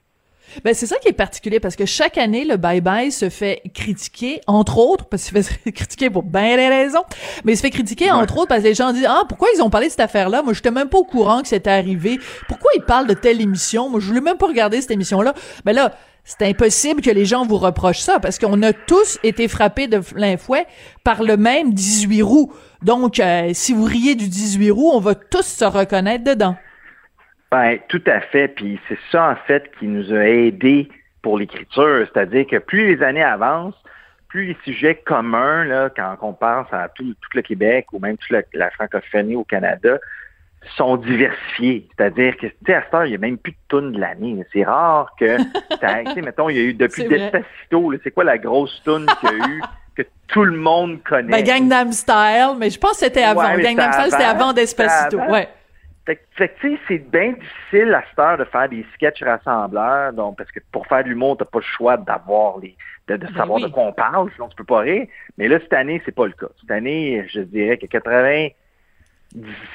Ben, 0.63 0.73
c'est 0.73 0.85
ça 0.85 0.97
qui 0.97 1.07
est 1.07 1.13
particulier 1.13 1.59
parce 1.59 1.75
que 1.75 1.85
chaque 1.85 2.17
année, 2.17 2.45
le 2.45 2.57
bye-bye 2.57 3.09
se 3.09 3.29
fait 3.29 3.61
critiquer, 3.73 4.41
entre 4.45 4.77
autres, 4.77 5.05
parce 5.05 5.29
qu'il 5.29 5.43
se 5.43 5.53
fait 5.53 5.71
critiquer 5.71 6.09
pour 6.09 6.23
bien 6.23 6.57
des 6.57 6.67
raisons, 6.67 7.03
mais 7.43 7.53
il 7.53 7.57
se 7.57 7.61
fait 7.61 7.71
critiquer, 7.71 8.11
entre 8.11 8.37
autres, 8.37 8.49
parce 8.49 8.61
que 8.61 8.67
les 8.67 8.75
gens 8.75 8.91
disent, 8.91 9.07
ah, 9.09 9.23
pourquoi 9.27 9.47
ils 9.55 9.61
ont 9.61 9.69
parlé 9.69 9.87
de 9.87 9.91
cette 9.91 10.01
affaire-là? 10.01 10.43
Moi, 10.43 10.53
j'étais 10.53 10.71
même 10.71 10.89
pas 10.89 10.97
au 10.97 11.05
courant 11.05 11.41
que 11.41 11.47
c'était 11.47 11.71
arrivé. 11.71 12.19
Pourquoi 12.47 12.71
ils 12.75 12.83
parlent 12.83 13.07
de 13.07 13.13
telle 13.13 13.41
émission? 13.41 13.89
Moi, 13.89 14.01
je 14.01 14.07
voulais 14.07 14.21
même 14.21 14.37
pas 14.37 14.47
regarder 14.47 14.81
cette 14.81 14.91
émission-là. 14.91 15.33
Ben 15.63 15.73
là, 15.73 15.91
c'est 16.25 16.41
impossible 16.41 17.01
que 17.01 17.11
les 17.11 17.25
gens 17.25 17.45
vous 17.45 17.57
reprochent 17.57 17.99
ça 17.99 18.19
parce 18.19 18.39
qu'on 18.39 18.61
a 18.63 18.73
tous 18.73 19.19
été 19.23 19.47
frappés 19.47 19.87
de 19.87 19.99
plein 19.99 20.37
fouet 20.37 20.65
par 21.03 21.23
le 21.23 21.37
même 21.37 21.73
18 21.73 22.21
roues. 22.23 22.51
Donc, 22.81 23.19
euh, 23.19 23.51
si 23.53 23.73
vous 23.73 23.85
riez 23.85 24.15
du 24.15 24.27
18 24.27 24.71
roues, 24.71 24.91
on 24.91 24.99
va 24.99 25.13
tous 25.15 25.45
se 25.45 25.65
reconnaître 25.65 26.23
dedans. 26.23 26.57
Ben, 27.51 27.77
tout 27.87 28.01
à 28.07 28.21
fait. 28.21 28.47
Puis 28.49 28.79
c'est 28.89 28.97
ça, 29.11 29.29
en 29.31 29.35
fait, 29.47 29.71
qui 29.79 29.85
nous 29.85 30.11
a 30.11 30.27
aidés 30.27 30.89
pour 31.21 31.37
l'écriture. 31.37 32.07
C'est-à-dire 32.11 32.45
que 32.47 32.57
plus 32.57 32.95
les 32.95 33.03
années 33.03 33.23
avancent, 33.23 33.81
plus 34.27 34.47
les 34.47 34.57
sujets 34.65 34.95
communs, 34.95 35.63
là, 35.63 35.89
quand 35.95 36.17
on 36.21 36.33
pense 36.33 36.67
à 36.71 36.89
tout, 36.89 37.15
le 37.33 37.41
Québec 37.41 37.87
ou 37.93 37.99
même 37.99 38.17
toute 38.17 38.35
la, 38.53 38.71
francophonie 38.71 39.35
au 39.35 39.43
Canada, 39.43 39.99
sont 40.77 40.97
diversifiés. 40.97 41.87
C'est-à-dire 41.95 42.35
que, 42.37 42.47
tu 42.47 42.55
sais, 42.65 42.73
à 42.73 42.83
cette 42.83 42.93
heure, 42.93 43.05
il 43.05 43.09
n'y 43.09 43.15
a 43.15 43.19
même 43.19 43.37
plus 43.37 43.51
de 43.51 43.57
tunes 43.69 43.91
de 43.93 43.99
l'année. 43.99 44.43
C'est 44.51 44.63
rare 44.63 45.11
que, 45.19 45.37
tu 45.43 46.13
sais, 46.13 46.21
mettons, 46.21 46.49
il 46.49 46.57
y 46.57 46.59
a 46.59 46.63
eu 46.63 46.73
depuis 46.73 47.05
Despacito, 47.05 47.93
c'est 48.03 48.11
quoi 48.11 48.23
la 48.23 48.37
grosse 48.37 48.81
tune 48.83 49.05
qu'il 49.19 49.29
y 49.29 49.41
a 49.41 49.47
eu 49.47 49.61
que 49.95 50.03
tout 50.27 50.43
le 50.43 50.57
monde 50.57 51.01
connaît? 51.03 51.31
Ben, 51.31 51.43
Gangnam 51.43 51.91
Style, 51.91 52.55
mais 52.57 52.69
je 52.69 52.79
pense 52.79 52.91
que 52.91 52.97
c'était 53.05 53.23
avant. 53.23 53.55
Gangnam 53.57 53.91
Style, 53.91 54.11
c'était 54.11 54.23
avant 54.23 54.53
Despacito, 54.53 55.17
ouais. 55.17 55.47
Fait, 56.05 56.17
que, 56.17 56.43
tu 56.61 56.69
sais, 56.69 56.79
c'est 56.87 57.11
bien 57.11 57.33
difficile 57.33 57.91
à 57.95 58.03
cette 58.07 58.19
heure 58.19 58.37
de 58.37 58.43
faire 58.45 58.69
des 58.69 58.85
sketchs 58.93 59.23
rassembleurs, 59.23 60.13
donc, 60.13 60.37
parce 60.37 60.51
que 60.51 60.59
pour 60.71 60.85
faire 60.85 61.03
de 61.03 61.09
l'humour, 61.09 61.35
t'as 61.35 61.45
pas 61.45 61.57
le 61.57 61.63
choix 61.63 61.97
d'avoir 61.97 62.59
les, 62.59 62.77
de, 63.07 63.17
ben 63.17 63.33
savoir 63.35 63.59
de 63.59 63.67
quoi 63.67 63.83
on 63.83 63.91
parle, 63.91 64.29
sinon 64.35 64.47
tu 64.47 64.55
peux 64.55 64.63
pas 64.63 64.79
rire. 64.79 65.07
Mais 65.39 65.47
là, 65.47 65.59
cette 65.59 65.73
année, 65.73 65.99
c'est 66.05 66.13
pas 66.13 66.27
le 66.27 66.33
cas. 66.33 66.47
Cette 66.61 66.69
année, 66.69 67.25
je 67.27 67.41
dirais 67.41 67.77
que 67.77 67.87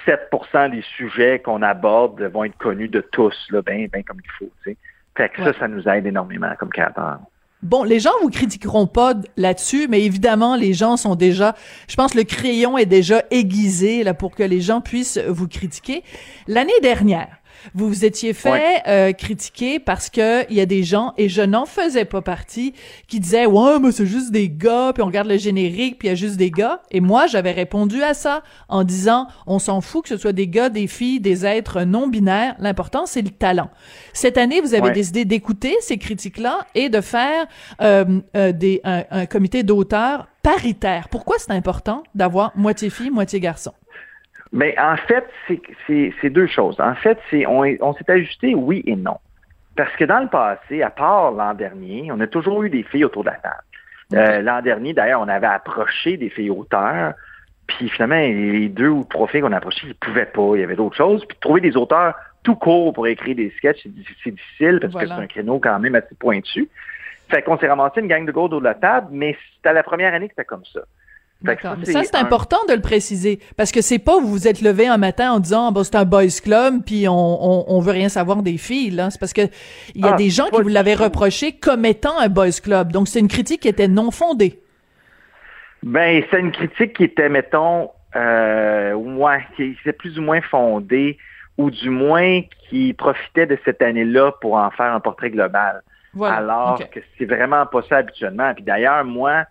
97% 0.06 0.70
des 0.70 0.82
sujets 0.96 1.38
qu'on 1.38 1.62
aborde 1.62 2.22
vont 2.22 2.44
être 2.44 2.56
connus 2.58 2.88
de 2.88 3.00
tous, 3.00 3.34
là, 3.50 3.62
bien 3.62 3.86
ben 3.92 4.02
comme 4.04 4.20
il 4.22 4.30
faut, 4.38 4.50
tu 4.64 4.70
sais. 4.70 4.76
Fait 5.16 5.28
que 5.28 5.42
ça, 5.42 5.58
ça 5.58 5.68
nous 5.68 5.86
aide 5.88 6.06
énormément 6.06 6.52
comme 6.58 6.70
créateur. 6.70 7.18
Bon, 7.62 7.84
les 7.84 8.00
gens 8.00 8.12
vous 8.22 8.30
critiqueront 8.30 8.86
pas 8.86 9.12
là-dessus, 9.36 9.86
mais 9.86 10.02
évidemment, 10.02 10.56
les 10.56 10.72
gens 10.72 10.96
sont 10.96 11.14
déjà, 11.14 11.54
je 11.88 11.94
pense, 11.94 12.14
le 12.14 12.24
crayon 12.24 12.78
est 12.78 12.86
déjà 12.86 13.22
aiguisé 13.30 14.02
là 14.02 14.14
pour 14.14 14.34
que 14.34 14.42
les 14.42 14.62
gens 14.62 14.80
puissent 14.80 15.18
vous 15.28 15.46
critiquer. 15.46 16.02
L'année 16.48 16.72
dernière, 16.80 17.39
vous 17.74 17.88
vous 17.88 18.04
étiez 18.04 18.32
fait 18.32 18.82
euh, 18.86 19.12
critiquer 19.12 19.78
parce 19.78 20.11
que 20.11 20.50
il 20.50 20.56
y 20.56 20.61
a 20.61 20.66
des 20.66 20.82
gens 20.82 21.12
et 21.16 21.28
je 21.28 21.42
n'en 21.42 21.66
faisais 21.66 22.04
pas 22.04 22.22
partie 22.22 22.74
qui 23.08 23.20
disaient 23.20 23.46
ouais 23.46 23.78
mais 23.80 23.92
c'est 23.92 24.06
juste 24.06 24.30
des 24.30 24.48
gars 24.48 24.92
puis 24.92 25.02
on 25.02 25.06
regarde 25.06 25.28
le 25.28 25.38
générique 25.38 25.98
puis 25.98 26.08
il 26.08 26.11
y 26.11 26.12
a 26.12 26.16
juste 26.16 26.36
des 26.36 26.50
gars 26.50 26.82
et 26.90 27.00
moi 27.00 27.26
j'avais 27.26 27.52
répondu 27.52 28.02
à 28.02 28.14
ça 28.14 28.42
en 28.68 28.84
disant 28.84 29.26
on 29.46 29.58
s'en 29.58 29.80
fout 29.80 30.04
que 30.04 30.08
ce 30.08 30.16
soit 30.16 30.32
des 30.32 30.48
gars 30.48 30.68
des 30.68 30.86
filles 30.86 31.20
des 31.20 31.46
êtres 31.46 31.82
non 31.82 32.08
binaires 32.08 32.56
l'important 32.58 33.06
c'est 33.06 33.22
le 33.22 33.30
talent 33.30 33.70
cette 34.12 34.38
année 34.38 34.61
vous 34.61 34.74
avez 34.74 34.90
décidé 34.90 35.24
d'écouter 35.24 35.74
ces 35.80 35.98
critiques 35.98 36.38
là 36.38 36.66
et 36.74 36.88
de 36.88 37.00
faire 37.00 37.46
euh, 37.82 38.20
euh, 38.36 38.52
des 38.52 38.80
un, 38.84 39.04
un 39.11 39.26
comité 39.26 39.62
d'auteurs 39.62 40.26
paritaire. 40.42 41.08
Pourquoi 41.08 41.36
c'est 41.38 41.52
important 41.52 42.02
d'avoir 42.14 42.56
moitié 42.56 42.90
fille 42.90 43.11
moitié 43.11 43.40
garçon? 43.40 43.72
Mais 44.53 44.74
en 44.78 44.96
fait, 44.96 45.26
c'est 45.86 46.30
deux 46.30 46.46
choses. 46.46 46.80
En 46.80 46.94
fait, 46.94 47.18
c'est 47.30 47.46
on, 47.46 47.62
on 47.80 47.94
s'est 47.94 48.11
ajusté 48.11 48.55
oui 48.55 48.82
et 48.86 48.96
non. 48.96 49.18
Parce 49.76 49.94
que 49.96 50.05
dans 50.05 50.20
le 50.20 50.28
passé, 50.28 50.82
à 50.82 50.90
part 50.90 51.30
l'an 51.32 51.55
dernier, 51.55 52.11
on 52.12 52.20
a 52.20 52.26
toujours 52.26 52.62
eu 52.64 52.70
des 52.70 52.82
filles 52.82 53.05
autour 53.05 53.24
de 53.24 53.30
la 53.30 53.36
table. 53.36 53.62
Euh, 54.14 54.42
l'an 54.42 54.61
dernier, 54.61 54.92
d'ailleurs, 54.92 55.20
on 55.20 55.28
avait 55.28 55.46
approché 55.46 56.16
des 56.16 56.30
filles 56.30 56.51
auteurs, 56.51 57.14
puis 57.68 57.88
finalement, 57.88 58.16
les 58.16 58.68
deux 58.68 58.88
ou 58.88 59.05
trois 59.05 59.28
filles 59.28 59.40
qu'on 59.40 59.53
a 59.53 59.59
approchées, 59.59 59.82
ils 59.84 59.90
ne 59.90 59.94
pouvaient 59.94 60.26
pas, 60.26 60.57
il 60.57 60.61
y 60.61 60.64
avait 60.64 60.74
d'autres 60.74 60.96
choses. 60.96 61.24
Puis 61.24 61.38
trouver 61.40 61.61
des 61.61 61.76
auteurs 61.76 62.14
tout 62.42 62.57
court 62.57 62.92
pour 62.92 63.07
écrire 63.07 63.36
des 63.36 63.51
sketchs, 63.57 63.80
c'est 63.84 63.94
difficile 63.94 64.80
parce 64.80 64.94
que 64.94 65.07
c'est 65.07 65.12
un 65.12 65.26
créneau 65.26 65.61
quand 65.61 65.78
même 65.78 65.94
assez 65.94 66.14
pointu. 66.18 66.68
Fait 67.28 67.42
qu'on 67.42 67.57
s'est 67.59 67.68
ramassé 67.68 68.01
une 68.01 68.09
gang 68.09 68.26
de 68.26 68.32
gars 68.32 68.40
autour 68.40 68.59
de 68.59 68.64
la 68.64 68.74
table, 68.74 69.09
mais 69.12 69.36
c'était 69.55 69.72
la 69.72 69.84
première 69.84 70.12
année 70.12 70.26
que 70.26 70.34
c'était 70.36 70.44
comme 70.44 70.64
ça. 70.64 70.80
D'accord. 71.43 71.76
Ça, 71.84 72.05
c'est 72.05 72.16
important 72.16 72.59
de 72.68 72.74
le 72.74 72.80
préciser. 72.80 73.41
Parce 73.57 73.72
que 73.72 73.80
c'est 73.80 73.99
pas 73.99 74.18
vous 74.20 74.28
vous 74.28 74.47
êtes 74.47 74.61
levé 74.61 74.86
un 74.86 74.99
matin 74.99 75.32
en 75.32 75.41
disant, 75.41 75.72
bah, 75.72 75.82
c'est 75.84 75.97
un 75.97 76.05
boys 76.05 76.26
club, 76.43 76.82
puis 76.84 77.09
on, 77.09 77.72
on, 77.72 77.80
veut 77.80 77.93
rien 77.93 78.11
savoir 78.11 78.43
des 78.43 78.59
filles, 78.59 78.91
là. 78.91 79.11
C'est 79.11 79.18
parce 79.18 79.32
que 79.32 79.43
il 79.95 80.03
y 80.03 80.09
a 80.09 80.12
ah, 80.12 80.16
des 80.16 80.28
gens 80.28 80.49
qui 80.51 80.61
vous 80.61 80.68
l'avaient 80.68 80.95
reproché 80.95 81.53
comme 81.53 81.86
étant 81.86 82.18
un 82.18 82.28
boys 82.28 82.61
club. 82.62 82.93
Donc, 82.93 83.09
c'est 83.09 83.20
une 83.20 83.28
critique 83.28 83.62
qui 83.62 83.68
était 83.68 83.88
non 83.88 84.11
fondée. 84.11 84.61
Ben, 85.82 86.22
c'est 86.30 86.41
une 86.41 86.53
critique 86.53 86.95
qui 86.95 87.05
était, 87.05 87.30
mettons, 87.30 87.91
euh, 88.16 88.99
moins, 88.99 89.38
qui 89.57 89.76
était 89.80 89.95
plus 89.95 90.18
ou 90.18 90.22
moins 90.22 90.43
fondée, 90.43 91.16
ou 91.57 91.70
du 91.70 91.88
moins 91.88 92.43
qui 92.68 92.93
profitait 92.93 93.47
de 93.47 93.59
cette 93.64 93.80
année-là 93.80 94.32
pour 94.41 94.55
en 94.55 94.70
faire 94.70 94.93
un 94.93 95.01
portrait 95.01 95.30
global. 95.30 95.82
Alors 96.22 96.78
que 96.91 97.01
c'est 97.16 97.24
vraiment 97.24 97.64
pas 97.66 97.82
ça 97.88 97.99
habituellement. 97.99 98.53
Puis 98.55 98.64
d'ailleurs, 98.64 99.05
moi, 99.05 99.45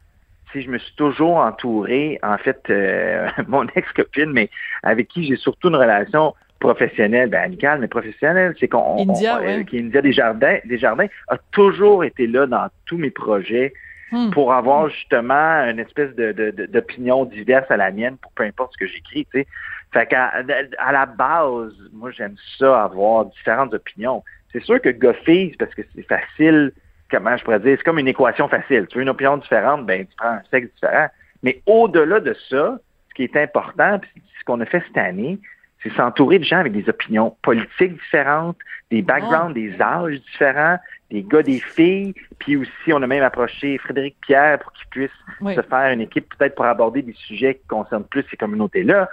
si 0.51 0.61
je 0.61 0.69
me 0.69 0.77
suis 0.77 0.95
toujours 0.95 1.37
entouré, 1.37 2.19
en 2.23 2.37
fait, 2.37 2.61
euh, 2.69 3.27
mon 3.47 3.67
ex-copine, 3.75 4.31
mais 4.31 4.49
avec 4.83 5.07
qui 5.07 5.23
j'ai 5.25 5.35
surtout 5.35 5.69
une 5.69 5.75
relation 5.75 6.33
professionnelle, 6.59 7.29
ben 7.29 7.41
amicale, 7.41 7.79
mais 7.79 7.87
professionnelle, 7.87 8.53
c'est 8.59 8.67
qu'on 8.67 9.09
India, 9.09 9.39
euh, 9.39 9.63
qui 9.63 9.79
India 9.79 10.01
Desjardins, 10.01 10.57
Desjardins 10.65 11.07
a 11.29 11.37
toujours 11.51 12.03
été 12.03 12.27
là 12.27 12.45
dans 12.47 12.67
tous 12.85 12.97
mes 12.97 13.11
projets 13.11 13.73
hmm. 14.11 14.31
pour 14.31 14.53
avoir 14.53 14.89
justement 14.89 15.63
une 15.69 15.79
espèce 15.79 16.13
de, 16.15 16.51
d'opinion 16.67 17.23
diverse 17.25 17.69
à 17.71 17.77
la 17.77 17.91
mienne 17.91 18.17
pour 18.17 18.31
peu 18.33 18.43
importe 18.43 18.73
ce 18.73 18.77
que 18.77 18.87
j'écris, 18.87 19.25
tu 19.31 19.39
sais. 19.39 19.47
Fait 19.91 20.05
qu'à 20.05 20.43
à 20.77 20.91
la 20.91 21.05
base, 21.07 21.73
moi 21.93 22.11
j'aime 22.11 22.35
ça 22.59 22.83
avoir 22.83 23.25
différentes 23.25 23.73
opinions. 23.73 24.23
C'est 24.51 24.61
sûr 24.63 24.79
que 24.81 24.89
Goffy, 24.89 25.55
parce 25.57 25.73
que 25.73 25.81
c'est 25.95 26.07
facile 26.07 26.73
comment 27.09 27.35
je 27.37 27.43
pourrais 27.43 27.59
dire, 27.59 27.75
c'est 27.77 27.83
comme 27.83 27.99
une 27.99 28.07
équation 28.07 28.47
facile. 28.47 28.87
Tu 28.87 28.97
veux 28.97 29.03
une 29.03 29.09
opinion 29.09 29.37
différente, 29.37 29.85
ben 29.85 30.05
tu 30.05 30.15
prends 30.17 30.29
un 30.29 30.41
sexe 30.51 30.73
différent. 30.75 31.07
Mais 31.43 31.61
au-delà 31.65 32.19
de 32.19 32.33
ça, 32.49 32.77
ce 33.09 33.13
qui 33.15 33.23
est 33.23 33.37
important, 33.37 33.99
puis 33.99 34.21
ce 34.39 34.45
qu'on 34.45 34.59
a 34.61 34.65
fait 34.65 34.83
cette 34.87 34.97
année, 34.97 35.39
c'est 35.81 35.93
s'entourer 35.93 36.39
de 36.39 36.43
gens 36.43 36.57
avec 36.57 36.73
des 36.73 36.89
opinions 36.89 37.35
politiques 37.41 37.93
différentes, 37.93 38.57
des 38.91 39.01
backgrounds, 39.01 39.53
des 39.53 39.81
âges 39.81 40.19
différents, 40.31 40.77
des 41.09 41.23
gars, 41.23 41.41
des 41.41 41.59
filles. 41.59 42.13
Puis 42.39 42.57
aussi, 42.57 42.91
on 42.91 43.01
a 43.01 43.07
même 43.07 43.23
approché 43.23 43.77
Frédéric 43.77 44.17
Pierre 44.21 44.59
pour 44.59 44.73
qu'il 44.73 44.87
puisse 44.89 45.55
se 45.55 45.61
faire 45.61 45.93
une 45.93 46.01
équipe 46.01 46.27
peut-être 46.37 46.55
pour 46.55 46.65
aborder 46.65 47.01
des 47.01 47.13
sujets 47.13 47.55
qui 47.55 47.67
concernent 47.67 48.03
plus 48.03 48.25
ces 48.29 48.37
communautés-là. 48.37 49.09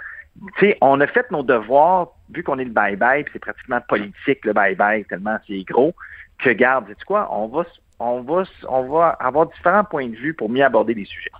Tu 0.57 0.67
sais, 0.67 0.77
on 0.81 0.99
a 0.99 1.07
fait 1.07 1.31
nos 1.31 1.41
devoirs, 1.41 2.09
vu 2.33 2.43
qu'on 2.43 2.59
est 2.59 2.65
le 2.65 2.71
bye-bye, 2.71 3.23
puis 3.23 3.31
c'est 3.33 3.39
pratiquement 3.39 3.81
politique 3.87 4.45
le 4.45 4.53
bye-bye, 4.53 5.05
tellement 5.07 5.37
c'est 5.47 5.63
gros, 5.63 5.95
que 6.37 6.49
garde, 6.51 6.85
tu 6.95 7.05
quoi, 7.05 7.27
on 7.31 7.47
va 7.47 7.63
on 7.99 8.21
va, 8.21 8.43
on 8.69 8.83
va 8.83 9.09
avoir 9.19 9.47
différents 9.47 9.83
points 9.83 10.07
de 10.07 10.15
vue 10.15 10.33
pour 10.33 10.49
mieux 10.49 10.63
aborder 10.63 10.93
les 10.93 11.05
sujets. 11.05 11.31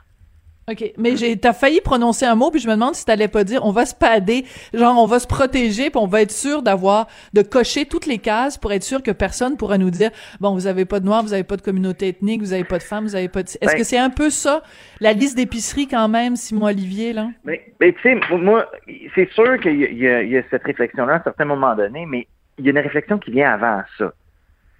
OK, 0.69 0.83
mais 0.97 1.15
j'ai 1.15 1.37
t'as 1.37 1.53
failli 1.53 1.79
prononcer 1.79 2.25
un 2.25 2.35
mot 2.35 2.51
puis 2.51 2.59
je 2.59 2.67
me 2.67 2.73
demande 2.73 2.93
si 2.93 3.05
t'allais 3.05 3.29
pas 3.29 3.45
dire 3.45 3.63
on 3.63 3.71
va 3.71 3.85
se 3.85 3.95
pader, 3.95 4.43
genre 4.73 5.01
on 5.01 5.05
va 5.05 5.19
se 5.19 5.25
protéger 5.27 5.89
puis 5.89 5.97
on 5.97 6.07
va 6.07 6.21
être 6.23 6.31
sûr 6.33 6.61
d'avoir 6.61 7.07
de 7.33 7.41
cocher 7.41 7.85
toutes 7.85 8.05
les 8.05 8.17
cases 8.17 8.57
pour 8.57 8.73
être 8.73 8.83
sûr 8.83 9.01
que 9.01 9.11
personne 9.11 9.55
pourra 9.55 9.77
nous 9.77 9.91
dire 9.91 10.09
bon 10.41 10.53
vous 10.53 10.67
avez 10.67 10.83
pas 10.83 10.99
de 10.99 11.05
noirs, 11.05 11.23
vous 11.23 11.31
avez 11.31 11.45
pas 11.45 11.55
de 11.55 11.61
communauté 11.61 12.09
ethnique, 12.09 12.41
vous 12.41 12.51
avez 12.51 12.65
pas 12.65 12.79
de 12.79 12.83
femmes, 12.83 13.05
vous 13.05 13.15
avez 13.15 13.29
pas 13.29 13.43
de 13.43 13.47
Est-ce 13.47 13.59
Ben- 13.65 13.77
que 13.77 13.83
c'est 13.85 13.97
un 13.97 14.09
peu 14.09 14.29
ça 14.29 14.61
la 14.99 15.13
liste 15.13 15.37
d'épicerie 15.37 15.87
quand 15.87 16.09
même 16.09 16.35
Simon 16.35 16.65
Olivier 16.65 17.13
là? 17.13 17.29
Mais, 17.45 17.73
mais 17.79 17.93
tu 17.93 18.01
sais, 18.01 18.19
moi, 18.35 18.69
c'est 19.15 19.31
sûr 19.31 19.57
qu'il 19.61 19.79
y, 19.79 19.85
a- 19.85 19.89
il 19.89 19.97
y 19.99 20.07
a- 20.09 20.21
il 20.23 20.29
y 20.31 20.37
a 20.37 20.41
cette 20.49 20.63
réflexion-là 20.65 21.13
à 21.13 21.17
un 21.19 21.23
certain 21.23 21.45
moment 21.45 21.75
donné, 21.77 22.05
mais 22.05 22.27
il 22.57 22.65
y 22.65 22.67
a 22.67 22.71
une 22.71 22.79
réflexion 22.79 23.19
qui 23.19 23.31
vient 23.31 23.53
avant 23.53 23.83
ça. 23.97 24.11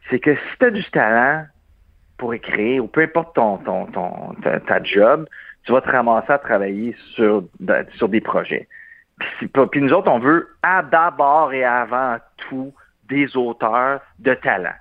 C'est 0.10 0.20
que 0.20 0.36
si 0.36 0.42
tu 0.60 0.66
as 0.66 0.70
du 0.72 0.84
talent 0.92 1.46
pour 2.18 2.34
écrire, 2.34 2.84
ou 2.84 2.88
peu 2.88 3.02
importe 3.02 3.36
ton, 3.36 3.58
ton, 3.58 3.86
ton, 3.88 4.34
ta, 4.44 4.60
ta 4.60 4.84
job, 4.84 5.28
tu 5.64 5.72
vas 5.72 5.82
te 5.82 5.90
ramasser 5.90 6.32
à 6.32 6.38
travailler 6.38 6.96
sur, 7.14 7.44
sur 7.96 8.10
des 8.10 8.22
projets. 8.22 8.68
Puis, 9.20 9.30
c'est 9.40 9.52
pas- 9.52 9.68
puis 9.68 9.82
nous 9.82 9.94
autres, 9.94 10.10
on 10.12 10.20
veut 10.20 10.48
à 10.64 10.82
d'abord 10.84 11.54
et 11.54 11.64
avant 11.64 12.18
tout 12.38 12.74
des 13.10 13.36
auteurs 13.38 14.02
de 14.20 14.34
talent. 14.34 14.74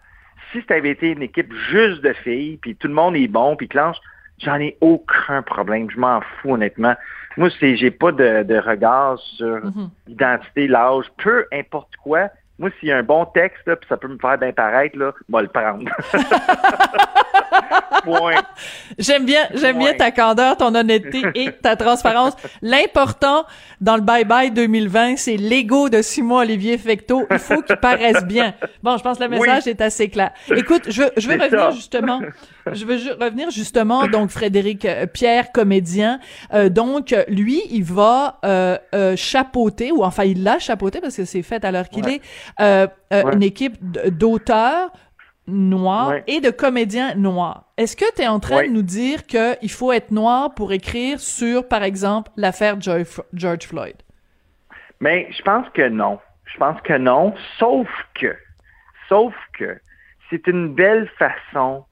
Si 0.53 0.62
ça 0.68 0.74
avait 0.74 0.91
été 0.91 1.11
une 1.11 1.22
équipe 1.22 1.53
juste 1.70 2.03
de 2.03 2.12
filles, 2.12 2.59
puis 2.59 2.76
tout 2.76 2.89
le 2.89 2.95
monde 2.95 3.16
est 3.16 3.28
bon, 3.28 3.57
puis 3.57 3.68
clenche, 3.68 3.97
j'en 4.39 4.57
ai 4.61 4.76
aucun 4.80 5.43
problème. 5.43 5.91
Je 5.91 5.99
m'en 5.99 6.20
fous, 6.20 6.53
honnêtement. 6.55 6.95
Moi, 7.37 7.49
c'est 7.59 7.76
j'ai 7.76 7.91
pas 7.91 8.12
de, 8.12 8.43
de 8.45 8.59
regard 8.59 9.18
sur 9.18 9.64
Mhm. 9.64 9.91
l'identité, 10.07 10.68
l'âge, 10.68 11.07
peu 11.18 11.47
importe 11.53 11.95
quoi. 11.97 12.28
Moi, 12.59 12.70
s'il 12.80 12.88
y 12.88 12.92
a 12.92 12.96
un 12.96 13.02
bon 13.02 13.24
texte, 13.26 13.61
là, 13.66 13.76
puis 13.76 13.86
ça 13.88 13.96
peut 13.98 14.09
me 14.09 14.16
faire 14.18 14.38
bien 14.38 14.52
paraître, 14.52 14.96
là, 14.98 15.12
moi 15.28 15.42
le 15.42 15.48
prendre. 15.48 15.84
Point. 18.04 18.42
J'aime 18.98 19.24
bien, 19.24 19.40
j'aime 19.54 19.78
bien 19.78 19.94
ta 19.94 20.11
candeur, 20.11 20.57
ton 20.57 20.74
honnêteté 20.74 21.22
et 21.34 21.52
ta 21.52 21.74
transparence. 21.76 22.34
L'important 22.62 23.44
dans 23.80 23.96
le 23.96 24.02
Bye 24.02 24.24
Bye 24.24 24.50
2020, 24.52 25.16
c'est 25.16 25.36
l'ego 25.36 25.88
de 25.88 26.02
Simon 26.02 26.36
Olivier 26.38 26.78
Fecteau. 26.78 27.26
Il 27.30 27.38
faut 27.38 27.62
qu'il 27.62 27.76
paraisse 27.76 28.24
bien. 28.24 28.54
Bon, 28.82 28.96
je 28.96 29.02
pense 29.02 29.18
que 29.18 29.24
le 29.24 29.30
message 29.30 29.62
Oui. 29.66 29.70
est 29.72 29.80
assez 29.80 30.09
clair. 30.09 30.30
Écoute, 30.54 30.82
je, 30.88 31.02
veux- 31.02 31.11
je 31.16 31.28
veux 31.28 31.34
revenir 31.34 31.61
ça. 31.61 31.70
justement, 31.72 32.20
je 32.72 32.84
veux 32.84 32.98
ju- 32.98 33.12
revenir 33.12 33.50
justement, 33.50 34.07
donc 34.07 34.30
Frédéric 34.30 34.84
euh, 34.84 35.07
Pierre, 35.07 35.50
comédien. 35.52 36.20
Euh, 36.54 36.68
donc, 36.68 37.14
lui, 37.28 37.61
il 37.70 37.84
va 37.84 38.38
euh, 38.44 38.78
euh, 38.94 39.16
chapeauter, 39.16 39.90
ou 39.92 40.04
enfin, 40.04 40.24
il 40.24 40.42
l'a 40.44 40.59
chapeauté 40.59 41.00
parce 41.00 41.16
que 41.16 41.24
c'est 41.24 41.42
fait 41.42 41.64
à 41.64 41.72
l'heure 41.72 41.88
qu'il 41.88 42.04
Ouais. 42.04 42.16
est, 42.16 42.22
euh, 42.61 42.86
euh, 43.12 43.22
Ouais. 43.24 43.34
une 43.34 43.42
équipe 43.42 43.76
d'auteurs 44.11 44.90
noirs 45.47 46.09
Ouais. 46.09 46.24
et 46.26 46.40
de 46.40 46.51
comédiens 46.51 47.14
noirs. 47.14 47.64
Est-ce 47.76 47.97
que 47.97 48.05
tu 48.16 48.22
es 48.22 48.26
en 48.28 48.40
train 48.40 48.57
Ouais. 48.57 48.68
de 48.68 48.72
nous 48.72 48.82
dire 48.82 49.26
qu'il 49.26 49.70
faut 49.70 49.92
être 49.92 50.11
noir 50.11 50.55
pour 50.55 50.72
écrire 50.72 51.20
sur, 51.20 51.68
par 51.68 51.82
exemple, 51.84 52.30
l'affaire 52.36 52.76
George, 52.80 53.66
Floyd? 53.66 53.94
Mais 55.01 55.28
je 55.36 55.42
pense 55.42 55.66
que 55.74 55.88
non. 55.88 56.18
Je 56.47 56.59
pense 56.59 56.80
que 56.82 56.97
non, 56.97 57.34
sauf 57.59 57.88
que, 58.14 58.34
sauf 59.09 59.34
que, 59.59 59.78
c'est 60.30 60.47
une 60.47 60.74
belle 60.74 61.09
façon, 61.18 61.84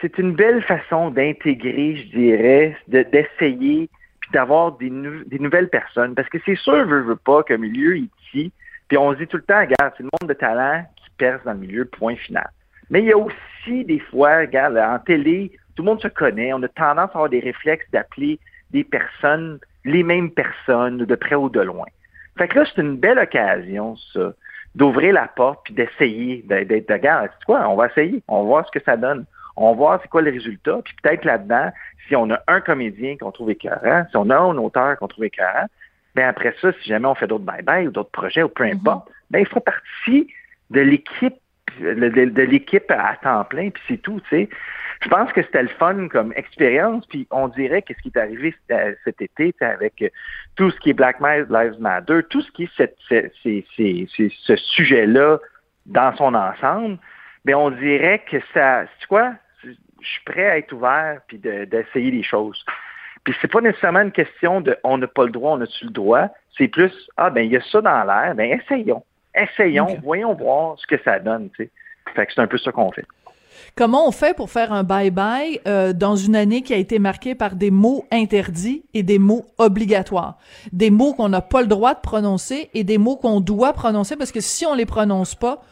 c'est 0.00 0.18
une 0.18 0.34
belle 0.34 0.62
façon 0.62 1.10
d'intégrer, 1.10 1.96
je 1.96 2.16
dirais, 2.16 2.76
de- 2.88 3.02
d'essayer, 3.02 3.88
puis 4.20 4.30
d'avoir 4.32 4.72
des, 4.78 4.90
nou- 4.90 5.24
des 5.26 5.38
nouvelles 5.38 5.68
personnes. 5.68 6.14
Parce 6.14 6.28
que 6.28 6.38
c'est 6.44 6.56
sûr, 6.56 6.84
veut, 6.86 7.02
veut 7.02 7.16
pas, 7.16 7.42
qu'un 7.42 7.58
milieu 7.58 7.96
ici, 7.98 8.52
puis 8.90 8.98
on 8.98 9.12
se 9.12 9.18
dit 9.18 9.26
tout 9.28 9.36
le 9.36 9.44
temps, 9.44 9.60
regarde, 9.60 9.94
c'est 9.96 10.02
le 10.02 10.10
monde 10.20 10.28
de 10.28 10.34
talent 10.34 10.84
qui 10.96 11.10
perce 11.16 11.44
dans 11.44 11.52
le 11.52 11.60
milieu, 11.60 11.84
point 11.84 12.16
final. 12.16 12.50
Mais 12.90 13.00
il 13.00 13.06
y 13.06 13.12
a 13.12 13.16
aussi 13.16 13.84
des 13.84 14.00
fois, 14.00 14.40
regarde, 14.40 14.76
en 14.76 14.98
télé, 14.98 15.52
tout 15.76 15.84
le 15.84 15.90
monde 15.90 16.02
se 16.02 16.08
connaît, 16.08 16.52
on 16.52 16.62
a 16.64 16.68
tendance 16.68 17.10
à 17.10 17.14
avoir 17.14 17.28
des 17.28 17.38
réflexes 17.38 17.88
d'appeler 17.92 18.40
des 18.72 18.82
personnes 18.82 19.60
les 19.84 20.02
mêmes 20.02 20.32
personnes, 20.32 20.98
de 20.98 21.14
près 21.14 21.36
ou 21.36 21.48
de 21.48 21.60
loin. 21.60 21.86
Fait 22.36 22.48
que 22.48 22.58
là, 22.58 22.64
c'est 22.66 22.82
une 22.82 22.96
belle 22.96 23.18
occasion, 23.18 23.96
ça, 24.12 24.32
d'ouvrir 24.74 25.14
la 25.14 25.28
porte 25.28 25.60
puis 25.64 25.74
d'essayer, 25.74 26.44
d'être, 26.48 26.92
regarde, 26.92 27.30
c'est 27.38 27.44
quoi, 27.44 27.68
on 27.68 27.76
va 27.76 27.86
essayer, 27.86 28.22
on 28.26 28.42
va 28.42 28.46
voir 28.46 28.66
ce 28.66 28.72
que 28.76 28.84
ça 28.84 28.96
donne, 28.96 29.24
on 29.56 29.70
va 29.70 29.76
voir 29.76 30.00
c'est 30.02 30.08
quoi 30.08 30.22
le 30.22 30.32
résultat, 30.32 30.80
puis 30.84 30.94
peut-être 31.02 31.24
là-dedans, 31.24 31.70
si 32.08 32.16
on 32.16 32.28
a 32.30 32.40
un 32.48 32.60
comédien 32.60 33.16
qu'on 33.16 33.30
trouve 33.30 33.50
écœurant, 33.50 34.04
si 34.10 34.16
on 34.16 34.30
a 34.30 34.36
un 34.36 34.56
auteur 34.58 34.98
qu'on 34.98 35.08
trouve 35.08 35.24
écœurant, 35.24 35.66
ben 36.14 36.28
après 36.28 36.54
ça, 36.60 36.72
si 36.80 36.88
jamais 36.88 37.06
on 37.06 37.14
fait 37.14 37.26
d'autres 37.26 37.44
bye-bye 37.44 37.88
ou 37.88 37.90
d'autres 37.90 38.10
projets 38.10 38.42
ou 38.42 38.48
peu 38.48 38.64
importe, 38.64 39.08
ben 39.30 39.40
ils 39.40 39.46
font 39.46 39.60
partie 39.60 40.32
de 40.70 40.80
l'équipe 40.80 41.34
de, 41.80 41.94
de- 41.94 42.24
de 42.26 42.42
l'équipe 42.42 42.90
à 42.90 43.16
temps 43.22 43.44
plein, 43.44 43.70
puis 43.70 43.82
c'est 43.88 44.02
tout, 44.02 44.20
tu 44.28 44.28
sais. 44.30 44.48
Je 45.02 45.08
pense 45.08 45.32
que 45.32 45.40
c'était 45.42 45.62
le 45.62 45.68
fun 45.68 46.08
comme 46.08 46.32
expérience, 46.36 47.06
puis 47.06 47.26
on 47.30 47.48
dirait 47.48 47.80
que 47.80 47.94
ce 47.94 48.02
qui 48.02 48.08
est 48.14 48.18
arrivé 48.18 48.54
cet 48.68 48.98
cet 49.04 49.22
été, 49.22 49.52
tu 49.54 49.64
avec 49.64 50.02
euh, 50.02 50.08
tout 50.56 50.70
ce 50.70 50.78
qui 50.80 50.90
est 50.90 50.94
Black 50.94 51.18
Lives 51.20 51.80
Matter, 51.80 52.20
tout 52.28 52.42
ce 52.42 52.50
qui 52.52 52.64
est 52.64 52.70
cette- 52.76 52.98
cette- 53.08 53.32
ce 53.42 54.56
sujet-là 54.56 55.38
dans 55.86 56.14
son 56.16 56.34
ensemble, 56.34 56.98
ben 57.44 57.54
on 57.54 57.70
dirait 57.70 58.22
que 58.30 58.38
ça, 58.52 58.84
c'est 58.98 59.06
quoi? 59.06 59.34
Je 59.64 59.70
suis 60.02 60.24
prêt 60.24 60.50
à 60.50 60.58
être 60.58 60.72
ouvert 60.72 61.20
puis 61.28 61.38
de- 61.38 61.64
d'essayer 61.64 62.10
des 62.10 62.22
choses. 62.22 62.62
Puis 63.24 63.34
c'est 63.40 63.50
pas 63.50 63.60
nécessairement 63.60 64.00
une 64.00 64.12
question 64.12 64.60
de 64.60 64.76
on 64.84 64.98
n'a 64.98 65.06
pas 65.06 65.24
le 65.24 65.30
droit, 65.30 65.52
on 65.52 65.60
a-tu 65.60 65.84
le 65.84 65.90
droit. 65.90 66.28
C'est 66.56 66.68
plus 66.68 66.92
ah 67.16 67.30
ben 67.30 67.44
il 67.44 67.52
y 67.52 67.56
a 67.56 67.60
ça 67.70 67.80
dans 67.80 68.04
l'air, 68.04 68.34
ben 68.34 68.58
essayons. 68.58 69.04
Essayons, 69.34 69.98
voyons 70.02 70.34
voir 70.34 70.78
ce 70.78 70.86
que 70.86 71.00
ça 71.04 71.18
donne, 71.18 71.50
tu 71.50 71.64
sais. 71.64 71.70
Fait 72.14 72.26
que 72.26 72.32
c'est 72.34 72.40
un 72.40 72.46
peu 72.46 72.58
ça 72.58 72.72
qu'on 72.72 72.90
fait. 72.90 73.06
Comment 73.76 74.08
on 74.08 74.10
fait 74.10 74.36
pour 74.36 74.50
faire 74.50 74.72
un 74.72 74.82
bye-bye 74.82 75.60
euh, 75.66 75.92
dans 75.92 76.16
une 76.16 76.34
année 76.34 76.62
qui 76.62 76.74
a 76.74 76.76
été 76.76 76.98
marquée 76.98 77.34
par 77.34 77.54
des 77.54 77.70
mots 77.70 78.04
interdits 78.10 78.84
et 78.94 79.02
des 79.02 79.18
mots 79.18 79.46
obligatoires? 79.58 80.38
Des 80.72 80.90
mots 80.90 81.14
qu'on 81.14 81.28
n'a 81.28 81.40
pas 81.40 81.60
le 81.60 81.66
droit 81.66 81.94
de 81.94 82.00
prononcer 82.00 82.70
et 82.74 82.84
des 82.84 82.98
mots 82.98 83.16
qu'on 83.16 83.40
doit 83.40 83.72
prononcer 83.72 84.16
parce 84.16 84.32
que 84.32 84.40
si 84.40 84.66
on 84.66 84.74
les 84.74 84.86
prononce 84.86 85.34
pas, 85.34 85.62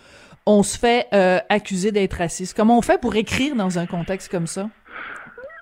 on 0.47 0.63
se 0.63 0.79
fait 0.79 1.07
euh, 1.13 1.39
accuser 1.49 1.93
d'être 1.93 2.15
raciste. 2.15 2.57
Comment 2.57 2.79
on 2.79 2.83
fait 2.83 3.01
pour 3.01 3.17
écrire 3.17 3.55
dans 3.55 3.79
un 3.79 3.87
contexte 3.87 4.31
comme 4.31 4.47
ça? 4.47 4.69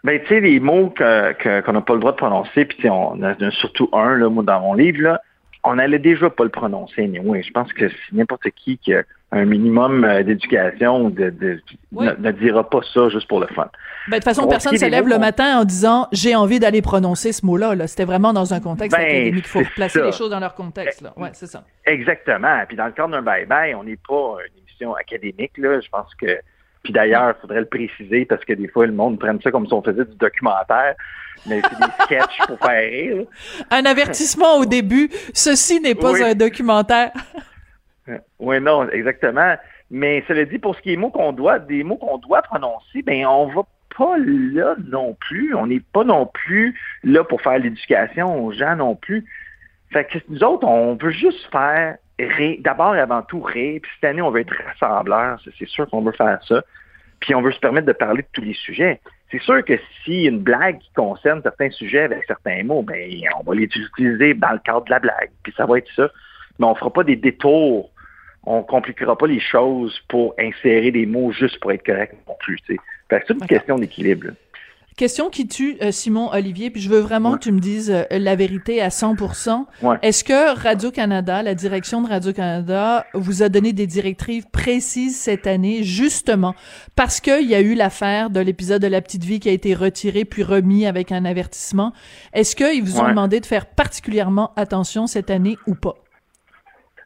Ben, 0.06 0.20
tu 0.20 0.28
sais, 0.28 0.40
les 0.40 0.60
mots 0.60 0.90
que- 0.90 1.32
que- 1.32 1.60
qu'on 1.62 1.72
n'a 1.72 1.80
pas 1.80 1.94
le 1.94 2.00
droit 2.00 2.12
de 2.12 2.16
prononcer, 2.16 2.64
puis 2.64 2.76
tu 2.76 2.82
sais, 2.84 2.90
on 2.90 3.20
a 3.22 3.34
surtout 3.50 3.88
un, 3.92 4.14
là, 4.16 4.28
moi, 4.28 4.44
dans 4.44 4.60
mon 4.60 4.74
livre, 4.74 5.02
là, 5.02 5.20
on 5.64 5.78
allait 5.78 5.98
déjà 5.98 6.30
pas 6.30 6.44
le 6.44 6.50
prononcer. 6.50 7.08
Mais 7.08 7.18
oui, 7.18 7.42
je 7.42 7.50
pense 7.50 7.72
que 7.72 7.88
si 7.88 7.96
n'importe 8.14 8.48
qui 8.50 8.78
qui 8.78 8.94
a 8.94 9.02
un 9.32 9.44
minimum 9.44 10.04
euh, 10.04 10.22
d'éducation 10.22 11.10
de, 11.10 11.30
de- 11.30 11.60
Oui. 11.92 12.06
ne, 12.06 12.12
ne 12.28 12.30
dira 12.30 12.70
pas 12.70 12.78
ça 12.94 13.08
juste 13.08 13.26
pour 13.26 13.40
le 13.40 13.48
fun. 13.48 13.68
Ben, 14.06 14.12
de 14.12 14.14
toute 14.18 14.24
façon, 14.24 14.46
personne 14.46 14.70
qui 14.74 14.78
se 14.78 14.86
lève 14.86 15.08
le 15.08 15.14
qu'on- 15.14 15.20
matin 15.20 15.58
en 15.58 15.64
disant 15.64 16.06
j'ai 16.12 16.36
envie 16.36 16.60
d'aller 16.60 16.82
prononcer 16.82 17.32
ce 17.32 17.44
mot-là. 17.44 17.74
Là. 17.74 17.88
C'était 17.88 18.04
vraiment 18.04 18.32
dans 18.32 18.54
un 18.54 18.60
contexte 18.60 18.96
Ben, 18.96 19.04
académique. 19.04 19.44
Il 19.44 19.48
faut 19.48 19.58
c'est 19.64 19.74
placer 19.74 19.98
ça. 19.98 20.04
les 20.06 20.12
choses 20.12 20.30
dans 20.30 20.38
leur 20.38 20.54
contexte. 20.54 21.00
Là. 21.02 21.12
Ouais, 21.16 21.30
c'est 21.32 21.46
ça. 21.48 21.64
Exactement. 21.84 22.62
Puis 22.68 22.76
dans 22.76 22.86
le 22.86 22.92
cadre 22.92 23.10
d'un 23.10 23.22
bye-bye, 23.22 23.74
on 23.74 23.82
n'est 23.82 23.98
pas 24.08 24.36
une 24.46 24.62
émission 24.62 24.94
académique, 24.94 25.58
là. 25.58 25.80
Je 25.80 25.88
pense 25.88 26.14
que. 26.14 26.26
Puis 26.86 26.92
d'ailleurs, 26.92 27.34
il 27.36 27.40
faudrait 27.40 27.58
le 27.58 27.66
préciser 27.66 28.24
parce 28.26 28.44
que 28.44 28.52
des 28.52 28.68
fois, 28.68 28.86
le 28.86 28.92
monde 28.92 29.18
prenne 29.18 29.40
ça 29.42 29.50
comme 29.50 29.66
si 29.66 29.72
on 29.72 29.82
faisait 29.82 30.04
du 30.04 30.14
documentaire. 30.14 30.94
Mais 31.48 31.60
c'est 31.60 31.78
des 31.80 31.92
sketchs 32.04 32.46
pour 32.46 32.60
faire 32.60 32.88
rire. 32.90 33.24
Un 33.72 33.84
avertissement 33.86 34.58
au 34.58 34.64
début. 34.66 35.08
Ceci 35.34 35.80
n'est 35.80 35.96
pas 35.96 36.12
Oui. 36.12 36.22
un 36.22 36.34
documentaire. 36.36 37.10
Oui, 38.38 38.60
non, 38.60 38.88
exactement. 38.90 39.56
Mais 39.90 40.22
cela 40.28 40.44
dit, 40.44 40.58
pour 40.60 40.76
ce 40.76 40.80
qui 40.80 40.92
est 40.92 40.96
mots 40.96 41.10
qu'on 41.10 41.32
doit, 41.32 41.58
des 41.58 41.82
mots 41.82 41.96
qu'on 41.96 42.18
doit 42.18 42.42
prononcer, 42.42 43.02
ben 43.02 43.26
on 43.26 43.46
va 43.46 43.62
pas 43.98 44.16
là 44.18 44.76
non 44.86 45.16
plus. 45.18 45.56
On 45.56 45.66
n'est 45.66 45.82
pas 45.92 46.04
non 46.04 46.26
plus 46.26 46.78
là 47.02 47.24
pour 47.24 47.42
faire 47.42 47.58
l'éducation 47.58 48.44
aux 48.44 48.52
gens 48.52 48.76
non 48.76 48.94
plus. 48.94 49.24
Fait 49.92 50.04
que 50.04 50.18
nous 50.28 50.44
autres, 50.44 50.68
on 50.68 50.94
veut 50.94 51.10
juste 51.10 51.50
faire 51.50 51.96
d'abord 52.60 52.96
et 52.96 53.00
avant 53.00 53.22
tout 53.22 53.40
rire. 53.40 53.80
Puis 53.82 53.90
cette 53.94 54.10
année, 54.10 54.22
on 54.22 54.30
veut 54.30 54.40
être 54.40 54.54
rassembleurs. 54.66 55.38
C'est- 55.58 55.66
sûr 55.66 55.88
qu'on 55.88 56.02
veut 56.02 56.12
faire 56.12 56.38
ça. 56.46 56.62
Puis 57.20 57.34
on 57.34 57.42
veut 57.42 57.52
se 57.52 57.60
permettre 57.60 57.86
de 57.86 57.92
parler 57.92 58.22
de 58.22 58.28
tous 58.32 58.42
les 58.42 58.54
sujets. 58.54 59.00
C'est 59.30 59.40
sûr 59.42 59.64
que 59.64 59.78
si 60.04 60.24
une 60.24 60.40
blague 60.40 60.78
qui 60.78 60.92
concerne 60.94 61.42
certains 61.42 61.70
sujets 61.70 62.02
avec 62.02 62.24
certains 62.26 62.62
mots, 62.62 62.82
ben 62.82 63.10
on 63.38 63.42
va 63.42 63.54
les 63.54 63.64
utiliser 63.64 64.34
dans 64.34 64.52
le 64.52 64.58
cadre 64.58 64.84
de 64.84 64.90
la 64.90 65.00
blague. 65.00 65.30
Puis 65.42 65.52
ça 65.56 65.66
va 65.66 65.78
être 65.78 65.90
ça. 65.96 66.10
Mais 66.58 66.66
on 66.66 66.74
fera 66.74 66.92
pas 66.92 67.04
des 67.04 67.16
détours 67.16 67.90
on 68.46 68.62
compliquera 68.62 69.18
pas 69.18 69.26
les 69.26 69.40
choses 69.40 70.00
pour 70.08 70.34
insérer 70.38 70.92
des 70.92 71.04
mots 71.04 71.32
juste 71.32 71.58
pour 71.60 71.72
être 71.72 71.84
correct 71.84 72.14
non 72.28 72.36
plus. 72.38 72.58
c'est 72.66 73.30
une 73.30 73.46
question 73.46 73.76
d'équilibre. 73.76 74.28
Question 74.96 75.28
qui 75.28 75.46
tue 75.46 75.76
euh, 75.82 75.90
Simon 75.92 76.30
Olivier, 76.32 76.70
puis 76.70 76.80
je 76.80 76.88
veux 76.88 77.00
vraiment 77.00 77.32
Ouais. 77.32 77.38
que 77.38 77.42
tu 77.42 77.52
me 77.52 77.60
dises 77.60 77.90
euh, 77.90 78.04
la 78.10 78.34
vérité 78.34 78.80
à 78.80 78.88
100%. 78.88 79.66
Ouais. 79.82 79.96
Est-ce 80.00 80.24
que 80.24 80.58
Radio-Canada, 80.58 81.42
la 81.42 81.54
direction 81.54 82.00
de 82.00 82.08
Radio-Canada, 82.08 83.04
vous 83.12 83.42
a 83.42 83.50
donné 83.50 83.74
des 83.74 83.86
directives 83.86 84.46
précises 84.50 85.14
cette 85.20 85.46
année, 85.46 85.82
justement, 85.82 86.54
parce 86.94 87.20
qu'il 87.20 87.46
y 87.46 87.54
a 87.54 87.60
eu 87.60 87.74
l'affaire 87.74 88.30
de 88.30 88.40
l'épisode 88.40 88.80
de 88.80 88.86
La 88.86 89.02
Petite 89.02 89.24
Vie 89.24 89.38
qui 89.38 89.50
a 89.50 89.52
été 89.52 89.74
retiré 89.74 90.24
puis 90.24 90.42
remis 90.42 90.86
avec 90.86 91.12
un 91.12 91.26
avertissement? 91.26 91.92
Est-ce 92.32 92.56
qu'ils 92.56 92.82
vous 92.82 92.98
ont 92.98 93.04
Ouais. 93.04 93.10
demandé 93.10 93.40
de 93.40 93.46
faire 93.46 93.66
particulièrement 93.66 94.52
attention 94.56 95.06
cette 95.06 95.28
année 95.30 95.58
ou 95.66 95.74
pas? 95.74 95.94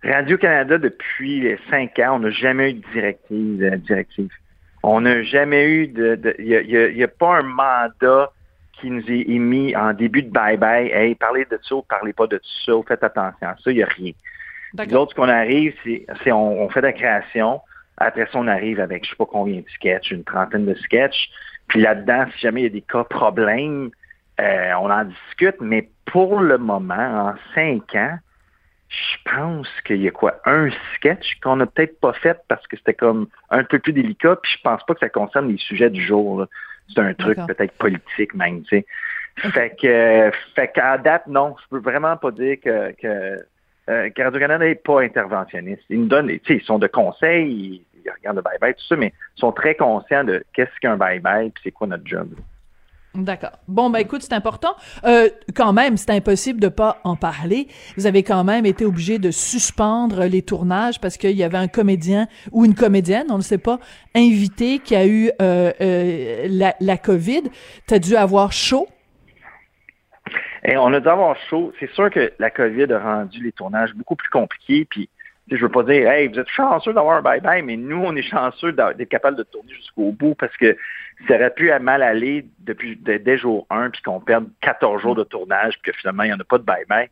Radio-Canada, 0.05 0.79
depuis 0.79 1.41
les 1.41 1.59
cinq 1.69 1.99
ans, 1.99 2.17
on 2.17 2.19
n'a 2.21 2.31
jamais 2.31 2.71
eu 2.71 2.75
de 2.75 2.83
directive. 2.95 3.63
euh, 3.65 3.77
directive. 3.79 4.29
On 4.83 5.03
n'a 5.03 5.23
jamais 5.23 5.65
eu 5.65 5.87
de... 5.89 6.35
Il 6.39 6.47
n'y 6.47 6.55
a, 6.55 6.59
a- 6.59 6.89
il 6.89 6.97
y 6.97 7.05
a 7.05 7.09
pas 7.09 7.39
un 7.39 7.43
mandat 7.43 8.31
qui 8.81 8.91
nous 8.91 9.05
est 9.11 9.29
émis 9.29 9.77
en 9.77 9.93
début 9.93 10.23
de 10.23 10.31
bye-bye, 10.31 10.91
hey, 10.93 11.15
parlez 11.15 11.45
de 11.51 11.59
ça 11.63 11.75
ou 11.75 11.83
parlez 11.83 12.15
pas 12.15 12.27
de 12.27 12.41
ça, 12.65 12.73
faites 12.89 13.05
attention 13.05 13.49
à 13.49 13.57
ça, 13.63 13.71
il 13.71 13.77
n'y 13.77 13.83
a 13.83 13.87
rien. 13.87 14.13
L'autre, 14.91 15.15
qu'on 15.15 15.29
arrive, 15.29 15.75
c'est 15.85 16.33
on, 16.33 16.69
fait 16.71 16.81
de 16.81 16.87
la 16.87 16.93
création. 16.93 17.61
Après 17.99 18.25
ça, 18.27 18.39
on 18.39 18.47
arrive 18.47 18.81
avec 18.81 19.05
je 19.05 19.11
sais 19.11 19.17
pas 19.17 19.27
combien 19.27 19.57
de 19.61 19.69
sketchs, 19.75 20.13
une 20.13 20.25
trentaine 20.25 20.65
de 20.65 20.75
sketchs. 20.75 21.29
Puis 21.69 21.83
là-dedans, 21.83 22.25
si 22.33 22.41
jamais 22.41 22.63
il 22.63 22.65
y 22.65 22.67
a 22.67 22.71
des 22.71 22.81
cas 22.83 23.05
problèmes, 23.05 23.91
euh, 24.41 24.73
on 24.81 24.91
en 24.91 25.05
discute. 25.05 25.57
Mais 25.61 25.89
pour 26.07 26.41
le 26.41 26.57
moment, 26.57 26.95
en 26.95 27.35
cinq 27.55 27.95
ans, 27.95 28.17
je 28.91 29.31
pense 29.33 29.69
qu'il 29.85 30.03
y 30.03 30.09
a 30.09 30.11
quoi, 30.11 30.41
un 30.45 30.69
sketch 30.95 31.39
qu'on 31.41 31.57
n'a 31.57 31.67
peut-être 31.67 32.01
pas 32.01 32.13
fait 32.13 32.41
parce 32.49 32.67
que 32.67 32.77
c'était 32.77 32.95
comme 32.95 33.29
un 33.49 33.63
peu 33.63 33.79
plus 33.79 33.93
délicat, 33.93 34.37
puis 34.43 34.53
je 34.57 34.63
pense 34.63 34.85
pas 34.85 34.95
que 34.95 35.01
ça 35.01 35.09
concerne 35.09 35.49
les 35.49 35.59
sujets 35.59 35.91
du 35.91 36.03
jour. 36.05 36.47
C'est 36.89 37.01
un 37.01 37.15
truc 37.15 37.39
peut-être 37.47 37.73
politique 37.79 38.35
même, 38.35 38.63
tu 38.65 38.79
sais. 38.79 38.87
Fait 39.53 39.77
que, 39.81 40.31
fait 40.57 40.73
qu'à 40.73 40.99
date, 40.99 41.29
non, 41.29 41.55
je 41.63 41.69
peux 41.71 41.79
vraiment 41.79 42.17
pas 42.17 42.33
dire 42.33 42.57
que, 42.61 42.93
que 43.01 43.39
euh, 43.89 44.11
Radio-Canada 44.19 44.59
n'est 44.59 44.75
pas 44.75 45.03
interventionniste. 45.03 45.83
Ils 45.89 46.01
nous 46.01 46.09
donnent, 46.09 46.31
ils 46.49 46.63
sont 46.63 46.81
de 46.81 46.89
conseils, 46.89 47.85
ils, 48.05 48.11
regardent 48.11 48.37
le 48.37 48.43
bye-bye, 48.43 48.75
tout 48.75 48.85
ça, 48.87 48.97
mais 48.97 49.13
ils 49.37 49.41
sont 49.41 49.53
très 49.53 49.77
conscients 49.77 50.25
de 50.25 50.45
qu'est-ce 50.53 50.79
qu'un 50.81 50.97
bye-bye, 50.97 51.53
puis 51.53 51.63
c'est 51.65 51.71
quoi 51.71 51.87
notre 51.87 52.07
job. 52.07 52.29
D'accord. 53.15 53.59
Bon, 53.67 53.91
ben 53.91 53.99
écoute, 53.99 54.23
c'est 54.23 54.35
important. 54.35 54.77
Euh, 55.05 55.29
quand 55.57 55.73
même, 55.73 55.97
c'est 55.97 56.11
impossible 56.11 56.61
de 56.61 56.69
pas 56.69 56.99
en 57.03 57.17
parler. 57.17 57.67
Vous 57.97 58.07
avez 58.07 58.23
quand 58.23 58.45
même 58.45 58.65
été 58.67 58.85
obligé 58.85 59.19
de 59.19 59.33
suspendre 59.33 60.25
les 60.27 60.43
tournages 60.43 61.01
parce 61.01 61.17
qu'il 61.17 61.37
y 61.37 61.43
avait 61.43 61.59
un 61.59 61.67
comédien 61.67 62.29
ou 62.53 62.65
une 62.65 62.77
comédienne, 62.77 63.27
on 63.31 63.39
ne 63.39 63.43
sait 63.43 63.59
pas, 63.59 63.81
invité 64.15 64.79
qui 64.79 64.95
a 64.95 65.07
eu 65.07 65.31
euh, 65.43 65.73
euh, 65.81 66.47
la, 66.49 66.77
la 66.79 66.97
COVID. 66.99 67.43
Tu 67.89 67.95
as 67.95 67.99
dû 67.99 68.15
avoir 68.15 68.53
chaud? 68.53 68.87
Et 70.63 70.77
on 70.77 70.93
a 70.93 71.01
dû 71.01 71.09
avoir 71.09 71.37
chaud. 71.49 71.73
C'est 71.81 71.91
sûr 71.91 72.11
que 72.11 72.33
la 72.39 72.51
COVID 72.51 72.93
a 72.93 73.01
rendu 73.01 73.43
les 73.43 73.51
tournages 73.51 73.93
beaucoup 73.95 74.15
plus 74.15 74.29
compliqués. 74.29 74.87
Puis, 74.89 75.09
je 75.51 75.63
veux 75.63 75.71
pas 75.71 75.83
dire, 75.83 76.09
hey, 76.11 76.29
vous 76.29 76.39
êtes 76.39 76.49
chanceux 76.49 76.93
d'avoir 76.93 77.19
un 77.19 77.23
bye-bye, 77.23 77.65
mais 77.65 77.77
nous, 77.77 78.03
on 78.05 78.15
est 78.15 78.23
chanceux 78.23 78.73
d'être 78.73 79.09
capable 79.09 79.37
de 79.37 79.43
tourner 79.43 79.73
jusqu'au 79.75 80.13
bout 80.13 80.35
parce 80.35 80.57
que 80.57 80.77
ça 81.29 81.35
aurait 81.35 81.53
pu 81.53 81.71
mal 81.81 82.03
aller 82.03 82.47
depuis 82.61 82.97
dès, 82.97 83.37
jour 83.37 83.67
1 83.71 83.91
puis 83.91 84.03
qu'on 84.03 84.21
perde 84.21 84.47
14 84.61 85.03
jours 85.03 85.15
de 85.15 85.25
tournage 85.25 85.79
puis 85.83 85.93
que 85.93 85.99
finalement, 85.99 86.23
il 86.23 86.29
n'y 86.29 86.35
en 86.35 86.41
a 86.41 86.45
pas 86.45 86.59
de 86.59 86.65
bye-bye. 86.65 87.09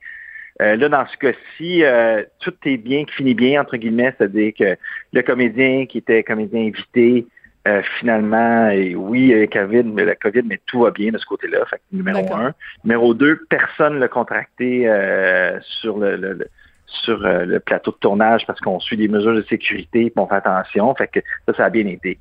Euh, 0.61 0.77
là, 0.77 0.89
dans 0.89 1.07
ce 1.07 1.17
cas-ci, 1.17 1.85
euh, 1.85 2.25
tout 2.41 2.55
est 2.65 2.79
bien, 2.79 3.05
qui 3.05 3.15
finit 3.15 3.35
bien, 3.35 3.61
entre 3.61 3.77
guillemets, 3.77 4.15
c'est-à-dire 4.19 4.53
que 4.59 4.77
le 5.13 5.23
comédien 5.23 5.87
qui 5.87 5.99
était 5.99 6.25
comédien 6.25 6.63
invité, 6.63 7.27
euh, 7.69 7.83
finalement, 7.99 8.71
et 8.71 8.95
oui, 8.95 9.21
il 9.21 9.39
y 9.39 9.43
a 9.43 9.47
COVID, 9.47 9.83
mais 9.85 10.05
la 10.05 10.15
COVID, 10.15 10.43
mais 10.45 10.59
tout 10.67 10.81
va 10.81 10.91
bien 10.91 11.13
de 11.13 11.19
ce 11.19 11.27
côté-là. 11.27 11.67
Fait 11.67 11.81
numéro 11.93 12.35
un. 12.35 12.55
Numéro 12.85 13.15
deux, 13.15 13.41
personne 13.51 13.95
ne 13.95 13.99
l'a 13.99 14.09
contracté 14.09 14.89
euh, 14.89 15.59
sur 15.61 15.99
le, 15.99 16.49
sur 16.89 17.25
euh, 17.25 17.45
le 17.45 17.61
plateau 17.61 17.91
de 17.93 17.97
tournage 17.97 18.47
parce 18.47 18.61
qu'on 18.61 18.81
suit 18.81 18.97
des 18.97 19.09
mesures 19.09 19.35
de 19.35 19.43
sécurité 19.43 20.07
et 20.07 20.13
on 20.17 20.27
fait 20.27 20.37
attention. 20.37 20.95
Fait 20.95 21.09
que 21.09 21.21
ça, 21.47 21.55
ça 21.55 21.65
a 21.67 21.71
bien 21.71 21.87
été. 21.87 22.19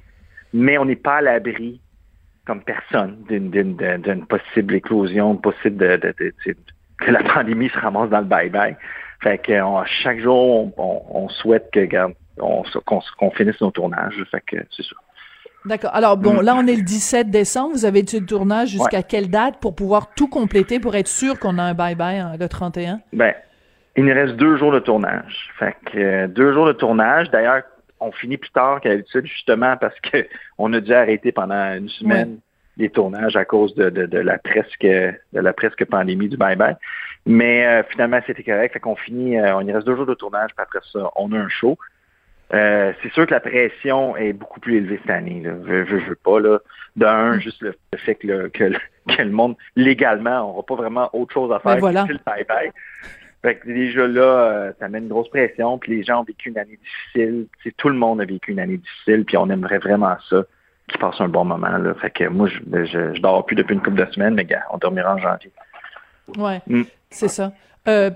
Mais 0.53 0.78
on 0.78 0.86
n'est 0.86 0.95
pas 0.95 1.18
à 1.18 1.22
l'abri, 1.22 1.82
comme 2.45 2.61
personne, 2.61 3.24
d'une 3.30 4.26
possible 4.28 4.76
éclosion, 4.76 5.36
possible 5.36 5.78
de, 5.78 6.13
que 6.99 7.11
la 7.11 7.24
pandémie 7.24 7.70
se 7.70 7.78
ramasse 7.78 8.09
dans 8.09 8.20
le 8.20 8.26
bye-bye. 8.26 8.76
Fait 9.22 9.38
que 9.39 9.53
chaque 10.03 10.20
jour, 10.20 10.72
on, 10.78 11.30
souhaite 11.30 11.70
que 11.72 11.88
qu'on 13.15 13.32
finisse 13.32 13.59
nos 13.61 13.72
tournages. 13.72 14.24
Fait 14.32 14.41
que 14.45 14.57
c'est 14.76 14.84
ça. 14.84 14.95
D'accord. 15.65 15.91
Alors, 15.93 16.18
bon, 16.18 16.41
mm. 16.41 16.45
là, 16.45 16.55
on 16.55 16.68
est 16.68 16.76
le 16.76 16.84
17 16.84 17.30
décembre. 17.30 17.74
Vous 17.74 17.86
avez 17.86 18.03
du 18.03 18.26
tournage 18.26 18.70
jusqu'à 18.70 19.03
quelle 19.03 19.30
date 19.30 19.59
pour 19.59 19.76
pouvoir 19.76 20.13
tout 20.13 20.28
compléter, 20.28 20.80
pour 20.80 20.95
être 20.95 21.07
sûr 21.07 21.39
qu'on 21.39 21.57
a 21.57 21.63
un 21.63 21.74
bye-bye 21.74 22.20
hein, 22.20 22.32
le 22.39 22.47
31? 22.47 23.01
Ben, 23.11 23.34
il 23.98 24.06
nous 24.06 24.14
reste 24.14 24.36
deux 24.36 24.58
jours 24.58 24.72
de 24.72 24.80
tournage. 24.80 25.50
Fait 25.58 25.76
que 25.86 25.98
euh, 25.98 26.28
deux 26.28 26.54
jours 26.54 26.68
de 26.68 26.74
tournage. 26.74 27.30
D'ailleurs, 27.32 27.64
on 28.00 28.12
finit 28.12 28.38
plus 28.38 28.52
tard 28.52 28.80
qu'à 28.80 28.89
l'habitude, 28.89 29.26
justement, 29.26 29.76
parce 29.76 30.00
que 30.00 30.28
on 30.58 30.72
a 30.74 30.80
dû 30.80 30.93
arrêter 30.93 31.32
pendant 31.32 31.74
une 31.74 31.89
semaine 31.89 32.39
les 32.78 32.89
tournages 32.89 33.36
à 33.36 33.43
cause 33.43 33.74
de, 33.76 33.89
la 34.20 34.38
presque 34.38 34.84
de 34.84 35.16
la 35.34 35.54
presque 35.54 35.84
pandémie 35.86 36.30
du 36.30 36.38
bye-bye. 36.38 36.78
Mais 37.26 37.66
euh, 37.66 37.84
finalement, 37.89 38.20
c'était 38.26 38.43
correct. 38.43 38.74
Fait 38.74 38.80
qu'on 38.80 38.95
finit, 38.95 39.38
euh, 39.38 39.58
on 39.58 39.62
y 39.62 39.72
reste 39.72 39.86
deux 39.88 39.95
jours 39.95 40.06
de 40.06 40.14
tournage, 40.14 40.52
puis 40.56 40.64
après 40.64 40.80
ça, 40.93 41.12
on 41.16 41.32
a 41.34 41.38
un 41.38 41.50
show. 41.50 41.78
Euh, 42.54 42.93
c'est 43.04 43.12
sûr 43.12 43.26
que 43.26 43.32
la 43.32 43.41
pression 43.41 44.16
est 44.16 44.32
beaucoup 44.32 44.62
plus 44.62 44.78
élevée 44.78 45.00
cette 45.02 45.12
année. 45.12 45.41
Là. 45.43 45.52
Je, 45.68 45.86
je, 45.86 45.95
veux 45.95 46.16
pas. 46.16 46.39
Là. 46.39 46.60
D'un, 46.95 47.36
mm. 47.36 47.41
juste 47.41 47.62
le, 47.62 47.76
fait 47.98 48.16
que 48.16 48.28
le, 48.28 48.50
que, 48.50 48.64
le, 48.64 49.30
monde, 49.32 49.56
légalement, 49.76 50.39
n'aura 50.39 50.64
pas 50.64 50.76
vraiment 50.76 51.10
autre 51.14 51.34
chose 51.34 51.52
à 51.52 51.60
faire 51.60 51.78
que 51.78 52.14
le 52.14 52.20
bye-bye. 52.20 52.72
Fait 53.42 53.56
que 53.56 53.68
déjà 53.68 54.08
là, 54.08 54.22
euh, 54.22 54.72
ça 54.80 54.90
met 54.90 54.98
une 54.98 55.08
grosse 55.08 55.30
pression, 55.30 55.78
puis 55.78 55.96
les 55.96 56.04
gens 56.04 56.22
ont 56.22 56.24
vécu 56.24 56.50
une 56.50 56.58
année 56.58 56.80
difficile. 56.84 57.48
tout 57.78 57.90
le 57.90 57.96
monde 57.96 58.20
a 58.22 58.26
vécu 58.26 58.52
une 58.52 58.60
année 58.60 58.78
difficile, 58.78 59.26
puis 59.26 59.38
on 59.38 59.50
aimerait 59.50 59.78
vraiment 59.78 60.16
ça, 60.30 60.44
qu'ils 60.88 61.00
passent 61.00 61.22
un 61.22 61.28
bon 61.28 61.46
moment. 61.46 61.78
Là. 61.78 61.94
Fait 61.96 62.10
que 62.10 62.26
moi, 62.26 62.48
je, 62.48 62.60
je, 62.86 63.14
je 63.14 63.22
dors 63.22 63.46
plus 63.46 63.56
depuis 63.56 63.74
une 63.74 63.82
couple 63.82 64.04
de 64.06 64.12
semaines, 64.12 64.34
mais 64.34 64.46
gars, 64.46 64.64
on 64.72 64.78
dormira 64.78 65.14
en 65.14 65.18
janvier. 65.20 65.52
Ouais, 66.38 66.62
mm. 66.68 66.84
c'est 67.10 67.28
ça. 67.28 67.54
Euh, 67.88 68.10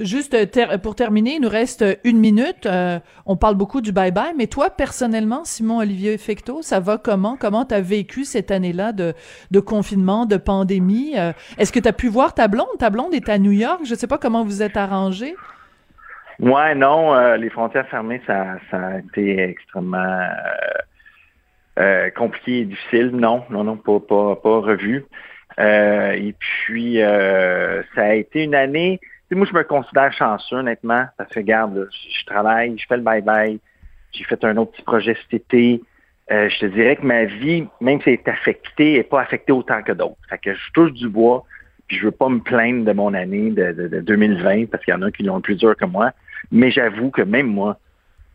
Juste 0.00 0.32
euh, 0.34 0.78
pour 0.78 0.94
terminer, 0.94 1.34
il 1.34 1.42
nous 1.42 1.48
reste 1.48 1.84
une 2.04 2.20
minute. 2.20 2.66
Euh, 2.66 3.00
on 3.26 3.36
parle 3.36 3.56
beaucoup 3.56 3.80
du 3.80 3.90
bye-bye, 3.90 4.34
mais 4.36 4.46
toi, 4.46 4.70
personnellement, 4.70 5.44
Simon-Olivier 5.44 6.18
Fecto, 6.18 6.62
ça 6.62 6.78
va 6.78 6.98
comment? 6.98 7.36
Comment 7.36 7.64
tu 7.64 7.74
as 7.74 7.80
vécu 7.80 8.24
cette 8.24 8.52
année-là 8.52 8.92
de, 8.92 9.14
confinement, 9.58 10.24
de 10.24 10.36
pandémie? 10.36 11.18
Euh, 11.18 11.32
est-ce 11.58 11.72
que 11.72 11.80
tu 11.80 11.88
as 11.88 11.92
pu 11.92 12.06
voir 12.06 12.32
ta 12.32 12.46
blonde? 12.46 12.68
Ta 12.78 12.90
blonde 12.90 13.12
est 13.12 13.28
à 13.28 13.38
New 13.38 13.50
York. 13.50 13.80
Je 13.86 13.96
sais 13.96 14.06
pas 14.06 14.18
comment 14.18 14.44
vous 14.44 14.62
êtes 14.62 14.76
arrangés. 14.76 15.34
Ouais, 16.38 16.76
non, 16.76 17.34
les 17.34 17.50
frontières 17.50 17.88
fermées, 17.88 18.22
ça, 18.24 18.58
ça 18.70 18.76
a 18.76 18.98
été 18.98 19.40
extrêmement 19.40 20.28
compliqué 22.14 22.60
et 22.60 22.64
difficile. 22.66 23.08
Non, 23.08 23.42
non, 23.50 23.64
non, 23.64 23.76
pas, 23.76 23.98
pas, 23.98 24.36
pas 24.36 24.60
revu. 24.60 25.04
et 25.58 26.34
puis, 26.38 26.98
ça 27.00 28.02
a 28.02 28.14
été 28.14 28.44
une 28.44 28.54
année 28.54 29.00
moi, 29.36 29.46
je 29.46 29.54
me 29.54 29.62
considère 29.62 30.12
chanceux, 30.12 30.56
honnêtement, 30.56 31.06
parce 31.16 31.30
que, 31.30 31.40
regarde, 31.40 31.88
je, 31.90 32.26
travaille, 32.26 32.78
je 32.78 32.86
fais 32.86 32.96
le 32.96 33.02
bye-bye, 33.02 33.58
j'ai 34.12 34.24
fait 34.24 34.42
un 34.44 34.56
autre 34.56 34.72
petit 34.72 34.82
projet 34.82 35.16
cet 35.22 35.42
été. 35.42 35.82
Euh, 36.30 36.48
je 36.48 36.58
te 36.58 36.66
dirais 36.66 36.96
que 36.96 37.06
ma 37.06 37.24
vie, 37.24 37.66
même 37.80 38.00
si 38.00 38.10
elle 38.10 38.14
est 38.14 38.28
affectée, 38.28 38.94
n'est 38.94 39.02
pas 39.02 39.20
affectée 39.20 39.52
autant 39.52 39.82
que 39.82 39.92
d'autres. 39.92 40.16
Fait 40.28 40.38
que 40.38 40.54
je 40.54 40.72
touche 40.72 40.92
du 40.92 41.08
bois, 41.08 41.44
puis 41.86 41.98
je 41.98 42.04
veux 42.04 42.10
pas 42.10 42.28
me 42.28 42.40
plaindre 42.40 42.84
de 42.84 42.92
mon 42.92 43.14
année 43.14 43.50
de, 43.50 44.00
2020, 44.00 44.66
parce 44.70 44.84
qu'il 44.84 44.92
y 44.92 44.96
en 44.96 45.02
a 45.02 45.10
qui 45.10 45.22
l'ont 45.22 45.40
plus 45.40 45.56
dur 45.56 45.76
que 45.76 45.84
moi. 45.84 46.12
Mais 46.50 46.70
j'avoue 46.70 47.10
que 47.10 47.22
même 47.22 47.46
moi, 47.46 47.78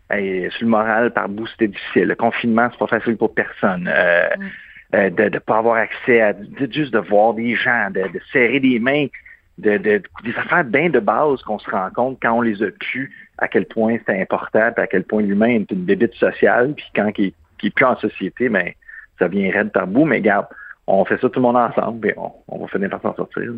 sur 0.09 0.19
le 0.19 0.67
moral, 0.67 1.11
par 1.11 1.29
bout, 1.29 1.47
c'était 1.47 1.67
difficile. 1.67 2.05
Le 2.05 2.15
confinement, 2.15 2.67
c'est 2.71 2.77
pas 2.77 2.87
facile 2.87 3.17
pour 3.17 3.33
personne. 3.33 3.89
Euh, 3.91 4.27
mm. 4.37 4.95
euh, 4.95 5.09
de 5.09 5.23
ne 5.23 5.39
pas 5.39 5.57
avoir 5.57 5.77
accès 5.77 6.21
à 6.21 6.35
juste 6.71 6.93
de 6.93 6.99
voir 6.99 7.33
des 7.33 7.55
gens, 7.55 7.89
de, 7.89 8.01
de 8.01 8.21
serrer 8.31 8.59
des 8.59 8.79
mains 8.79 9.07
de, 9.57 9.77
des 9.77 10.35
affaires 10.37 10.63
bien 10.63 10.89
de 10.89 10.99
base 10.99 11.41
qu'on 11.43 11.59
se 11.59 11.69
rend 11.69 11.89
compte 11.93 12.17
quand 12.21 12.33
on 12.33 12.41
les 12.41 12.63
a 12.63 12.71
pu, 12.71 13.11
à 13.37 13.47
quel 13.47 13.65
point 13.65 13.97
c'est 14.05 14.19
important, 14.19 14.71
puis 14.73 14.83
à 14.83 14.87
quel 14.87 15.03
point 15.03 15.21
l'humain 15.21 15.49
est 15.49 15.71
une 15.71 15.85
débite 15.85 16.15
sociale, 16.15 16.73
puis 16.73 16.85
quand 16.95 17.11
il, 17.17 17.33
n'est 17.63 17.69
plus 17.69 17.85
en 17.85 17.95
société, 17.97 18.49
mais 18.49 18.63
ben, 18.63 18.73
ça 19.19 19.27
vient 19.27 19.51
raide 19.51 19.71
par 19.71 19.87
bout, 19.87 20.05
mais 20.05 20.17
regarde, 20.17 20.47
on 20.87 21.05
fait 21.05 21.19
ça 21.21 21.29
tout 21.29 21.39
le 21.39 21.41
monde 21.41 21.57
ensemble, 21.57 22.07
et 22.09 22.15
on, 22.17 22.57
va 22.57 22.67
finir 22.67 22.89
par 22.89 23.01
s'en 23.01 23.15
sortir. 23.15 23.51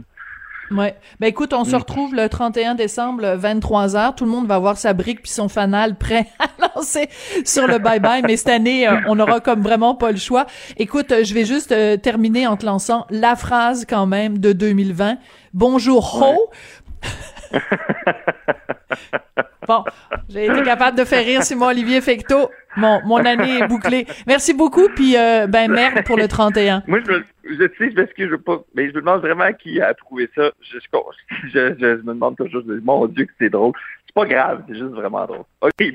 Ouais. 0.72 0.96
Ben 1.20 1.28
écoute, 1.28 1.54
on 1.54 1.64
se 1.64 1.76
mm. 1.76 1.80
retrouve 1.80 2.16
le 2.16 2.28
31 2.28 2.76
décembre, 2.76 3.24
23h. 3.24 4.16
Tout 4.16 4.26
le 4.26 4.32
monde 4.32 4.48
va 4.48 4.56
avoir 4.56 4.78
sa 4.78 4.94
brique 4.94 5.22
puis 5.22 5.32
son 5.32 5.48
fanal 5.48 5.96
prêt 5.96 6.28
à 6.40 6.48
lancer 6.76 7.10
sur 7.46 7.68
le 7.68 7.78
bye-bye. 7.78 8.24
Mais 8.26 8.38
cette 8.38 8.50
année, 8.50 8.88
euh, 8.88 8.98
on 9.08 9.20
aura 9.20 9.40
comme 9.40 9.62
vraiment 9.62 9.96
pas 9.96 10.12
le 10.12 10.18
choix. 10.18 10.48
Écoute, 10.78 11.12
euh, 11.12 11.24
je 11.24 11.34
vais 11.34 11.46
juste 11.46 11.72
euh, 11.72 11.98
terminer 11.98 12.48
en 12.48 12.58
te 12.58 12.66
lançant 12.66 13.06
la 13.10 13.36
phrase 13.36 13.86
quand 13.88 14.08
même 14.08 14.40
de 14.40 14.54
2020. 14.54 15.18
Bonjour 15.54 16.22
ho. 16.22 16.52
bon, 19.68 19.84
j'ai 20.30 20.46
été 20.46 20.64
capable 20.64 20.98
de 20.98 21.06
faire 21.06 21.24
rire 21.24 21.44
Simon 21.44 21.68
Olivier 21.68 22.02
Fecto. 22.02 22.50
Mon, 22.78 23.02
mon 23.06 23.18
année 23.18 23.60
est 23.60 23.68
bouclée. 23.68 24.06
Merci 24.28 24.54
beaucoup, 24.54 24.88
puis 24.96 25.18
euh, 25.18 25.48
ben 25.48 25.72
merde 25.72 26.04
pour 26.06 26.18
le 26.18 26.28
31. 26.28 26.84
Moi, 26.88 27.00
je, 27.06 27.12
me, 27.12 27.24
je 27.44 27.68
sais, 27.78 27.92
je 27.92 27.96
m'excuse, 27.96 28.30
je 28.30 28.36
pas, 28.36 28.64
mais 28.74 28.90
je 28.90 28.94
me 28.94 29.02
demande 29.02 29.22
vraiment 29.22 29.52
qui 29.54 29.82
a 29.82 29.94
trouvé 29.94 30.30
ça. 30.36 30.52
Je, 30.62 30.80
je, 31.54 31.76
je 31.80 31.86
me 32.04 32.14
demande 32.14 32.36
toujours, 32.38 32.64
mon 32.84 33.08
Dieu, 33.08 33.26
que 33.26 33.32
c'est 33.40 33.50
drôle. 33.50 33.74
C'est 34.06 34.14
pas 34.14 34.26
grave, 34.26 34.64
c'est 34.68 34.76
juste 34.76 34.92
vraiment 34.92 35.26
drôle. 35.26 35.44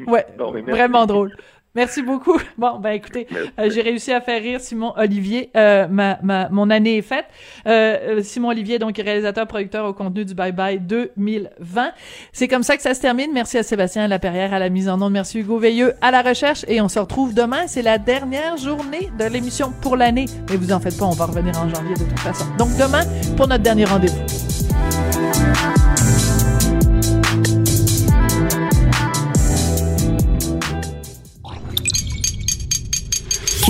ouais, 0.06 0.26
vraiment 0.66 1.06
drôle. 1.06 1.30
Merci 1.74 2.02
beaucoup. 2.02 2.38
Bon, 2.58 2.78
ben 2.78 2.90
écoutez, 2.90 3.26
euh, 3.58 3.70
j'ai 3.70 3.80
réussi 3.80 4.12
à 4.12 4.20
faire 4.20 4.42
rire 4.42 4.60
Simon 4.60 4.92
Olivier. 4.96 5.50
Euh, 5.56 5.88
ma, 5.88 6.18
ma, 6.22 6.50
mon 6.50 6.68
année 6.68 6.98
est 6.98 7.02
faite. 7.02 7.24
Euh, 7.66 8.18
euh 8.18 8.22
Simon 8.22 8.48
Olivier, 8.48 8.78
donc 8.78 8.96
réalisateur, 8.98 9.46
producteur 9.46 9.86
au 9.86 9.94
contenu 9.94 10.26
du 10.26 10.34
Bye 10.34 10.52
Bye 10.52 10.78
2020. 10.78 11.92
C'est 12.32 12.48
comme 12.48 12.62
ça 12.62 12.76
que 12.76 12.82
ça 12.82 12.92
se 12.92 13.00
termine. 13.00 13.30
Merci 13.32 13.56
à 13.56 13.62
Sébastien 13.62 14.08
Laperrière 14.08 14.52
à 14.52 14.58
la 14.58 14.68
mise 14.68 14.90
en 14.90 15.00
onde. 15.00 15.12
Merci 15.12 15.38
Hugo 15.38 15.58
Veilleux 15.58 15.94
à 16.02 16.10
la 16.10 16.20
recherche. 16.20 16.66
Et 16.68 16.82
on 16.82 16.88
se 16.88 16.98
retrouve 16.98 17.32
demain. 17.32 17.66
C'est 17.66 17.82
la 17.82 17.96
dernière 17.96 18.58
journée 18.58 19.10
de 19.18 19.24
l'émission 19.24 19.72
pour 19.80 19.96
l'année. 19.96 20.26
Mais 20.50 20.56
vous 20.56 20.72
en 20.72 20.80
faites 20.80 20.98
pas, 20.98 21.06
on 21.06 21.10
va 21.10 21.26
revenir 21.26 21.58
en 21.58 21.68
janvier 21.68 21.94
de 21.94 22.04
toute 22.04 22.18
façon. 22.18 22.44
Donc 22.58 22.68
demain, 22.76 23.04
pour 23.38 23.48
notre 23.48 23.62
dernier 23.62 23.86
rendez-vous. 23.86 24.20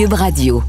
Radio. 0.09 0.63